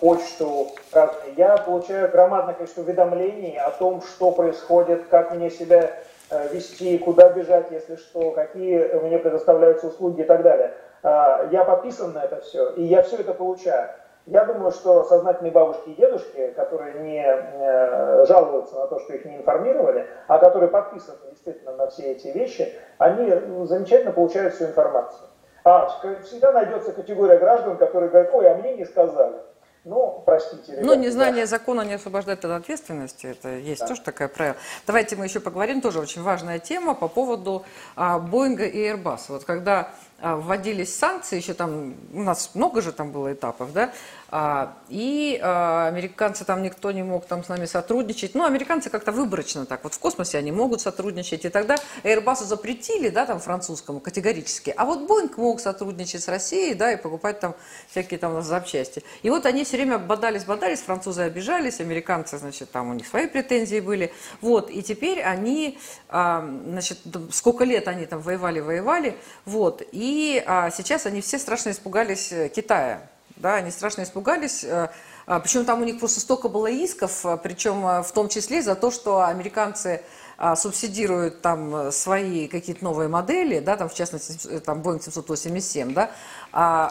почту, 0.00 0.68
разные, 0.92 1.34
я 1.36 1.56
получаю 1.58 2.10
громадное 2.10 2.54
количество 2.54 2.82
уведомлений 2.82 3.58
о 3.58 3.70
том, 3.70 4.02
что 4.02 4.32
происходит, 4.32 5.04
как 5.10 5.34
мне 5.34 5.50
себя 5.50 5.90
э, 6.30 6.48
вести, 6.52 6.98
куда 6.98 7.28
бежать, 7.30 7.70
если 7.70 7.96
что, 7.96 8.30
какие 8.30 8.78
мне 9.02 9.18
предоставляются 9.18 9.88
услуги 9.88 10.22
и 10.22 10.24
так 10.24 10.42
далее. 10.42 10.72
А, 11.02 11.48
я 11.52 11.64
подписан 11.64 12.12
на 12.12 12.24
это 12.24 12.40
все, 12.40 12.70
и 12.70 12.82
я 12.82 13.02
все 13.02 13.16
это 13.16 13.34
получаю. 13.34 13.90
Я 14.26 14.46
думаю, 14.46 14.70
что 14.72 15.04
сознательные 15.04 15.52
бабушки 15.52 15.90
и 15.90 15.94
дедушки, 15.94 16.54
которые 16.56 16.94
не 17.00 17.22
э, 17.22 18.24
жалуются 18.26 18.76
на 18.76 18.86
то, 18.86 18.98
что 19.00 19.12
их 19.12 19.26
не 19.26 19.36
информировали, 19.36 20.06
а 20.28 20.38
которые 20.38 20.70
подписаны 20.70 21.18
действительно 21.28 21.76
на 21.76 21.88
все 21.88 22.12
эти 22.12 22.28
вещи, 22.28 22.72
они 22.96 23.30
ну, 23.30 23.66
замечательно 23.66 24.12
получают 24.12 24.54
всю 24.54 24.64
информацию. 24.64 25.28
А 25.64 25.88
всегда 26.22 26.52
найдется 26.52 26.92
категория 26.92 27.38
граждан, 27.38 27.78
которые 27.78 28.10
говорят, 28.10 28.34
ой, 28.34 28.52
а 28.52 28.56
мне 28.56 28.76
не 28.76 28.84
сказали. 28.84 29.36
Ну, 29.84 30.22
простите. 30.24 30.72
Ребята, 30.72 30.86
ну, 30.86 30.94
незнание 30.94 31.44
да. 31.44 31.46
закона 31.46 31.82
не 31.82 31.94
освобождает 31.94 32.42
от 32.44 32.50
ответственности. 32.50 33.26
Это 33.26 33.50
есть 33.50 33.82
да. 33.82 33.88
тоже 33.88 34.00
такая 34.00 34.28
правило. 34.28 34.56
Давайте 34.86 35.16
мы 35.16 35.26
еще 35.26 35.40
поговорим, 35.40 35.82
тоже 35.82 36.00
очень 36.00 36.22
важная 36.22 36.58
тема 36.58 36.94
по 36.94 37.06
поводу 37.06 37.64
а, 37.94 38.18
Боинга 38.18 38.64
и 38.64 38.78
Airbus. 38.78 39.20
Вот 39.28 39.44
когда 39.44 39.90
вводились 40.20 40.94
санкции, 40.94 41.36
еще 41.36 41.54
там, 41.54 41.94
у 42.12 42.22
нас 42.22 42.50
много 42.54 42.80
же 42.80 42.92
там 42.92 43.10
было 43.10 43.32
этапов, 43.32 43.72
да, 43.72 43.92
а, 44.36 44.74
и 44.88 45.38
а, 45.42 45.86
американцы 45.86 46.44
там 46.44 46.62
никто 46.62 46.90
не 46.90 47.02
мог 47.02 47.26
там 47.26 47.44
с 47.44 47.48
нами 47.48 47.66
сотрудничать. 47.66 48.34
Ну, 48.34 48.44
американцы 48.44 48.90
как-то 48.90 49.12
выборочно 49.12 49.66
так, 49.66 49.84
вот 49.84 49.94
в 49.94 49.98
космосе 49.98 50.38
они 50.38 50.50
могут 50.50 50.80
сотрудничать, 50.80 51.44
и 51.44 51.50
тогда 51.50 51.76
Airbus 52.02 52.44
запретили, 52.44 53.10
да, 53.10 53.26
там 53.26 53.38
французскому 53.38 54.00
категорически, 54.00 54.74
а 54.76 54.86
вот 54.86 55.08
Boeing 55.08 55.32
мог 55.36 55.60
сотрудничать 55.60 56.22
с 56.22 56.28
Россией, 56.28 56.74
да, 56.74 56.92
и 56.92 56.96
покупать 56.96 57.40
там 57.40 57.54
всякие 57.88 58.18
там 58.18 58.42
запчасти. 58.42 59.04
И 59.22 59.30
вот 59.30 59.46
они 59.46 59.64
все 59.64 59.76
время 59.76 59.98
бодались, 59.98 60.44
бодались, 60.44 60.80
французы 60.80 61.22
обижались, 61.22 61.80
американцы, 61.80 62.38
значит, 62.38 62.70
там 62.70 62.90
у 62.90 62.94
них 62.94 63.06
свои 63.06 63.26
претензии 63.26 63.80
были. 63.80 64.12
Вот, 64.40 64.70
и 64.70 64.82
теперь 64.82 65.22
они, 65.22 65.78
а, 66.08 66.44
значит, 66.66 66.98
сколько 67.30 67.64
лет 67.64 67.88
они 67.88 68.06
там 68.06 68.20
воевали, 68.20 68.60
воевали, 68.60 69.16
вот, 69.44 69.82
и 69.92 70.13
а, 70.46 70.70
сейчас 70.70 71.06
они 71.06 71.20
все 71.20 71.38
страшно 71.38 71.70
испугались 71.70 72.32
э, 72.32 72.48
Китая, 72.48 73.08
да, 73.36 73.56
они 73.56 73.70
страшно 73.70 74.02
испугались, 74.02 74.64
э, 74.64 74.88
а, 75.26 75.40
причем 75.40 75.64
там 75.64 75.80
у 75.82 75.84
них 75.84 75.98
просто 75.98 76.20
столько 76.20 76.48
было 76.48 76.66
исков, 76.66 77.24
причем 77.42 78.02
в 78.02 78.12
том 78.12 78.28
числе 78.28 78.62
за 78.62 78.74
то, 78.74 78.90
что 78.90 79.24
американцы 79.24 80.02
а, 80.36 80.56
субсидируют 80.56 81.42
там 81.42 81.74
э, 81.76 81.92
свои 81.92 82.48
какие-то 82.48 82.82
новые 82.82 83.08
модели, 83.08 83.60
да, 83.60 83.76
там 83.76 83.88
в 83.88 83.94
частности 83.94 84.48
э, 84.48 84.58
там 84.58 84.82
Boeing 84.82 85.00
787, 85.00 85.94
да, 85.94 86.10
а, 86.50 86.90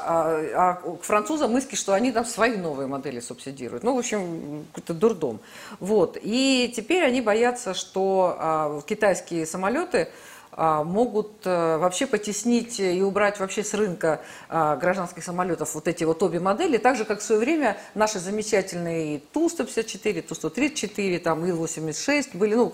а, 0.56 0.80
а 0.86 0.96
к 0.96 1.04
французам 1.04 1.58
иски, 1.58 1.76
что 1.76 1.94
они 1.94 2.14
там 2.14 2.24
свои 2.24 2.56
новые 2.56 2.88
модели 2.88 3.20
субсидируют. 3.20 3.84
Ну, 3.84 3.96
в 3.96 4.00
общем, 4.00 4.66
какой-то 4.72 4.94
дурдом. 4.94 5.40
Вот. 5.82 6.18
И 6.22 6.74
теперь 6.76 7.04
они 7.04 7.20
боятся, 7.20 7.74
что 7.74 8.38
а, 8.40 8.82
китайские 8.86 9.46
самолеты 9.46 10.08
а, 10.08 10.12
могут 10.58 11.46
э, 11.46 11.78
вообще 11.78 12.06
потеснить 12.06 12.80
и 12.80 13.02
убрать 13.02 13.40
вообще 13.40 13.64
с 13.64 13.74
рынка 13.74 14.22
а, 14.50 14.76
гражданских 14.76 15.24
самолетов 15.24 15.74
вот 15.76 15.88
эти 15.88 16.04
вот 16.04 16.22
обе 16.22 16.40
модели, 16.40 16.78
так 16.78 16.96
же, 16.96 17.06
как 17.06 17.20
в 17.20 17.24
свое 17.24 17.40
время 17.40 17.78
наши 17.96 18.20
замечательные 18.20 19.20
Ту-154, 19.34 20.22
Ту-134, 20.22 21.20
там 21.20 21.46
Ил-86 21.46 22.38
были, 22.38 22.56
ну, 22.56 22.74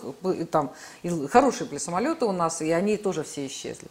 там 0.52 0.74
хорошие 1.30 1.68
были 1.68 1.80
самолеты 1.80 2.26
у 2.26 2.32
нас, 2.32 2.62
и 2.62 2.72
они 2.72 2.98
тоже 2.98 3.24
все 3.24 3.48
исчезли. 3.48 3.88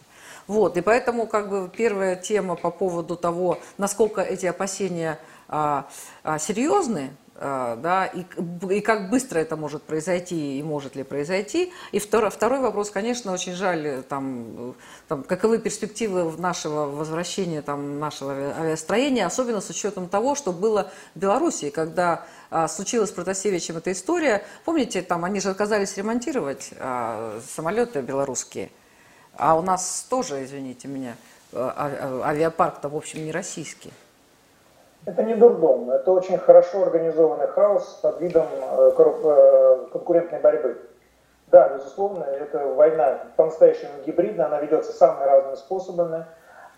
Вот, 0.47 0.77
и 0.77 0.81
поэтому 0.81 1.27
как 1.27 1.49
бы 1.49 1.69
первая 1.75 2.15
тема 2.15 2.55
по 2.55 2.71
поводу 2.71 3.15
того, 3.15 3.59
насколько 3.77 4.21
эти 4.21 4.47
опасения 4.47 5.19
а, 5.47 5.87
а, 6.23 6.39
серьезны, 6.39 7.11
а, 7.11 7.28
да, 7.39 8.05
и, 8.05 8.25
и 8.69 8.81
как 8.81 9.09
быстро 9.09 9.39
это 9.39 9.55
может 9.55 9.83
произойти 9.83 10.59
и 10.59 10.63
может 10.63 10.95
ли 10.95 11.03
произойти. 11.03 11.71
И 11.93 11.99
второй, 11.99 12.31
второй 12.31 12.59
вопрос, 12.59 12.91
конечно, 12.91 13.31
очень 13.31 13.53
жаль, 13.53 14.03
там, 14.09 14.75
там, 15.07 15.23
каковы 15.23 15.59
перспективы 15.59 16.29
нашего 16.37 16.85
возвращения 16.87 17.61
там, 17.61 17.99
нашего 17.99 18.33
авиастроения, 18.33 19.25
особенно 19.25 19.61
с 19.61 19.69
учетом 19.69 20.09
того, 20.09 20.35
что 20.35 20.51
было 20.51 20.91
в 21.15 21.19
Беларуси, 21.19 21.69
когда 21.69 22.25
а, 22.49 22.67
случилась 22.67 23.09
с 23.09 23.13
Протасевичем 23.13 23.77
эта 23.77 23.91
история. 23.91 24.43
Помните, 24.65 25.01
там 25.01 25.23
они 25.23 25.39
же 25.39 25.49
отказались 25.49 25.95
ремонтировать 25.97 26.71
а, 26.77 27.39
самолеты 27.47 28.01
белорусские, 28.01 28.69
а 29.33 29.57
у 29.57 29.61
нас 29.61 30.05
тоже, 30.09 30.43
извините 30.43 30.87
меня, 30.87 31.15
а, 31.53 32.21
а, 32.23 32.29
авиапарк-то, 32.29 32.89
в 32.89 32.95
общем, 32.95 33.25
не 33.25 33.31
российский. 33.31 33.91
Это 35.05 35.23
не 35.23 35.33
дурдом, 35.33 35.89
это 35.91 36.11
очень 36.11 36.37
хорошо 36.37 36.83
организованный 36.83 37.47
хаос 37.47 37.99
под 38.01 38.19
видом 38.19 38.45
э, 38.53 38.91
э, 38.97 39.85
конкурентной 39.91 40.39
борьбы. 40.39 40.77
Да, 41.47 41.69
безусловно, 41.69 42.25
это 42.25 42.67
война 42.67 43.19
по-настоящему 43.37 43.91
гибридная, 44.05 44.47
она 44.47 44.59
ведется 44.59 44.91
самыми 44.91 45.23
разными 45.23 45.55
способами. 45.55 46.25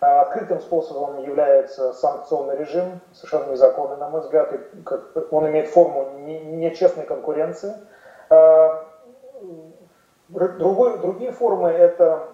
А 0.00 0.22
открытым 0.22 0.60
способом 0.60 1.22
является 1.22 1.92
санкционный 1.92 2.56
режим, 2.56 3.00
совершенно 3.12 3.52
незаконный, 3.52 3.96
на 3.98 4.08
мой 4.08 4.22
взгляд, 4.22 4.52
и 4.52 4.58
он 5.30 5.48
имеет 5.48 5.68
форму 5.68 6.18
нечестной 6.18 7.04
конкуренции. 7.04 7.74
А, 8.28 8.84
другие 10.28 11.30
формы– 11.30 11.68
это 11.70 12.24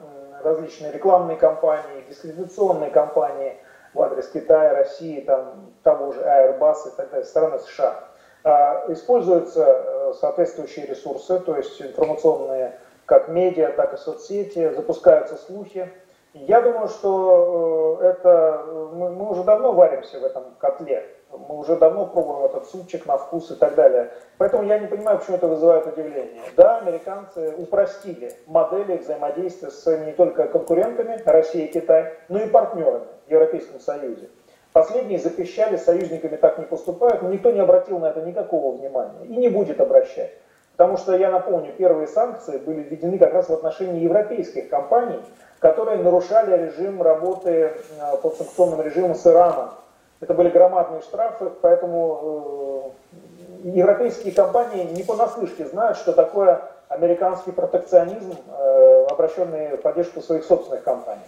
различные 0.42 0.92
рекламные 0.92 1.36
кампании, 1.36 2.04
дискредитационные 2.08 2.90
кампании– 2.90 3.56
в 3.94 4.02
адрес 4.02 4.28
Китая, 4.28 4.74
России, 4.74 5.20
там, 5.20 5.72
того 5.82 6.12
же 6.12 6.20
Airbus 6.20 6.92
и 6.92 6.96
так 6.96 7.10
далее, 7.10 7.26
страны 7.26 7.58
США. 7.58 8.04
А, 8.44 8.84
используются 8.88 9.64
э, 9.64 10.14
соответствующие 10.20 10.86
ресурсы, 10.86 11.40
то 11.40 11.56
есть 11.56 11.80
информационные 11.82 12.78
как 13.04 13.28
медиа, 13.28 13.72
так 13.72 13.94
и 13.94 13.96
соцсети, 13.96 14.70
запускаются 14.70 15.36
слухи. 15.36 15.90
Я 16.34 16.60
думаю, 16.60 16.88
что 16.88 17.98
э, 18.00 18.06
это 18.06 18.64
мы, 18.92 19.10
мы 19.10 19.30
уже 19.30 19.42
давно 19.44 19.72
варимся 19.72 20.20
в 20.20 20.24
этом 20.24 20.44
котле, 20.58 21.04
мы 21.30 21.58
уже 21.58 21.76
давно 21.76 22.06
пробуем 22.06 22.44
этот 22.44 22.66
супчик 22.68 23.06
на 23.06 23.18
вкус 23.18 23.50
и 23.50 23.54
так 23.54 23.74
далее. 23.74 24.10
Поэтому 24.38 24.64
я 24.64 24.78
не 24.78 24.86
понимаю, 24.86 25.18
почему 25.18 25.36
это 25.36 25.46
вызывает 25.46 25.86
удивление. 25.86 26.42
Да, 26.56 26.78
американцы 26.78 27.54
упростили 27.56 28.32
модели 28.46 28.96
взаимодействия 28.96 29.70
с 29.70 29.96
не 29.98 30.12
только 30.12 30.48
конкурентами 30.48 31.20
России 31.24 31.64
и 31.64 31.72
Китай, 31.72 32.14
но 32.28 32.38
и 32.40 32.48
партнерами 32.48 33.06
в 33.26 33.30
Европейском 33.30 33.80
Союзе. 33.80 34.28
Последние 34.72 35.18
запрещали, 35.18 35.76
союзниками 35.76 36.36
так 36.36 36.58
не 36.58 36.64
поступают, 36.64 37.22
но 37.22 37.30
никто 37.30 37.50
не 37.50 37.60
обратил 37.60 37.98
на 37.98 38.10
это 38.10 38.20
никакого 38.22 38.76
внимания 38.76 39.24
и 39.24 39.36
не 39.36 39.48
будет 39.48 39.80
обращать. 39.80 40.32
Потому 40.76 40.96
что, 40.96 41.16
я 41.16 41.30
напомню, 41.30 41.72
первые 41.76 42.06
санкции 42.06 42.58
были 42.58 42.82
введены 42.82 43.18
как 43.18 43.32
раз 43.32 43.48
в 43.48 43.52
отношении 43.52 44.00
европейских 44.00 44.68
компаний, 44.68 45.20
которые 45.58 45.98
нарушали 45.98 46.66
режим 46.66 47.02
работы 47.02 47.50
э, 47.50 47.72
под 48.22 48.36
санкционным 48.36 48.82
режимом 48.82 49.16
с 49.16 49.26
Ираном. 49.26 49.70
Это 50.20 50.34
были 50.34 50.48
громадные 50.48 51.00
штрафы, 51.02 51.50
поэтому 51.62 52.92
э, 53.64 53.68
европейские 53.68 54.32
компании 54.32 54.84
не 54.84 55.04
понаслышке 55.04 55.66
знают, 55.66 55.96
что 55.96 56.12
такое 56.12 56.62
американский 56.88 57.52
протекционизм, 57.52 58.34
э, 58.48 59.06
обращенный 59.10 59.76
в 59.76 59.82
поддержку 59.82 60.20
своих 60.20 60.44
собственных 60.44 60.82
компаний. 60.82 61.22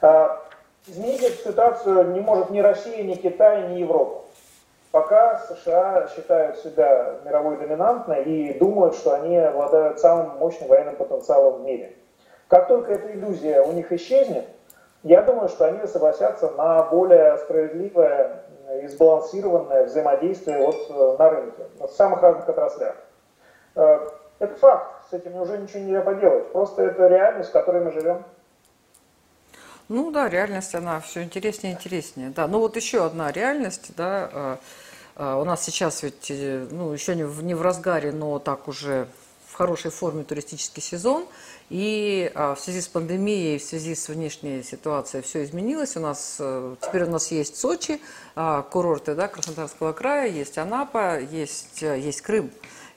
А, 0.00 0.40
изменить 0.86 1.22
эту 1.22 1.50
ситуацию 1.50 2.12
не 2.12 2.20
может 2.20 2.50
ни 2.50 2.60
Россия, 2.60 3.02
ни 3.02 3.14
Китай, 3.14 3.68
ни 3.68 3.80
Европа. 3.80 4.22
Пока 4.90 5.38
США 5.38 6.08
считают 6.14 6.58
себя 6.58 7.16
мировой 7.24 7.56
доминантной 7.56 8.24
и 8.24 8.58
думают, 8.58 8.94
что 8.94 9.14
они 9.14 9.36
обладают 9.38 10.00
самым 10.00 10.38
мощным 10.38 10.68
военным 10.68 10.96
потенциалом 10.96 11.62
в 11.62 11.64
мире. 11.64 11.94
Как 12.48 12.68
только 12.68 12.92
эта 12.92 13.10
иллюзия 13.12 13.62
у 13.62 13.72
них 13.72 13.90
исчезнет, 13.92 14.44
я 15.02 15.22
думаю, 15.22 15.48
что 15.48 15.66
они 15.66 15.86
согласятся 15.86 16.50
на 16.50 16.84
более 16.84 17.38
справедливое 17.38 18.44
и 18.82 18.86
сбалансированное 18.86 19.86
взаимодействие 19.86 20.58
вот 20.58 20.76
э, 20.88 21.16
на 21.18 21.30
рынке, 21.30 21.64
в 21.78 21.88
самых 21.88 22.22
разных 22.22 22.48
отраслях. 22.48 22.94
Э, 23.74 24.08
это 24.38 24.54
факт, 24.56 25.10
с 25.10 25.12
этим 25.12 25.36
уже 25.36 25.58
ничего 25.58 25.80
нельзя 25.80 26.02
поделать. 26.02 26.52
Просто 26.52 26.82
это 26.82 27.08
реальность, 27.08 27.50
в 27.50 27.52
которой 27.52 27.82
мы 27.82 27.90
живем. 27.90 28.24
Ну 29.88 30.10
да, 30.10 30.28
реальность, 30.28 30.74
она 30.74 31.00
все 31.00 31.22
интереснее 31.22 31.72
и 31.72 31.76
интереснее. 31.76 32.30
Да, 32.30 32.46
ну 32.46 32.60
вот 32.60 32.76
еще 32.76 33.04
одна 33.04 33.30
реальность, 33.32 33.92
да, 33.96 34.58
э, 35.16 35.34
у 35.34 35.44
нас 35.44 35.62
сейчас 35.62 36.02
ведь, 36.02 36.32
ну, 36.70 36.92
еще 36.92 37.14
не 37.14 37.24
в, 37.24 37.42
не 37.42 37.54
в 37.54 37.60
разгаре, 37.60 38.12
но 38.12 38.38
так 38.38 38.68
уже 38.68 39.08
в 39.52 39.54
хорошей 39.54 39.90
форме 39.90 40.24
туристический 40.24 40.82
сезон. 40.82 41.26
И 41.68 42.32
в 42.34 42.56
связи 42.58 42.80
с 42.80 42.88
пандемией, 42.88 43.58
в 43.58 43.62
связи 43.62 43.94
с 43.94 44.08
внешней 44.08 44.62
ситуацией 44.62 45.22
все 45.22 45.44
изменилось. 45.44 45.96
У 45.96 46.00
нас 46.00 46.40
теперь 46.80 47.04
у 47.04 47.10
нас 47.10 47.30
есть 47.30 47.56
Сочи, 47.56 48.00
курорты 48.70 49.14
да, 49.14 49.28
Краснодарского 49.28 49.92
края, 49.92 50.28
есть 50.30 50.58
Анапа, 50.58 51.20
есть, 51.20 51.82
есть 51.82 52.20
Крым. 52.22 52.50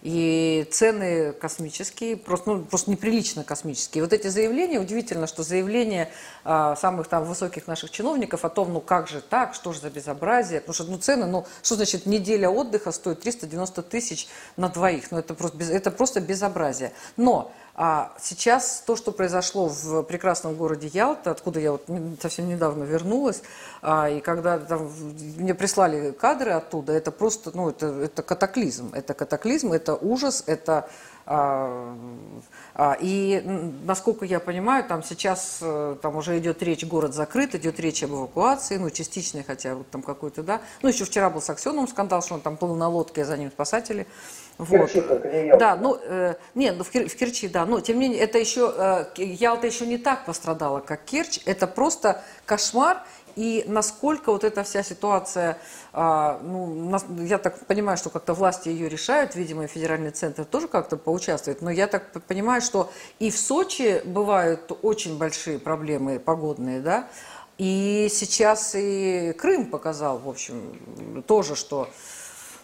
И 0.07 0.67
цены 0.69 1.33
космические, 1.33 2.15
просто, 2.15 2.51
ну, 2.51 2.63
просто 2.63 2.91
неприлично 2.91 3.43
космические. 3.43 4.03
Вот 4.03 4.13
эти 4.13 4.27
заявления, 4.27 4.79
удивительно, 4.79 5.25
что 5.25 5.41
заявления 5.41 6.11
а, 6.43 6.75
самых 6.75 7.07
там 7.07 7.23
высоких 7.23 7.65
наших 7.65 7.89
чиновников 7.89 8.45
о 8.45 8.49
том, 8.49 8.71
ну 8.71 8.81
как 8.81 9.07
же 9.07 9.19
так, 9.19 9.55
что 9.55 9.73
же 9.73 9.79
за 9.79 9.89
безобразие, 9.89 10.59
потому 10.59 10.75
что 10.75 10.83
ну, 10.83 10.99
цены, 10.99 11.25
ну 11.25 11.47
что 11.63 11.73
значит 11.73 12.05
неделя 12.05 12.51
отдыха 12.51 12.91
стоит 12.91 13.21
390 13.21 13.81
тысяч 13.81 14.27
на 14.57 14.69
двоих, 14.69 15.09
ну 15.09 15.17
это 15.17 15.33
просто, 15.33 15.57
это 15.63 15.89
просто 15.89 16.21
безобразие. 16.21 16.93
Но 17.17 17.51
а 17.77 18.13
сейчас 18.21 18.83
то, 18.85 18.95
что 18.95 19.11
произошло 19.11 19.67
в 19.67 20.03
прекрасном 20.03 20.55
городе 20.55 20.87
Ялта, 20.87 21.31
откуда 21.31 21.59
я 21.59 21.73
вот 21.73 21.85
совсем 22.21 22.47
недавно 22.47 22.85
вернулась, 22.85 23.41
а, 23.81 24.09
и 24.09 24.21
когда 24.21 24.57
там, 24.57 24.89
мне 25.37 25.53
прислали 25.53 26.11
кадры 26.11 26.51
оттуда, 26.51 26.93
это 26.93 27.11
просто, 27.11 27.51
ну, 27.53 27.69
это, 27.69 27.87
это 27.87 28.23
катаклизм. 28.23 28.91
Это 28.93 29.13
катаклизм, 29.13 29.73
это 29.73 29.93
ужас, 29.95 30.43
это 30.47 30.87
а, 31.27 31.97
а, 32.75 32.97
и, 32.99 33.41
насколько 33.83 34.25
я 34.25 34.39
понимаю, 34.39 34.83
там 34.83 35.01
сейчас 35.01 35.57
э, 35.61 35.95
там 35.99 36.17
уже 36.17 36.37
идет 36.37 36.61
речь, 36.61 36.85
город 36.85 37.15
закрыт, 37.15 37.55
идет 37.55 37.79
речь 37.79 38.03
об 38.03 38.11
эвакуации, 38.11 38.77
ну, 38.77 38.91
частичной, 38.91 39.43
хотя 39.43 39.73
вот 39.73 39.89
там 39.89 40.03
какой-то, 40.03 40.43
да. 40.43 40.61
Ну, 40.83 40.89
еще 40.89 41.03
вчера 41.03 41.31
был 41.31 41.41
с 41.41 41.49
Аксеновым 41.49 41.87
скандал, 41.87 42.21
что 42.21 42.35
он 42.35 42.41
там 42.41 42.57
плыл 42.57 42.75
на 42.75 42.87
лодке, 42.89 43.23
а 43.23 43.25
за 43.25 43.37
ним 43.37 43.49
спасатели. 43.49 44.05
Вот. 44.57 44.91
Керчи, 44.91 45.03
не 45.33 45.57
Да, 45.57 45.75
ну, 45.75 45.97
э, 46.01 46.35
нет, 46.53 46.75
ну, 46.77 46.83
в, 46.83 46.89
Кир, 46.89 47.09
в 47.09 47.15
Керчи, 47.15 47.47
да, 47.47 47.65
но 47.65 47.81
тем 47.81 47.99
не 47.99 48.07
менее, 48.07 48.21
это 48.21 48.37
еще, 48.37 48.73
э, 48.75 49.05
Ялта 49.17 49.67
еще 49.67 49.85
не 49.85 49.97
так 49.97 50.25
пострадала, 50.25 50.79
как 50.79 51.03
Керчь, 51.03 51.39
это 51.45 51.67
просто 51.67 52.21
кошмар, 52.45 53.03
и 53.35 53.65
насколько 53.67 54.31
вот 54.31 54.45
эта 54.45 54.63
вся 54.63 54.81
ситуация, 54.81 55.57
а, 55.91 56.39
ну, 56.41 56.97
я 57.25 57.37
так 57.37 57.65
понимаю, 57.65 57.97
что 57.97 58.09
как-то 58.09 58.33
власти 58.33 58.69
ее 58.69 58.87
решают, 58.87 59.35
видимо, 59.35 59.65
и 59.65 59.67
федеральный 59.67 60.11
центр 60.11 60.45
тоже 60.45 60.69
как-то 60.69 60.95
поучаствует, 60.95 61.61
но 61.61 61.69
я 61.69 61.87
так 61.87 62.11
понимаю, 62.27 62.61
что 62.61 62.89
и 63.19 63.31
в 63.31 63.37
Сочи 63.37 64.01
бывают 64.05 64.71
очень 64.81 65.17
большие 65.17 65.59
проблемы 65.59 66.19
погодные, 66.19 66.79
да, 66.79 67.09
И 67.57 68.09
сейчас 68.11 68.73
и 68.75 69.33
Крым 69.37 69.65
показал, 69.65 70.17
в 70.17 70.29
общем, 70.29 71.23
тоже, 71.27 71.55
что 71.55 71.89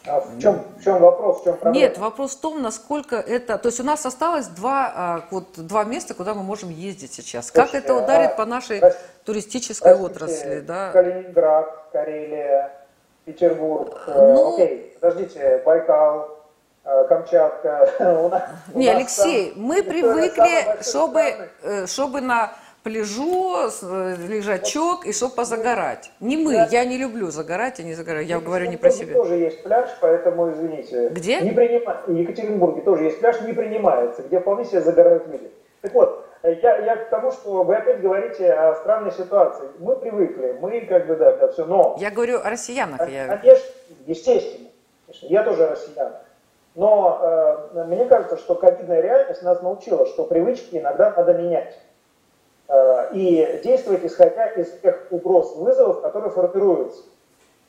а 0.06 0.20
в 0.20 0.40
чем, 0.40 0.64
в 0.78 0.84
чем 0.84 1.00
вопрос, 1.00 1.42
в 1.42 1.44
чем 1.44 1.58
проблема? 1.58 1.88
Нет, 1.88 1.98
вопрос 2.00 2.36
в 2.36 2.42
том, 2.42 2.62
насколько 2.62 3.18
это... 3.18 3.58
То 3.58 3.70
есть 3.70 3.80
у 3.80 3.84
нас 3.84 4.06
осталось 4.06 4.48
два, 4.48 4.92
а, 4.96 5.24
вот, 5.30 5.54
два 5.56 5.84
места, 5.84 6.16
куда 6.16 6.34
мы 6.34 6.42
можем 6.42 6.70
ездить 6.70 7.14
сейчас. 7.14 7.50
Слушайте, 7.50 7.72
как 7.72 7.84
это 7.84 7.94
ударит 7.96 8.32
а, 8.32 8.36
по 8.36 8.46
нашей 8.46 8.80
прос... 8.80 8.94
туристической 9.26 9.96
простите, 9.96 10.16
отрасли? 10.16 10.60
Да? 10.62 10.92
Калининград, 10.92 11.86
Карелия, 11.92 12.72
Петербург. 13.26 14.02
Э, 14.08 14.34
ну, 14.34 14.56
Окей, 14.56 14.98
подождите, 15.00 15.62
Байкал, 15.64 16.40
э, 16.84 17.06
Камчатка. 17.08 18.50
Не, 18.74 18.90
Алексей, 18.90 19.54
мы 19.56 19.84
привыкли, 19.84 20.82
чтобы, 20.82 21.52
э, 21.62 21.86
чтобы 21.86 22.22
на 22.22 22.54
пляжу, 22.84 23.56
э, 23.82 24.16
лежачок 24.28 25.06
и 25.06 25.14
чтобы 25.14 25.36
позагорать. 25.36 26.12
Не 26.20 26.38
мы, 26.38 26.54
я, 26.54 26.68
я 26.72 26.86
не 26.86 26.98
люблю 26.98 27.30
загорать, 27.32 27.80
я 27.80 27.86
не 27.86 27.94
загораю, 27.94 28.26
я 28.26 28.40
говорю 28.40 28.70
не 28.70 28.78
про 28.78 28.90
себя. 28.90 29.14
тоже 29.14 29.36
есть 29.36 29.64
пляж, 29.64 29.90
поэтому 30.02 30.52
извините. 30.52 31.10
Где? 31.10 31.42
Не 31.42 31.52
принима... 31.52 32.02
В 32.08 32.14
Екатеринбурге 32.14 32.82
тоже 32.82 33.06
есть 33.06 33.20
пляж, 33.20 33.42
не 33.42 33.54
принимается, 33.54 34.24
где 34.24 34.40
вполне 34.40 34.66
себе 34.66 34.82
загорают 34.82 35.28
люди. 35.28 35.52
Так 35.82 35.94
вот, 35.94 36.26
э, 36.44 36.56
я, 36.62 36.78
я 36.78 36.96
к 36.96 37.10
тому, 37.10 37.32
что 37.32 37.64
вы 37.64 37.76
опять 37.76 38.02
говорите 38.02 38.52
о 38.52 38.76
странной 38.76 39.12
ситуации. 39.12 39.68
Мы 39.80 39.96
привыкли, 39.96 40.58
мы 40.60 40.82
как 40.82 41.08
бы, 41.08 41.16
да, 41.16 41.36
да, 41.38 41.48
все, 41.52 41.66
но... 41.66 41.96
Я 42.00 42.10
говорю 42.10 42.40
о 42.40 42.50
россиянах. 42.50 43.08
Я... 43.10 43.28
Конечно, 43.28 43.66
естественно. 44.08 44.70
Я 45.22 45.44
тоже 45.44 45.68
россиянин. 45.68 46.14
Но 46.74 47.70
э, 47.74 47.84
мне 47.84 48.06
кажется, 48.06 48.38
что 48.38 48.56
ковидная 48.56 49.02
реальность 49.02 49.44
нас 49.44 49.62
научила, 49.62 50.06
что 50.08 50.24
привычки 50.24 50.78
иногда 50.78 51.14
надо 51.16 51.34
менять. 51.34 51.78
Э, 52.72 53.10
и 53.12 53.60
действовать 53.66 54.06
исходя 54.06 54.48
из 54.48 54.72
тех 54.80 55.08
угроз, 55.10 55.58
вызовов, 55.58 56.02
которые 56.02 56.32
формируются. 56.32 57.04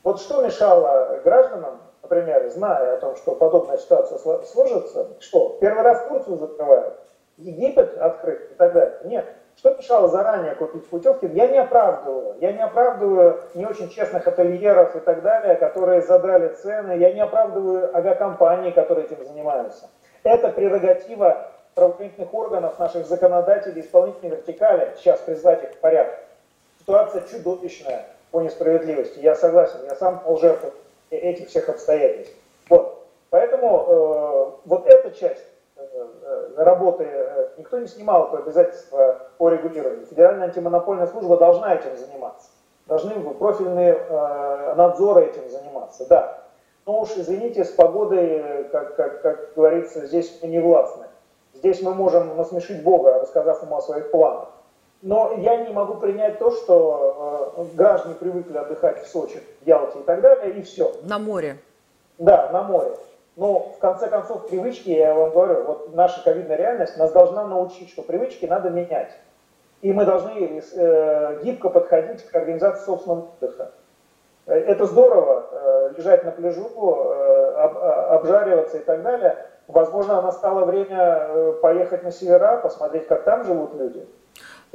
Вот 0.01 0.21
что 0.21 0.41
мешало 0.41 1.19
гражданам, 1.25 1.81
например, 2.01 2.49
зная 2.49 2.95
о 2.95 2.97
том, 2.99 3.17
что 3.17 3.35
подобная 3.35 3.77
ситуация 3.77 4.17
сложится, 4.45 5.09
что 5.19 5.57
первый 5.59 5.83
раз 5.83 6.07
Турцию 6.07 6.37
закрывают, 6.37 6.99
Египет 7.35 7.97
открыт 7.97 8.51
и 8.51 8.53
так 8.53 8.71
далее. 8.71 8.97
Нет. 9.03 9.25
Что 9.57 9.75
мешало 9.75 10.07
заранее 10.07 10.55
купить 10.55 10.87
путевки? 10.87 11.25
Я 11.27 11.47
не 11.47 11.57
оправдываю. 11.57 12.37
Я 12.39 12.53
не 12.53 12.63
оправдываю 12.63 13.41
не 13.55 13.65
очень 13.65 13.89
честных 13.89 14.25
ательеров 14.25 14.95
и 14.95 14.99
так 15.01 15.21
далее, 15.21 15.55
которые 15.55 16.01
задрали 16.01 16.47
цены. 16.53 16.93
Я 16.93 17.11
не 17.11 17.19
оправдываю 17.19 17.93
авиакомпании, 17.93 18.71
которые 18.71 19.05
этим 19.05 19.23
занимаются. 19.25 19.89
Это 20.23 20.47
прерогатива 20.47 21.52
правоохранительных 21.75 22.33
органов, 22.33 22.79
наших 22.79 23.05
законодателей, 23.05 23.81
исполнительной 23.81 24.37
вертикали, 24.37 24.93
сейчас 24.97 25.19
призвать 25.19 25.63
их 25.63 25.71
в 25.71 25.77
порядок. 25.77 26.19
Ситуация 26.79 27.23
чудовищная 27.27 28.05
по 28.31 28.41
несправедливости. 28.41 29.19
Я 29.19 29.35
согласен, 29.35 29.79
я 29.85 29.95
сам 29.95 30.21
жертва 30.39 30.71
этих 31.09 31.49
всех 31.49 31.69
обстоятельств. 31.69 32.35
Вот. 32.69 33.05
Поэтому 33.29 33.85
э, 33.87 34.51
вот 34.65 34.87
эта 34.87 35.11
часть 35.11 35.43
э, 35.75 35.81
э 35.85 36.63
работы 36.63 37.03
э, 37.03 37.49
никто 37.57 37.79
не 37.79 37.87
снимал 37.87 38.29
по 38.29 38.39
обязательства 38.39 39.19
по 39.37 39.49
регулированию. 39.49 40.05
Федеральная 40.05 40.47
антимонопольная 40.47 41.07
служба 41.07 41.37
должна 41.37 41.73
этим 41.73 41.95
заниматься. 41.97 42.49
Должны 42.85 43.13
профильные 43.33 43.93
э, 43.93 44.73
надзоры 44.75 45.25
этим 45.25 45.49
заниматься, 45.49 46.05
да. 46.07 46.43
Но 46.85 47.01
уж 47.01 47.11
извините, 47.15 47.63
с 47.63 47.69
погодой, 47.69 48.27
э, 48.27 48.63
как, 48.65 48.95
как, 48.95 49.21
как 49.21 49.53
говорится, 49.55 50.05
здесь 50.05 50.41
не 50.43 50.59
властны. 50.59 51.05
Здесь 51.63 51.81
мы 51.81 51.95
можем 51.95 52.35
насмешить 52.35 52.83
Бога, 52.83 53.19
рассказав 53.21 53.63
ему 53.63 53.77
о 53.77 53.81
своих 53.81 54.11
планах. 54.11 54.49
Но 55.01 55.33
я 55.37 55.63
не 55.63 55.71
могу 55.71 55.93
принять 55.93 56.37
то, 56.37 56.51
что 56.51 57.55
э, 57.55 57.63
граждане 57.73 58.15
привыкли 58.15 58.57
отдыхать 58.57 59.01
в 59.01 59.07
Сочи, 59.07 59.41
Ялте 59.63 59.99
и 59.99 60.03
так 60.03 60.19
далее, 60.19 60.55
и 60.55 60.61
все. 60.61 60.91
На 61.03 61.19
море. 61.19 61.55
Да, 62.17 62.49
на 62.51 62.63
море. 62.63 62.91
Но 63.37 63.59
в 63.59 63.77
конце 63.79 64.09
концов 64.09 64.49
привычки, 64.49 64.89
я 64.89 65.13
вам 65.13 65.29
говорю, 65.29 65.63
вот 65.63 65.95
наша 65.95 66.21
ковидная 66.21 66.57
реальность 66.57 66.97
нас 66.97 67.13
должна 67.13 67.47
научить, 67.47 67.89
что 67.91 68.01
привычки 68.01 68.45
надо 68.45 68.69
менять. 68.69 69.13
И 69.81 69.93
мы 69.93 70.03
должны 70.03 70.61
э, 70.75 71.39
гибко 71.43 71.69
подходить 71.69 72.25
к 72.25 72.35
организации 72.35 72.83
собственного 72.83 73.27
отдыха. 73.39 73.71
Э, 74.47 74.55
это 74.55 74.85
здорово, 74.85 75.45
э, 75.49 75.93
лежать 75.95 76.25
на 76.25 76.31
пляжу, 76.31 76.69
э, 76.75 77.53
об, 77.55 77.77
обжариваться 77.77 78.79
и 78.79 78.83
так 78.83 79.01
далее, 79.01 79.37
Возможно, 79.67 80.21
настало 80.21 80.65
время 80.65 80.97
э, 80.99 81.53
поехать 81.61 82.03
на 82.03 82.11
севера, 82.11 82.57
посмотреть, 82.57 83.07
как 83.07 83.23
там 83.23 83.45
живут 83.45 83.73
люди. 83.75 84.05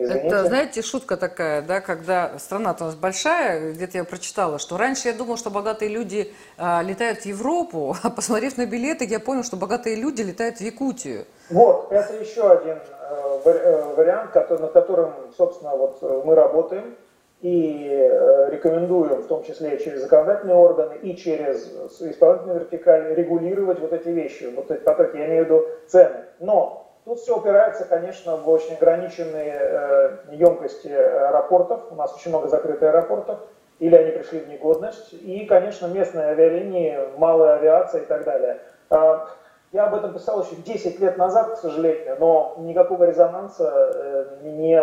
Извините. 0.00 0.28
Это, 0.28 0.44
знаете, 0.44 0.82
шутка 0.82 1.16
такая, 1.16 1.60
да, 1.60 1.80
когда 1.80 2.38
страна-то 2.38 2.84
у 2.84 2.86
нас 2.86 2.94
большая, 2.94 3.72
где-то 3.72 3.98
я 3.98 4.04
прочитала, 4.04 4.60
что 4.60 4.76
раньше 4.76 5.08
я 5.08 5.14
думала, 5.14 5.36
что 5.36 5.50
богатые 5.50 5.90
люди 5.90 6.32
а, 6.56 6.82
летают 6.82 7.22
в 7.22 7.26
Европу, 7.26 7.96
а 8.04 8.08
посмотрев 8.08 8.56
на 8.56 8.66
билеты, 8.66 9.04
я 9.04 9.18
понял, 9.18 9.42
что 9.42 9.56
богатые 9.56 9.96
люди 9.96 10.22
летают 10.22 10.58
в 10.58 10.60
Якутию. 10.60 11.26
Вот, 11.50 11.90
это 11.90 12.14
еще 12.14 12.48
один 12.48 12.76
э, 12.76 13.40
э 13.44 13.94
вариант, 13.96 14.30
который, 14.30 14.60
над 14.60 14.72
которым, 14.72 15.12
собственно, 15.36 15.74
вот 15.74 15.98
э, 16.02 16.22
мы 16.24 16.36
работаем 16.36 16.94
и 17.40 17.88
э, 17.88 18.50
рекомендуем, 18.50 19.22
в 19.22 19.28
том 19.28 19.44
числе 19.44 19.78
через 19.78 20.00
законодательные 20.02 20.56
органы 20.56 20.96
и 21.02 21.16
через 21.16 21.66
исполнительную 22.00 22.60
вертикаль, 22.60 23.14
регулировать 23.14 23.78
вот 23.78 23.92
эти 23.92 24.08
вещи, 24.08 24.52
вот 24.54 24.70
эти 24.70 24.80
потоки, 24.80 25.16
я 25.16 25.26
имею 25.26 25.44
в 25.44 25.46
виду 25.46 25.66
цены. 25.86 26.24
Но 26.40 26.90
тут 27.04 27.20
все 27.20 27.38
упирается, 27.38 27.84
конечно, 27.84 28.36
в 28.36 28.48
очень 28.48 28.74
ограниченные 28.74 29.56
э, 29.60 30.18
емкости 30.32 30.88
аэропортов. 30.88 31.92
У 31.92 31.94
нас 31.94 32.12
очень 32.14 32.30
много 32.30 32.48
закрытых 32.48 32.82
аэропортов, 32.82 33.38
или 33.78 33.94
они 33.94 34.10
пришли 34.10 34.40
в 34.40 34.48
негодность. 34.48 35.12
И, 35.12 35.46
конечно, 35.46 35.86
местные 35.86 36.28
авиалинии, 36.28 36.98
малая 37.18 37.58
авиация 37.58 38.02
и 38.02 38.06
так 38.06 38.24
далее. 38.24 38.58
А, 38.90 39.28
я 39.70 39.84
об 39.84 39.94
этом 39.94 40.12
писал 40.12 40.42
еще 40.42 40.56
10 40.56 40.98
лет 40.98 41.18
назад, 41.18 41.52
к 41.52 41.56
сожалению, 41.58 42.16
но 42.18 42.56
никакого 42.58 43.04
резонанса 43.04 43.92
э, 43.94 44.26
не 44.42 44.82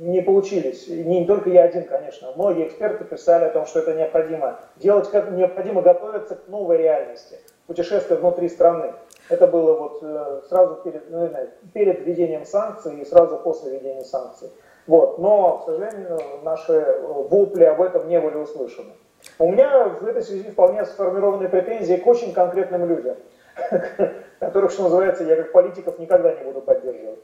не 0.00 0.22
получились. 0.22 0.88
Не 0.88 1.26
только 1.26 1.50
я 1.50 1.64
один, 1.64 1.84
конечно. 1.84 2.32
Многие 2.34 2.66
эксперты 2.66 3.04
писали 3.04 3.44
о 3.44 3.50
том, 3.50 3.66
что 3.66 3.80
это 3.80 3.92
необходимо 3.92 4.58
делать, 4.76 5.10
как 5.10 5.30
необходимо 5.30 5.82
готовиться 5.82 6.36
к 6.36 6.48
новой 6.48 6.78
реальности, 6.78 7.38
путешествия 7.66 8.16
внутри 8.16 8.48
страны. 8.48 8.94
Это 9.28 9.46
было 9.46 9.78
вот 9.78 9.98
э, 10.02 10.40
сразу 10.48 10.76
перед, 10.76 11.10
ну, 11.10 11.30
перед 11.74 12.00
введением 12.00 12.46
санкций 12.46 12.98
и 12.98 13.04
сразу 13.04 13.36
после 13.36 13.72
введения 13.72 14.02
санкций. 14.02 14.50
Вот. 14.86 15.18
Но, 15.18 15.58
к 15.58 15.64
сожалению, 15.66 16.18
наши 16.42 16.72
э, 16.72 17.02
вопли 17.02 17.64
об 17.64 17.82
этом 17.82 18.08
не 18.08 18.18
были 18.18 18.38
услышаны. 18.38 18.92
У 19.38 19.52
меня 19.52 19.86
в 19.86 20.06
этой 20.06 20.22
связи 20.22 20.50
вполне 20.50 20.86
сформированы 20.86 21.46
претензии 21.50 21.96
к 21.96 22.06
очень 22.06 22.32
конкретным 22.32 22.86
людям, 22.86 23.16
которых, 24.40 24.70
что 24.70 24.84
называется, 24.84 25.24
я 25.24 25.36
как 25.36 25.52
политиков 25.52 25.98
никогда 25.98 26.34
не 26.34 26.42
буду 26.42 26.62
поддерживать. 26.62 27.18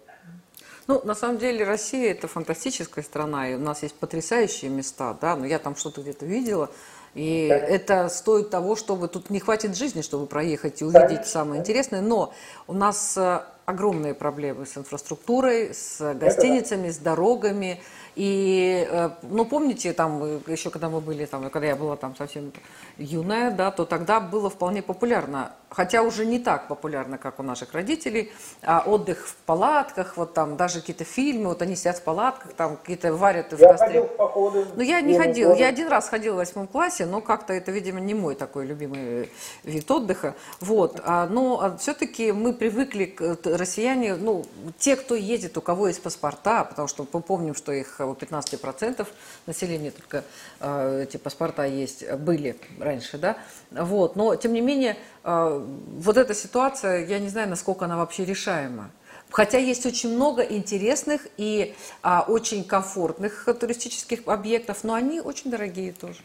Ну, 0.86 1.00
на 1.04 1.14
самом 1.14 1.38
деле, 1.38 1.64
Россия– 1.64 2.10
это 2.12 2.28
фантастическая 2.28 3.02
страна, 3.02 3.48
и 3.50 3.54
у 3.54 3.58
нас 3.58 3.82
есть 3.82 3.96
потрясающие 3.96 4.70
места, 4.70 5.16
да, 5.20 5.34
но 5.34 5.44
я 5.44 5.58
там 5.58 5.74
что-то 5.74 6.00
где-то 6.00 6.26
видела, 6.26 6.70
и 7.14 7.46
это 7.46 8.08
стоит 8.08 8.50
того, 8.50 8.76
чтобы 8.76 9.08
тут 9.08 9.30
не 9.30 9.40
хватит 9.40 9.76
жизни, 9.76 10.02
чтобы 10.02 10.26
проехать 10.26 10.82
и 10.82 10.84
увидеть 10.84 11.26
самое 11.26 11.60
интересное, 11.60 12.02
но 12.02 12.32
у 12.68 12.72
нас 12.72 13.16
э, 13.16 13.40
огромные 13.64 14.14
проблемы 14.14 14.64
с 14.64 14.76
инфраструктурой, 14.76 15.74
с 15.74 16.14
гостиницами, 16.14 16.90
с 16.90 16.98
дорогами, 16.98 17.82
и, 18.16 18.88
э, 18.90 19.10
ну, 19.22 19.44
помните, 19.44 19.92
там, 19.92 20.24
э, 20.24 20.38
еще 20.46 20.70
когда 20.70 20.88
мы 20.88 21.00
были, 21.02 21.26
там, 21.26 21.50
когда 21.50 21.66
я 21.66 21.76
была 21.76 21.96
там 21.96 22.16
совсем 22.16 22.50
юная, 22.96 23.50
да, 23.50 23.70
то 23.70 23.84
тогда 23.84 24.20
было 24.20 24.48
вполне 24.48 24.80
популярно, 24.80 25.52
хотя 25.68 26.00
уже 26.00 26.24
не 26.24 26.38
так 26.38 26.66
популярно, 26.66 27.18
как 27.18 27.38
у 27.40 27.42
наших 27.42 27.74
родителей, 27.74 28.32
а 28.62 28.82
отдых 28.86 29.26
в 29.26 29.34
палатках, 29.44 30.16
вот 30.16 30.32
там, 30.32 30.56
даже 30.56 30.80
какие-то 30.80 31.04
фильмы, 31.04 31.48
вот 31.50 31.60
они 31.60 31.76
сидят 31.76 31.98
в 31.98 32.04
палатках, 32.04 32.54
там, 32.54 32.78
какие-то 32.78 33.14
варят 33.14 33.52
в 33.52 33.60
я 33.60 33.68
костре. 33.68 33.86
ходил 33.86 34.04
в 34.04 34.16
походы. 34.16 34.66
Ну, 34.74 34.82
я 34.82 35.02
не 35.02 35.18
ходила, 35.18 35.52
я 35.52 35.68
один 35.68 35.88
раз 35.88 36.08
ходила 36.08 36.36
в 36.36 36.38
восьмом 36.38 36.68
классе, 36.68 37.04
но 37.04 37.20
как-то 37.20 37.52
это, 37.52 37.70
видимо, 37.70 38.00
не 38.00 38.14
мой 38.14 38.34
такой 38.34 38.64
любимый 38.64 39.28
вид 39.62 39.90
отдыха, 39.90 40.34
вот, 40.60 41.02
а, 41.04 41.26
но 41.26 41.60
а 41.60 41.76
все-таки 41.76 42.32
мы 42.32 42.54
привыкли, 42.54 43.14
россияне, 43.44 44.14
ну, 44.14 44.46
те, 44.78 44.96
кто 44.96 45.14
едет, 45.14 45.58
у 45.58 45.60
кого 45.60 45.88
есть 45.88 46.02
паспорта, 46.02 46.64
потому 46.64 46.88
что 46.88 47.06
мы 47.12 47.20
помним, 47.20 47.54
что 47.54 47.72
их 47.72 48.00
у 48.10 48.14
15% 48.14 49.06
населения 49.46 49.90
только 49.90 50.24
э, 50.60 51.02
эти 51.02 51.16
паспорта 51.16 51.64
есть, 51.64 52.10
были 52.14 52.56
раньше, 52.78 53.18
да, 53.18 53.36
вот, 53.70 54.16
но 54.16 54.34
тем 54.36 54.52
не 54.52 54.60
менее 54.60 54.96
э, 55.24 55.66
вот 55.98 56.16
эта 56.16 56.34
ситуация, 56.34 57.04
я 57.06 57.18
не 57.18 57.28
знаю, 57.28 57.48
насколько 57.48 57.84
она 57.84 57.96
вообще 57.96 58.24
решаема. 58.24 58.90
Хотя 59.30 59.58
есть 59.58 59.84
очень 59.86 60.14
много 60.14 60.42
интересных 60.42 61.26
и 61.36 61.74
а, 62.02 62.24
очень 62.26 62.64
комфортных 62.64 63.48
туристических 63.58 64.20
объектов, 64.26 64.84
но 64.84 64.94
они 64.94 65.20
очень 65.20 65.50
дорогие 65.50 65.92
тоже. 65.92 66.20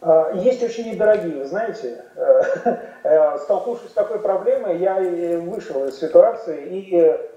А, 0.00 0.32
есть 0.34 0.62
очень 0.62 0.90
недорогие, 0.90 1.36
вы 1.36 1.44
знаете. 1.46 2.04
Э, 3.04 3.38
столкнувшись 3.44 3.90
с 3.90 3.92
такой 3.92 4.20
проблемой, 4.20 4.78
я 4.78 4.94
вышел 5.40 5.86
из 5.86 5.98
ситуации 5.98 6.66
и, 6.70 7.31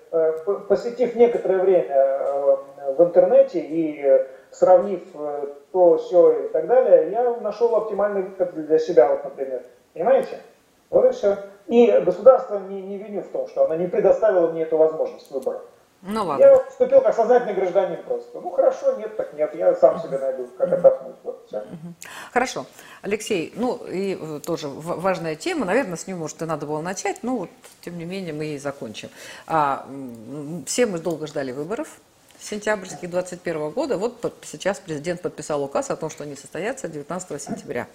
посетив 0.67 1.15
некоторое 1.15 1.59
время 1.59 2.57
в 2.97 3.03
интернете 3.03 3.59
и 3.59 4.25
сравнив 4.51 5.01
э, 5.13 5.47
то, 5.71 5.97
все 5.97 6.45
и 6.45 6.47
так 6.49 6.67
далее, 6.67 7.11
я 7.11 7.35
нашел 7.41 7.75
оптимальный 7.75 8.21
выход 8.21 8.53
для 8.53 8.79
себя, 8.79 9.09
вот, 9.09 9.23
например. 9.23 9.63
Понимаете? 9.93 10.39
Вот 10.89 11.05
и 11.05 11.09
все. 11.09 11.37
И 11.67 11.91
государство 12.05 12.59
не, 12.59 12.81
не 12.81 12.97
виню 12.97 13.21
в 13.21 13.27
том, 13.27 13.47
что 13.47 13.65
оно 13.65 13.75
не 13.75 13.87
предоставило 13.87 14.51
мне 14.51 14.63
эту 14.63 14.77
возможность 14.77 15.29
выбора. 15.31 15.61
Ну 16.01 16.23
ладно. 16.23 16.43
Я 16.43 16.63
вступил 16.69 17.01
как 17.01 17.15
сознательный 17.15 17.55
гражданин 17.55 18.03
просто. 18.03 18.39
Ну 18.39 18.51
хорошо, 18.51 18.95
нет, 18.97 19.17
так 19.17 19.33
нет, 19.33 19.55
я 19.55 19.73
сам 19.75 19.99
себе 20.01 20.19
найду, 20.19 20.47
как 20.57 20.71
отдохнуть. 20.71 21.15
Вот, 21.23 21.45
все. 21.47 21.63
Хорошо. 22.31 22.65
Алексей, 23.01 23.53
ну 23.55 23.77
и 23.87 24.17
э, 24.19 24.39
тоже 24.45 24.67
важная 24.67 25.35
тема, 25.35 25.65
наверное, 25.65 25.95
с 25.95 26.05
нее, 26.05 26.15
может, 26.15 26.41
и 26.41 26.45
надо 26.45 26.65
было 26.65 26.81
начать, 26.81 27.23
но 27.23 27.37
вот, 27.37 27.49
тем 27.81 27.97
не 27.97 28.05
менее, 28.05 28.33
мы 28.33 28.47
и 28.47 28.57
закончим. 28.57 29.09
А, 29.47 29.87
все 30.67 30.85
мы 30.85 30.99
долго 30.99 31.27
ждали 31.27 31.51
выборов, 31.51 31.87
сентябрьских 32.39 33.09
2021 33.09 33.71
года. 33.71 33.97
Вот 33.97 34.33
сейчас 34.43 34.79
президент 34.79 35.21
подписал 35.21 35.63
указ 35.63 35.89
о 35.89 35.95
том, 35.95 36.09
что 36.09 36.23
они 36.23 36.35
состоятся 36.35 36.87
19 36.87 37.41
сентября 37.41 37.87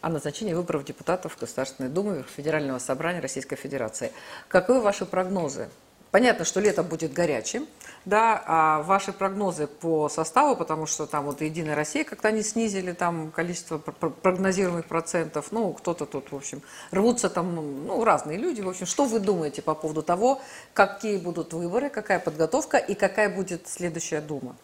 о 0.00 0.10
назначении 0.10 0.52
выборов 0.52 0.84
депутатов 0.84 1.36
Государственной 1.40 1.88
Думы 1.88 2.24
Федерального 2.36 2.78
собрания 2.78 3.20
Российской 3.20 3.56
Федерации. 3.56 4.12
Каковы 4.48 4.80
ваши 4.80 5.06
прогнозы? 5.06 5.68
Понятно, 6.14 6.44
что 6.44 6.60
лето 6.60 6.84
будет 6.84 7.12
горячим, 7.12 7.66
да, 8.04 8.40
а 8.46 8.82
ваши 8.84 9.12
прогнозы 9.12 9.66
по 9.66 10.08
составу, 10.08 10.54
потому 10.54 10.86
что 10.86 11.06
там 11.06 11.24
вот 11.24 11.40
Единая 11.40 11.74
Россия 11.74 12.04
как-то 12.04 12.28
они 12.28 12.42
снизили 12.42 12.92
там 12.92 13.32
количество 13.32 13.78
прогнозируемых 13.78 14.86
процентов, 14.86 15.50
ну, 15.50 15.72
кто-то 15.72 16.06
тут, 16.06 16.30
в 16.30 16.36
общем, 16.36 16.62
рвутся 16.92 17.28
там, 17.28 17.56
ну, 17.84 18.04
разные 18.04 18.38
люди, 18.38 18.60
в 18.60 18.68
общем, 18.68 18.86
что 18.86 19.06
вы 19.06 19.18
думаете 19.18 19.60
по 19.60 19.74
поводу 19.74 20.04
того, 20.04 20.40
какие 20.72 21.16
будут 21.16 21.52
выборы, 21.52 21.90
какая 21.90 22.20
подготовка 22.20 22.76
и 22.76 22.94
какая 22.94 23.28
будет 23.28 23.66
следующая 23.66 24.20
Дума? 24.20 24.54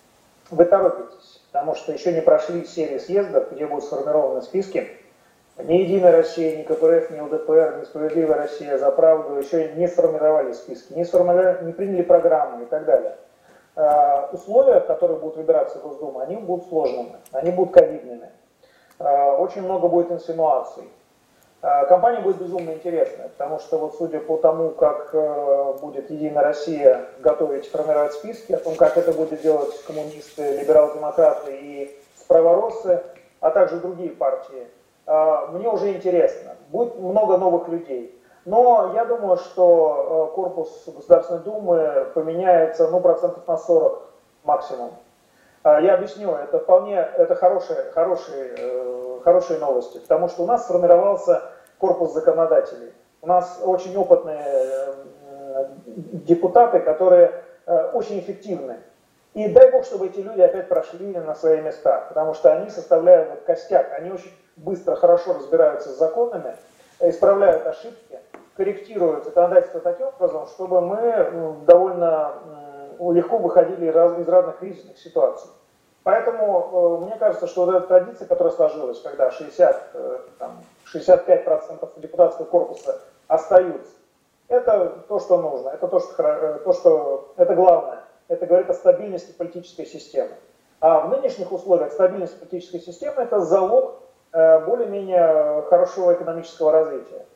Вы 0.52 0.64
торопитесь, 0.66 1.40
потому 1.50 1.74
что 1.74 1.90
еще 1.90 2.12
не 2.12 2.22
прошли 2.22 2.64
серии 2.64 2.98
съездов, 2.98 3.50
где 3.50 3.66
будут 3.66 3.86
сформированы 3.86 4.42
списки, 4.42 4.88
ни 5.58 5.74
Единая 5.74 6.12
Россия, 6.12 6.56
ни 6.56 6.62
КПРФ, 6.62 7.10
ни 7.10 7.20
ЛДПР, 7.20 7.78
ни 7.80 7.84
Справедливая 7.84 8.38
Россия 8.38 8.78
за 8.78 8.90
правду 8.90 9.36
еще 9.36 9.72
не 9.74 9.88
сформировали 9.88 10.52
списки, 10.52 10.92
не, 10.92 11.04
сформировали, 11.04 11.64
не 11.64 11.72
приняли 11.72 12.02
программы 12.02 12.64
и 12.64 12.66
так 12.66 12.84
далее. 12.84 13.16
Э, 13.76 14.26
условия, 14.32 14.80
в 14.80 14.86
которых 14.86 15.20
будут 15.20 15.36
выбираться 15.36 15.78
Госдума, 15.78 16.22
они 16.22 16.36
будут 16.36 16.68
сложными, 16.68 17.16
они 17.32 17.50
будут 17.50 17.72
ковидными. 17.72 18.30
Э, 18.98 19.32
очень 19.36 19.62
много 19.62 19.88
будет 19.88 20.10
инсинуаций. 20.10 20.84
Э, 21.62 21.86
компания 21.86 22.20
будет 22.20 22.38
безумно 22.38 22.72
интересная, 22.72 23.28
потому 23.28 23.58
что 23.60 23.78
вот 23.78 23.94
судя 23.96 24.20
по 24.20 24.36
тому, 24.38 24.70
как 24.70 25.14
будет 25.80 26.10
Единая 26.10 26.42
Россия 26.42 27.06
готовить, 27.20 27.68
формировать 27.68 28.12
списки, 28.12 28.52
о 28.52 28.58
том, 28.58 28.74
как 28.74 28.96
это 28.96 29.12
будет 29.12 29.40
делать 29.42 29.82
коммунисты, 29.84 30.58
либерал-демократы 30.58 31.56
и 31.56 32.00
справороссы, 32.16 33.02
а 33.40 33.50
также 33.50 33.78
другие 33.78 34.10
партии, 34.10 34.66
мне 35.48 35.68
уже 35.68 35.92
интересно. 35.92 36.56
Будет 36.68 36.98
много 36.98 37.36
новых 37.36 37.68
людей. 37.68 38.20
Но 38.44 38.92
я 38.94 39.04
думаю, 39.04 39.36
что 39.36 40.30
э, 40.30 40.34
корпус 40.34 40.84
Государственной 40.86 41.40
Думы 41.40 42.06
поменяется 42.14 42.88
ну, 42.88 43.00
процентов 43.00 43.46
на 43.46 43.56
40 43.56 44.02
максимум. 44.44 44.92
А, 45.62 45.80
я 45.80 45.94
объясню, 45.94 46.34
это 46.34 46.58
вполне 46.58 46.96
это 46.96 47.34
хорошие, 47.34 47.90
хорошие, 47.92 48.54
э, 48.56 49.18
хорошие 49.24 49.58
новости, 49.58 49.98
потому 49.98 50.28
что 50.28 50.44
у 50.44 50.46
нас 50.46 50.64
сформировался 50.64 51.42
корпус 51.78 52.14
законодателей. 52.14 52.92
У 53.20 53.26
нас 53.26 53.60
очень 53.62 53.94
опытные 53.96 54.42
э, 54.42 55.66
депутаты, 56.12 56.80
которые 56.80 57.44
очень 57.92 58.18
эффективны. 58.18 58.78
И 59.34 59.48
дай 59.48 59.70
бог, 59.70 59.84
чтобы 59.84 60.06
эти 60.06 60.18
люди 60.18 60.40
опять 60.40 60.68
прошли 60.68 61.12
на 61.12 61.34
свои 61.34 61.60
места, 61.60 62.06
потому 62.08 62.34
что 62.34 62.52
они 62.52 62.68
составляют 62.68 63.42
костяк, 63.42 63.92
они 63.92 64.10
очень 64.10 64.32
быстро, 64.56 64.96
хорошо 64.96 65.34
разбираются 65.34 65.90
с 65.90 65.98
законами, 65.98 66.56
исправляют 66.98 67.66
ошибки, 67.66 68.18
корректируют 68.56 69.24
законодательство 69.24 69.80
таким 69.80 70.08
образом, 70.08 70.46
чтобы 70.48 70.80
мы 70.80 71.54
довольно 71.64 72.34
легко 72.98 73.38
выходили 73.38 73.86
из 73.88 74.28
разных 74.28 74.58
кризисных 74.58 74.98
ситуаций. 74.98 75.50
Поэтому 76.02 77.00
э, 77.02 77.04
мне 77.04 77.16
кажется, 77.18 77.46
что 77.46 77.66
вот 77.66 77.74
эта 77.74 77.86
традиция, 77.86 78.26
которая 78.26 78.54
сложилась, 78.54 79.00
когда 79.00 79.30
60, 79.30 79.90
э, 79.94 80.18
там, 80.38 80.64
65% 80.92 82.00
депутатского 82.00 82.46
корпуса 82.46 83.00
остаются, 83.28 83.92
это 84.48 85.04
то, 85.08 85.20
что 85.20 85.40
нужно, 85.40 85.68
это 85.70 85.88
то, 85.88 86.00
что, 86.00 86.22
э, 86.22 86.58
то, 86.64 86.72
что 86.72 87.32
это 87.36 87.54
главное. 87.54 88.00
Это 88.30 88.46
говорит 88.46 88.70
о 88.70 88.74
стабильности 88.74 89.32
политической 89.32 89.84
системы. 89.84 90.30
А 90.80 91.00
в 91.00 91.10
нынешних 91.10 91.50
условиях 91.52 91.92
стабильность 91.92 92.38
политической 92.38 92.78
системы– 92.78 93.16
это 93.22 93.40
залог 93.40 93.96
более-менее 94.32 95.62
хорошего 95.62 96.14
экономического 96.14 96.70
развития. 96.70 97.26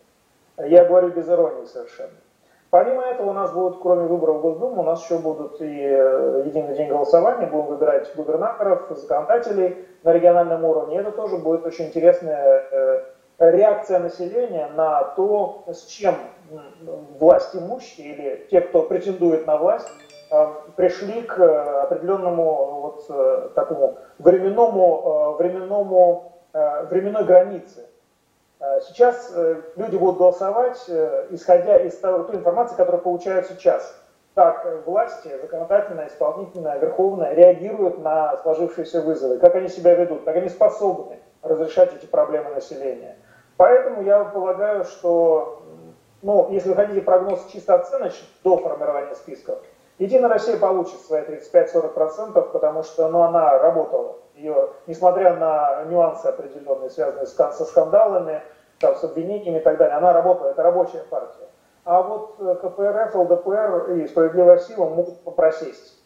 Я 0.56 0.84
говорю 0.84 1.08
без 1.08 1.28
иронии 1.28 1.64
совершенно. 1.64 2.14
Помимо 2.70 3.02
этого 3.02 3.30
у 3.30 3.32
нас 3.32 3.52
будут, 3.52 3.80
кроме 3.80 4.06
выборов 4.06 4.38
в 4.38 4.40
Госдуму, 4.40 4.82
у 4.82 4.84
нас 4.84 5.04
еще 5.04 5.18
будут 5.18 5.60
и 5.60 5.64
э, 5.64 6.42
единый 6.46 6.76
день 6.76 6.88
голосования, 6.88 7.46
будем 7.46 7.66
выбирать 7.66 8.12
губернаторов, 8.16 8.88
законодателей 8.90 9.86
на 10.02 10.12
региональном 10.12 10.64
уровне. 10.64 10.98
Это 10.98 11.12
тоже 11.12 11.36
будет 11.36 11.64
очень 11.64 11.86
интересная 11.86 12.66
э, 12.70 13.04
реакция 13.38 14.00
населения 14.00 14.68
на 14.74 15.04
то, 15.04 15.64
с 15.68 15.84
чем 15.86 16.16
власть 17.18 17.54
имущие 17.54 18.06
или 18.08 18.46
те, 18.50 18.60
кто 18.60 18.82
претендует 18.82 19.46
на 19.46 19.56
власть, 19.56 19.86
э, 19.86 20.13
пришли 20.76 21.22
к 21.22 21.82
определенному 21.82 22.80
вот 22.82 23.54
такому 23.54 23.98
временному, 24.18 25.36
временному, 25.38 26.32
временной 26.52 27.24
границе 27.24 27.86
Э, 28.64 28.80
сейчас 28.80 29.30
э, 29.34 29.60
люди 29.76 29.96
будут 29.96 30.18
голосовать, 30.18 30.82
э, 30.88 31.26
исходя 31.30 31.76
из 31.76 31.96
той 31.98 32.36
информации, 32.36 32.76
которую 32.76 33.02
получают 33.02 33.46
сейчас. 33.46 34.00
Как 34.34 34.66
власти, 34.86 35.30
законодательная, 35.42 36.08
исполнительная, 36.08 36.78
верховная, 36.78 37.34
реагируют 37.34 37.98
на 37.98 38.36
сложившиеся 38.38 39.00
вызовы, 39.02 39.38
как 39.38 39.54
они 39.54 39.68
себя 39.68 39.94
ведут, 39.94 40.24
как 40.24 40.34
они 40.36 40.48
способны 40.48 41.20
разрешать 41.42 41.94
эти 41.94 42.06
проблемы 42.06 42.50
населения. 42.50 43.16
Поэтому 43.56 44.02
я 44.02 44.24
полагаю, 44.24 44.84
что, 44.84 45.62
ну, 46.22 46.48
если 46.50 46.70
вы 46.70 46.74
хотите 46.74 47.00
прогноз 47.02 47.46
чисто 47.52 47.74
оценочный 47.74 48.26
до 48.42 48.56
формирования 48.56 49.14
списков, 49.14 49.58
Единая 49.98 50.28
Россия 50.28 50.56
получит 50.56 51.00
свои 51.00 51.22
35-40%, 51.22 52.32
потому 52.50 52.82
что 52.82 53.08
ну, 53.08 53.22
она 53.22 53.58
работала. 53.58 54.16
Ее, 54.34 54.70
несмотря 54.88 55.36
на 55.36 55.84
нюансы 55.84 56.26
определенные, 56.26 56.90
связанные 56.90 57.26
со 57.26 57.64
скандалами, 57.64 58.42
там, 58.80 58.96
с 58.96 59.04
обвинениями 59.04 59.58
и 59.58 59.62
так 59.62 59.78
далее. 59.78 59.96
Она 59.96 60.12
работала, 60.12 60.48
это 60.48 60.62
рабочая 60.62 61.04
партия. 61.08 61.46
А 61.84 62.02
вот 62.02 62.36
э, 62.40 62.56
КПРФ, 62.62 63.14
ЛДПР 63.14 63.92
и 63.92 64.08
Справедливая 64.08 64.58
сила 64.58 64.88
могут 64.88 65.20
попросесть. 65.20 66.02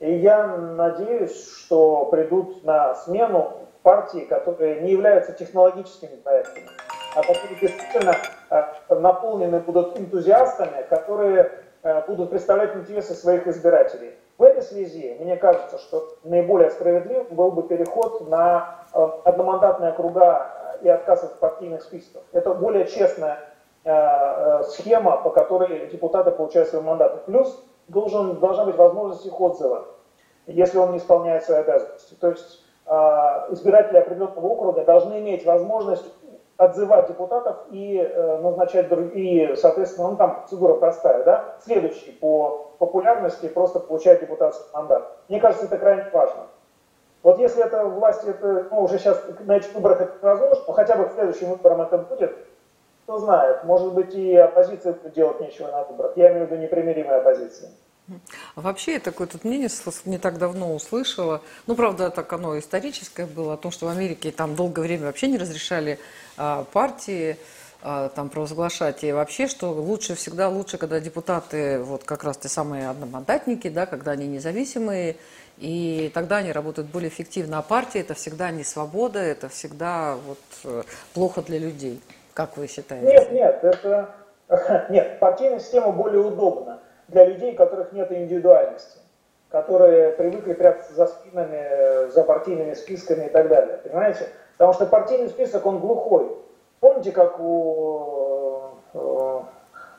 И 0.00 0.12
я 0.14 0.46
надеюсь, 0.46 1.48
что 1.58 2.06
придут 2.06 2.64
на 2.64 2.94
смену 2.94 3.52
партии, 3.82 4.20
которые 4.20 4.80
не 4.80 4.92
являются 4.92 5.32
технологическими 5.32 6.16
проектами, 6.16 6.66
а 7.14 7.22
которые 7.22 7.58
действительно 7.60 8.14
э, 8.50 8.94
наполнены 8.94 9.60
будут 9.60 9.98
энтузиастами, 9.98 10.82
которые 10.88 11.50
будут 12.06 12.30
представлять 12.30 12.74
интересы 12.76 13.14
своих 13.14 13.46
избирателей. 13.46 14.14
В 14.38 14.42
этой 14.42 14.62
связи 14.62 15.16
мне 15.20 15.36
кажется, 15.36 15.78
что 15.78 16.08
наиболее 16.22 16.70
справедливым 16.70 17.26
был 17.30 17.50
бы 17.50 17.64
переход 17.64 18.28
на 18.28 18.84
одномандатные 18.92 19.90
округа 19.90 20.78
и 20.82 20.88
отказ 20.88 21.24
от 21.24 21.38
партийных 21.40 21.82
списков. 21.82 22.22
Это 22.32 22.54
более 22.54 22.86
честная 22.86 23.38
э, 23.84 23.90
э, 23.90 24.62
схема, 24.64 25.16
по 25.18 25.30
которой 25.30 25.88
депутаты 25.88 26.30
получают 26.30 26.68
свои 26.68 26.82
мандаты. 26.82 27.18
Плюс 27.26 27.64
должен, 27.88 28.38
должна 28.38 28.64
быть 28.64 28.76
возможность 28.76 29.26
их 29.26 29.40
отзыва, 29.40 29.86
если 30.46 30.78
он 30.78 30.92
не 30.92 30.98
исполняет 30.98 31.44
свои 31.44 31.58
обязанности. 31.58 32.14
То 32.14 32.30
есть 32.30 32.64
э, 32.86 32.90
избиратели 33.50 33.98
определенного 33.98 34.46
округа 34.46 34.84
должны 34.84 35.18
иметь 35.18 35.44
возможность 35.44 36.06
отзывать 36.58 37.06
депутатов 37.06 37.56
и 37.70 37.96
э, 37.96 38.38
назначать 38.42 38.88
другие, 38.88 39.56
соответственно, 39.56 40.10
ну 40.10 40.16
там 40.16 40.40
процедура 40.40 40.74
простая, 40.74 41.22
да, 41.22 41.54
следующий 41.64 42.10
по 42.10 42.72
популярности 42.78 43.46
просто 43.46 43.78
получает 43.78 44.20
депутатский 44.20 44.66
мандат. 44.74 45.08
Мне 45.28 45.40
кажется, 45.40 45.66
это 45.66 45.78
крайне 45.78 46.10
важно. 46.12 46.48
Вот 47.22 47.38
если 47.38 47.64
это 47.64 47.84
власть, 47.84 48.24
это, 48.24 48.66
ну, 48.70 48.82
уже 48.82 48.98
сейчас 48.98 49.22
на 49.40 49.56
этих 49.56 49.72
выборах 49.72 50.00
это 50.00 50.12
невозможно, 50.20 50.64
но 50.66 50.72
хотя 50.72 50.96
бы 50.96 51.06
к 51.06 51.12
следующим 51.12 51.50
выборам 51.50 51.82
это 51.82 51.98
будет, 51.98 52.36
кто 53.04 53.18
знает, 53.18 53.62
может 53.62 53.94
быть 53.94 54.14
и 54.14 54.36
оппозиция 54.36 54.94
делать 55.14 55.40
нечего 55.40 55.68
на 55.68 55.84
выборах. 55.84 56.16
Я 56.16 56.32
имею 56.32 56.46
в 56.46 56.50
виду 56.50 56.60
непримиримая 56.60 57.18
оппозиция. 57.18 57.70
Вообще, 58.56 58.94
я 58.94 59.00
такое 59.00 59.26
тут 59.26 59.44
мнение 59.44 59.68
не 60.04 60.18
так 60.18 60.38
давно 60.38 60.74
услышала. 60.74 61.42
Ну, 61.66 61.74
правда, 61.74 62.10
так 62.10 62.32
оно 62.32 62.58
историческое 62.58 63.26
было, 63.26 63.54
о 63.54 63.56
том, 63.56 63.70
что 63.70 63.86
в 63.86 63.88
Америке 63.88 64.30
там 64.32 64.54
долгое 64.56 64.82
время 64.82 65.06
вообще 65.06 65.28
не 65.28 65.38
разрешали 65.38 65.98
а, 66.36 66.64
партии 66.64 67.36
а, 67.82 68.08
там 68.08 68.28
провозглашать. 68.28 69.04
И 69.04 69.12
вообще, 69.12 69.46
что 69.46 69.70
лучше 69.72 70.14
всегда 70.14 70.48
лучше, 70.48 70.78
когда 70.78 71.00
депутаты, 71.00 71.80
вот 71.80 72.04
как 72.04 72.24
раз 72.24 72.38
те 72.38 72.48
самые 72.48 72.88
одномандатники, 72.88 73.68
да, 73.68 73.86
когда 73.86 74.12
они 74.12 74.26
независимые, 74.26 75.16
и 75.58 76.10
тогда 76.14 76.38
они 76.38 76.52
работают 76.52 76.88
более 76.88 77.10
эффективно. 77.10 77.58
А 77.58 77.62
партия 77.62 78.00
это 78.00 78.14
всегда 78.14 78.50
не 78.50 78.64
свобода, 78.64 79.18
это 79.18 79.48
всегда 79.48 80.16
вот 80.26 80.38
э, 80.64 80.82
плохо 81.14 81.42
для 81.42 81.58
людей. 81.58 82.00
Как 82.32 82.56
вы 82.56 82.68
считаете? 82.68 83.06
Нет, 83.06 83.32
нет, 83.32 83.58
это 83.62 84.14
нет, 84.88 85.18
партийная 85.18 85.58
система 85.58 85.92
более 85.92 86.22
удобна 86.22 86.80
для 87.08 87.24
людей, 87.24 87.54
у 87.54 87.56
которых 87.56 87.92
нет 87.92 88.12
индивидуальности, 88.12 88.98
которые 89.50 90.12
привыкли 90.12 90.52
прятаться 90.52 90.94
за 90.94 91.06
спинами, 91.06 92.10
за 92.10 92.22
партийными 92.22 92.74
списками 92.74 93.26
и 93.26 93.28
так 93.30 93.48
далее. 93.48 93.78
Понимаете? 93.78 94.28
Потому 94.56 94.74
что 94.74 94.86
партийный 94.86 95.28
список, 95.28 95.66
он 95.66 95.80
глухой. 95.80 96.36
Помните, 96.80 97.12
как 97.12 97.40
у, 97.40 98.70
э, 98.94 99.40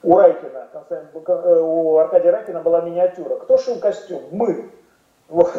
у 0.03 0.18
Райкина, 0.18 0.68
э, 0.89 1.60
у 1.62 1.97
Аркадия 1.97 2.32
Райкина 2.32 2.62
была 2.62 2.82
миниатюра? 2.82 3.36
Кто 3.38 3.57
шил 3.57 3.80
костюм? 3.80 4.22
Мы. 4.32 4.70
Вот. 5.28 5.51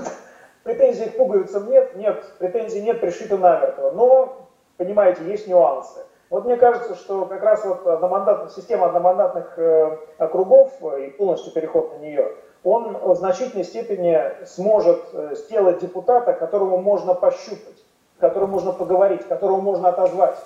Претензий 0.63 1.07
к 1.07 1.17
пуговицам 1.17 1.71
нет? 1.71 1.97
Нет. 1.97 2.23
Претензий 2.39 2.83
нет, 2.83 3.01
пришито 3.01 3.39
намертво. 3.39 3.91
Но, 3.91 4.49
понимаете, 4.77 5.25
есть 5.25 5.47
нюансы. 5.47 6.01
Вот 6.31 6.45
мне 6.45 6.57
кажется, 6.57 6.95
что 6.95 7.27
как 7.27 7.43
раз 7.43 7.65
вот 7.65 7.85
одномандат, 7.87 8.53
система 8.53 8.87
одномандатных 8.87 9.59
э, 9.59 9.99
округов 10.17 10.73
и 10.97 11.11
полностью 11.11 11.53
переход 11.53 11.99
на 11.99 12.03
нее, 12.03 12.33
он 12.63 12.97
в 12.97 13.17
значительной 13.17 13.65
степени 13.65 14.17
сможет 14.47 15.03
э, 15.13 15.35
сделать 15.35 15.81
депутата, 15.81 16.33
которому 16.33 16.79
можно 16.79 17.15
пощупать, 17.15 17.83
которому 18.21 18.53
можно 18.53 18.73
поговорить, 18.73 19.27
которому 19.27 19.61
можно 19.61 19.89
отозвать. 19.89 20.39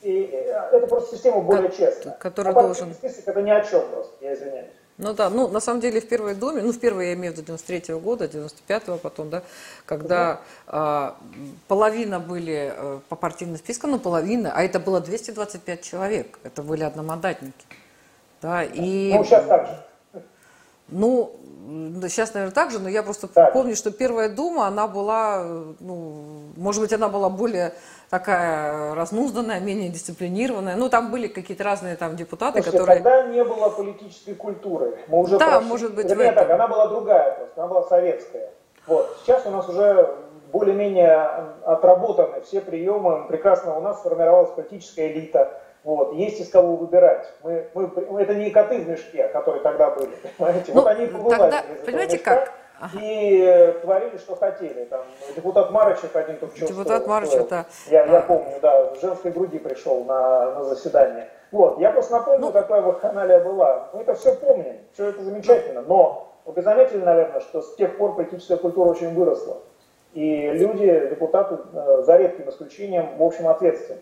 И 0.00 0.30
э, 0.32 0.50
это 0.72 0.86
просто 0.86 1.14
система 1.14 1.42
более 1.42 1.70
честная. 1.70 2.16
Который 2.18 2.52
а 2.52 2.54
должен... 2.54 2.94
список 2.94 3.28
это 3.28 3.42
ни 3.42 3.50
о 3.50 3.60
чем 3.60 3.82
просто, 3.92 4.14
я 4.22 4.32
извиняюсь. 4.32 4.72
Ну 5.02 5.14
да, 5.14 5.30
ну 5.30 5.48
на 5.48 5.58
самом 5.58 5.80
деле 5.80 6.00
в 6.00 6.06
первой 6.06 6.36
доме, 6.36 6.62
ну 6.62 6.72
в 6.72 6.78
первой 6.78 7.08
я 7.08 7.14
имею 7.14 7.34
в 7.34 7.36
виду 7.36 7.46
93 7.46 7.94
-го 7.94 8.00
года, 8.00 8.26
95-го 8.26 8.98
потом, 8.98 9.30
да, 9.30 9.42
когда 9.84 10.40
а, 10.68 11.16
половина 11.66 12.20
были 12.20 12.72
а, 12.72 13.00
по 13.08 13.16
партийным 13.16 13.56
спискам, 13.56 13.90
ну 13.90 13.98
половина, 13.98 14.52
а 14.54 14.62
это 14.62 14.78
было 14.78 15.00
225 15.00 15.82
человек, 15.82 16.38
это 16.44 16.62
были 16.62 16.84
одномандатники. 16.84 17.66
Да, 18.40 18.62
и, 18.62 19.12
ну 19.12 19.24
сейчас 19.24 19.44
так 19.46 19.66
же. 19.66 20.22
Ну, 20.88 21.36
сейчас, 22.08 22.34
наверное, 22.34 22.54
так 22.54 22.70
же, 22.70 22.78
но 22.78 22.88
я 22.88 23.02
просто 23.02 23.28
так. 23.28 23.52
помню, 23.52 23.76
что 23.76 23.90
первая 23.90 24.28
дума, 24.28 24.66
она 24.66 24.88
была, 24.88 25.44
ну, 25.80 26.52
может 26.56 26.80
быть, 26.82 26.92
она 26.92 27.08
была 27.08 27.30
более 27.30 27.74
такая 28.10 28.94
разнузданная, 28.94 29.60
менее 29.60 29.88
дисциплинированная. 29.88 30.76
Ну, 30.76 30.88
там 30.88 31.10
были 31.10 31.28
какие-то 31.28 31.64
разные 31.64 31.96
там 31.96 32.16
депутаты, 32.16 32.62
Слушайте, 32.62 32.78
которые... 32.78 33.02
тогда 33.02 33.26
не 33.28 33.44
было 33.44 33.68
политической 33.70 34.34
культуры. 34.34 34.98
Мы 35.08 35.20
уже 35.20 35.38
да, 35.38 35.46
прошли... 35.46 35.68
может 35.68 35.94
быть, 35.94 36.08
Вернее, 36.08 36.32
так, 36.32 36.50
она 36.50 36.68
была 36.68 36.88
другая 36.88 37.32
просто, 37.32 37.62
она 37.62 37.68
была 37.68 37.82
советская. 37.84 38.50
Вот. 38.86 39.16
Сейчас 39.22 39.46
у 39.46 39.50
нас 39.50 39.68
уже 39.68 40.14
более-менее 40.52 41.14
отработаны 41.64 42.42
все 42.42 42.60
приемы. 42.60 43.26
Прекрасно 43.28 43.76
у 43.76 43.80
нас 43.80 44.00
сформировалась 44.00 44.50
политическая 44.50 45.12
элита. 45.12 45.61
Вот. 45.84 46.12
Есть 46.14 46.40
из 46.40 46.48
кого 46.48 46.76
выбирать. 46.76 47.26
Мы, 47.42 47.66
мы, 47.74 48.22
это 48.22 48.34
не 48.34 48.50
коты 48.50 48.78
в 48.78 48.88
мешке, 48.88 49.28
которые 49.28 49.62
тогда 49.62 49.90
были. 49.90 50.12
Понимаете? 50.38 50.72
Ну, 50.72 50.80
вот 50.80 50.86
они 50.88 51.06
тогда, 51.06 51.64
понимаете 51.84 52.18
как? 52.18 52.52
и 53.00 53.74
творили, 53.82 54.16
что 54.16 54.34
хотели. 54.34 54.84
Там, 54.84 55.02
депутат 55.36 55.70
Марычев 55.70 56.14
один 56.16 56.36
только 56.38 56.56
что 56.56 56.66
Депутат 56.66 57.06
Марычев, 57.06 57.48
да. 57.48 57.66
Я, 57.88 58.04
я 58.06 58.20
помню, 58.20 58.58
да, 58.60 58.92
в 58.94 59.00
женской 59.00 59.30
груди 59.30 59.58
пришел 59.58 60.04
на, 60.04 60.52
на 60.52 60.64
заседание. 60.64 61.28
Вот, 61.52 61.78
я 61.78 61.90
просто 61.90 62.12
напомню, 62.12 62.40
ну, 62.40 62.52
какая 62.52 62.80
вакханалия 62.80 63.40
была. 63.40 63.88
Мы 63.92 64.00
это 64.00 64.14
все 64.14 64.34
помним, 64.34 64.78
все 64.94 65.08
это 65.08 65.22
замечательно, 65.22 65.82
но 65.82 66.32
вы 66.44 66.60
заметили, 66.62 67.02
наверное, 67.02 67.40
что 67.40 67.62
с 67.62 67.76
тех 67.76 67.96
пор 67.96 68.16
политическая 68.16 68.56
культура 68.56 68.88
очень 68.88 69.14
выросла. 69.14 69.58
И 70.14 70.50
люди, 70.50 71.08
депутаты, 71.10 71.58
э, 71.72 72.02
за 72.04 72.16
редким 72.16 72.48
исключением, 72.50 73.16
в 73.16 73.22
общем, 73.22 73.48
ответственны. 73.48 74.00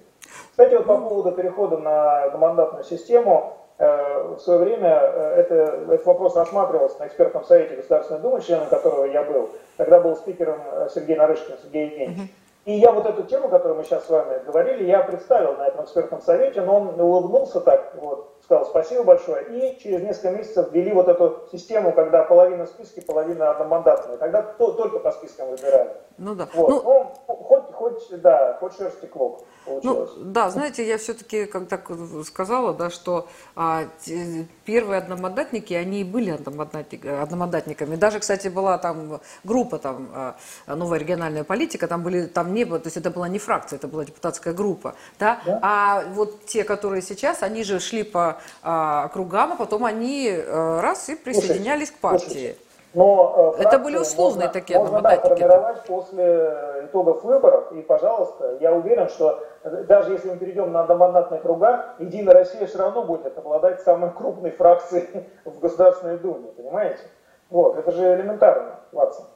Кстати, 0.61 0.75
вот 0.75 0.85
по 0.85 0.99
поводу 0.99 1.33
перехода 1.33 1.79
на, 1.79 2.29
на 2.33 2.37
мандатную 2.37 2.85
систему, 2.85 3.57
Э, 3.81 4.35
в 4.37 4.41
свое 4.41 4.59
время 4.59 5.01
э, 5.03 5.35
это, 5.39 5.55
этот 5.89 6.05
вопрос 6.05 6.37
рассматривался 6.37 7.01
на 7.01 7.07
экспертном 7.07 7.45
совете 7.45 7.77
Государственной 7.77 8.21
Думы, 8.21 8.43
членом 8.43 8.69
которого 8.69 9.07
я 9.07 9.23
был, 9.23 9.49
когда 9.79 10.01
был 10.01 10.15
спикером 10.17 10.61
э, 10.71 10.89
Сергей 10.95 11.17
Нарышкин, 11.17 11.55
Сергей 11.63 11.87
Евгеньевич. 11.87 12.31
И 12.67 12.73
я 12.73 12.93
вот 12.93 13.07
эту 13.07 13.23
тему, 13.23 13.49
которую 13.49 13.79
мы 13.79 13.85
сейчас 13.85 14.07
с 14.07 14.11
вами 14.11 14.45
говорили, 14.45 14.85
я 14.85 15.01
представил 15.01 15.57
на 15.57 15.69
этом 15.69 15.85
экспертном 15.85 16.21
совете, 16.21 16.61
но 16.61 16.81
он 16.81 17.01
улыбнулся 17.01 17.61
так, 17.61 17.95
вот, 17.97 18.37
сказал 18.45 18.67
спасибо 18.67 19.03
большое, 19.03 19.45
и 19.49 19.79
через 19.81 20.03
несколько 20.03 20.31
месяцев 20.31 20.71
ввели 20.71 20.93
вот 20.93 21.09
эту 21.09 21.49
систему, 21.51 21.93
когда 21.93 22.23
половина 22.23 22.67
списки, 22.67 23.01
половина 23.01 23.51
одномандатная. 23.51 24.19
Тогда 24.19 24.43
то, 24.43 24.73
только 24.73 24.99
по 24.99 25.11
спискам 25.13 25.51
выбирали. 25.51 25.91
Ну 26.19 26.35
да. 26.35 26.49
Вот. 26.53 26.69
Ну, 26.69 26.83
ну, 26.85 27.35
хоть, 27.35 27.73
хоть, 27.73 28.21
да, 28.21 28.59
хоть 28.61 28.77
шерсти 28.77 29.07
клок. 29.07 29.45
Ну, 29.83 30.09
да, 30.19 30.51
знаете, 30.51 30.87
я 30.87 30.99
все-таки 30.99 31.47
как 31.47 31.69
так 31.69 31.91
сказала, 32.27 32.75
да, 32.75 32.91
что 32.91 33.27
а, 33.57 33.85
те, 34.01 34.47
первые 34.65 34.99
одномандатники, 34.99 35.73
они 35.75 36.01
и 36.01 36.05
были 36.05 36.31
одномандатник, 36.31 37.07
одномандатниками. 37.07 37.97
Даже, 37.97 38.19
кстати, 38.19 38.49
была 38.49 38.79
там 38.79 39.21
группа, 39.45 39.79
там, 39.79 40.09
а, 40.15 40.37
новая 40.67 40.99
региональная 40.99 41.45
политика, 41.45 41.89
там 41.89 42.03
были, 42.03 42.27
там 42.27 42.50
не 42.55 42.65
было, 42.65 42.79
то 42.79 42.87
есть 42.89 42.97
это 42.97 43.11
была 43.11 43.29
не 43.29 43.39
фракция, 43.39 43.77
это 43.77 43.89
была 43.89 44.05
депутатская 44.05 44.53
группа, 44.53 44.95
да? 45.19 45.41
да? 45.47 45.59
А 45.63 46.03
вот 46.13 46.45
те, 46.47 46.65
которые 46.65 47.03
сейчас, 47.03 47.43
они 47.43 47.65
же 47.65 47.81
шли 47.81 48.03
по 48.03 48.39
а, 48.63 49.05
округам, 49.05 49.53
а 49.53 49.57
потом 49.57 49.85
они 49.85 50.31
а, 50.31 50.81
раз 50.81 51.09
и 51.09 51.17
присоединялись 51.17 51.89
слушайте, 51.89 51.93
к 51.93 52.01
партии. 52.01 52.25
Слушайте. 52.27 52.57
Но 52.93 53.55
э, 53.57 53.63
это 53.63 53.79
были 53.79 53.97
условные 53.97 54.49
можно, 54.49 54.53
такие 54.53 54.79
можно, 54.79 55.01
да, 55.01 55.17
формировать 55.17 55.85
после 55.85 56.85
итогов 56.85 57.23
выборов. 57.23 57.71
И, 57.73 57.83
пожалуйста, 57.83 58.59
я 58.61 58.73
уверен, 58.73 59.09
что 59.09 59.47
даже 59.63 60.13
если 60.13 60.31
мы 60.31 60.37
перейдем 60.39 60.73
на 60.73 60.81
одномандатные 60.81 61.41
круга, 61.41 61.95
Единая 62.01 62.35
Россия 62.35 62.67
все 62.67 62.79
равно 62.79 63.05
будет 63.05 63.39
обладать 63.39 63.81
самой 63.83 64.11
крупной 64.11 64.51
фракцией 64.51 65.09
в 65.45 65.61
Государственной 65.61 66.19
Думе, 66.19 66.49
понимаете? 66.57 67.01
Вот, 67.49 67.79
это 67.79 67.93
же 67.93 68.15
элементарно, 68.15 68.81
Ватсон. 68.93 69.27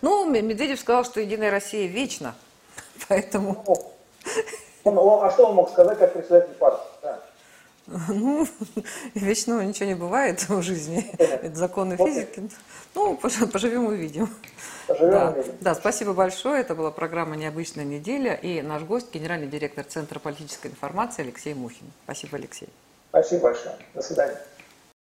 Ну, 0.00 0.28
Медведев 0.28 0.80
сказал, 0.80 1.04
что 1.04 1.20
Единая 1.20 1.52
Россия 1.52 1.88
вечна, 1.88 2.34
поэтому... 3.08 3.64
Он, 4.84 4.98
он, 4.98 5.24
а 5.24 5.30
что 5.30 5.48
он 5.48 5.56
мог 5.56 5.70
сказать 5.70 5.98
как 5.98 6.12
председатель 6.12 6.54
партии? 6.54 6.86
Да. 7.02 7.20
Ну, 8.08 8.46
вечного 9.14 9.62
ничего 9.62 9.86
не 9.86 9.94
бывает 9.94 10.46
в 10.48 10.62
жизни. 10.62 11.10
Это 11.18 11.54
законы 11.54 11.96
физики. 11.96 12.50
Ну, 12.94 13.16
поживем 13.16 13.86
увидим. 13.86 14.28
Поживем 14.86 15.10
да. 15.10 15.30
увидим. 15.30 15.52
Да, 15.60 15.74
спасибо 15.74 16.12
большое. 16.12 16.60
Это 16.60 16.74
была 16.74 16.90
программа 16.90 17.36
«Необычная 17.36 17.84
неделя». 17.84 18.34
И 18.34 18.60
наш 18.60 18.82
гость, 18.82 19.12
генеральный 19.12 19.46
директор 19.46 19.84
Центра 19.84 20.18
политической 20.18 20.68
информации 20.68 21.22
Алексей 21.22 21.54
Мухин. 21.54 21.90
Спасибо, 22.04 22.36
Алексей. 22.36 22.68
Спасибо 23.10 23.42
большое. 23.42 23.76
До 23.94 24.02
свидания. 24.02 24.38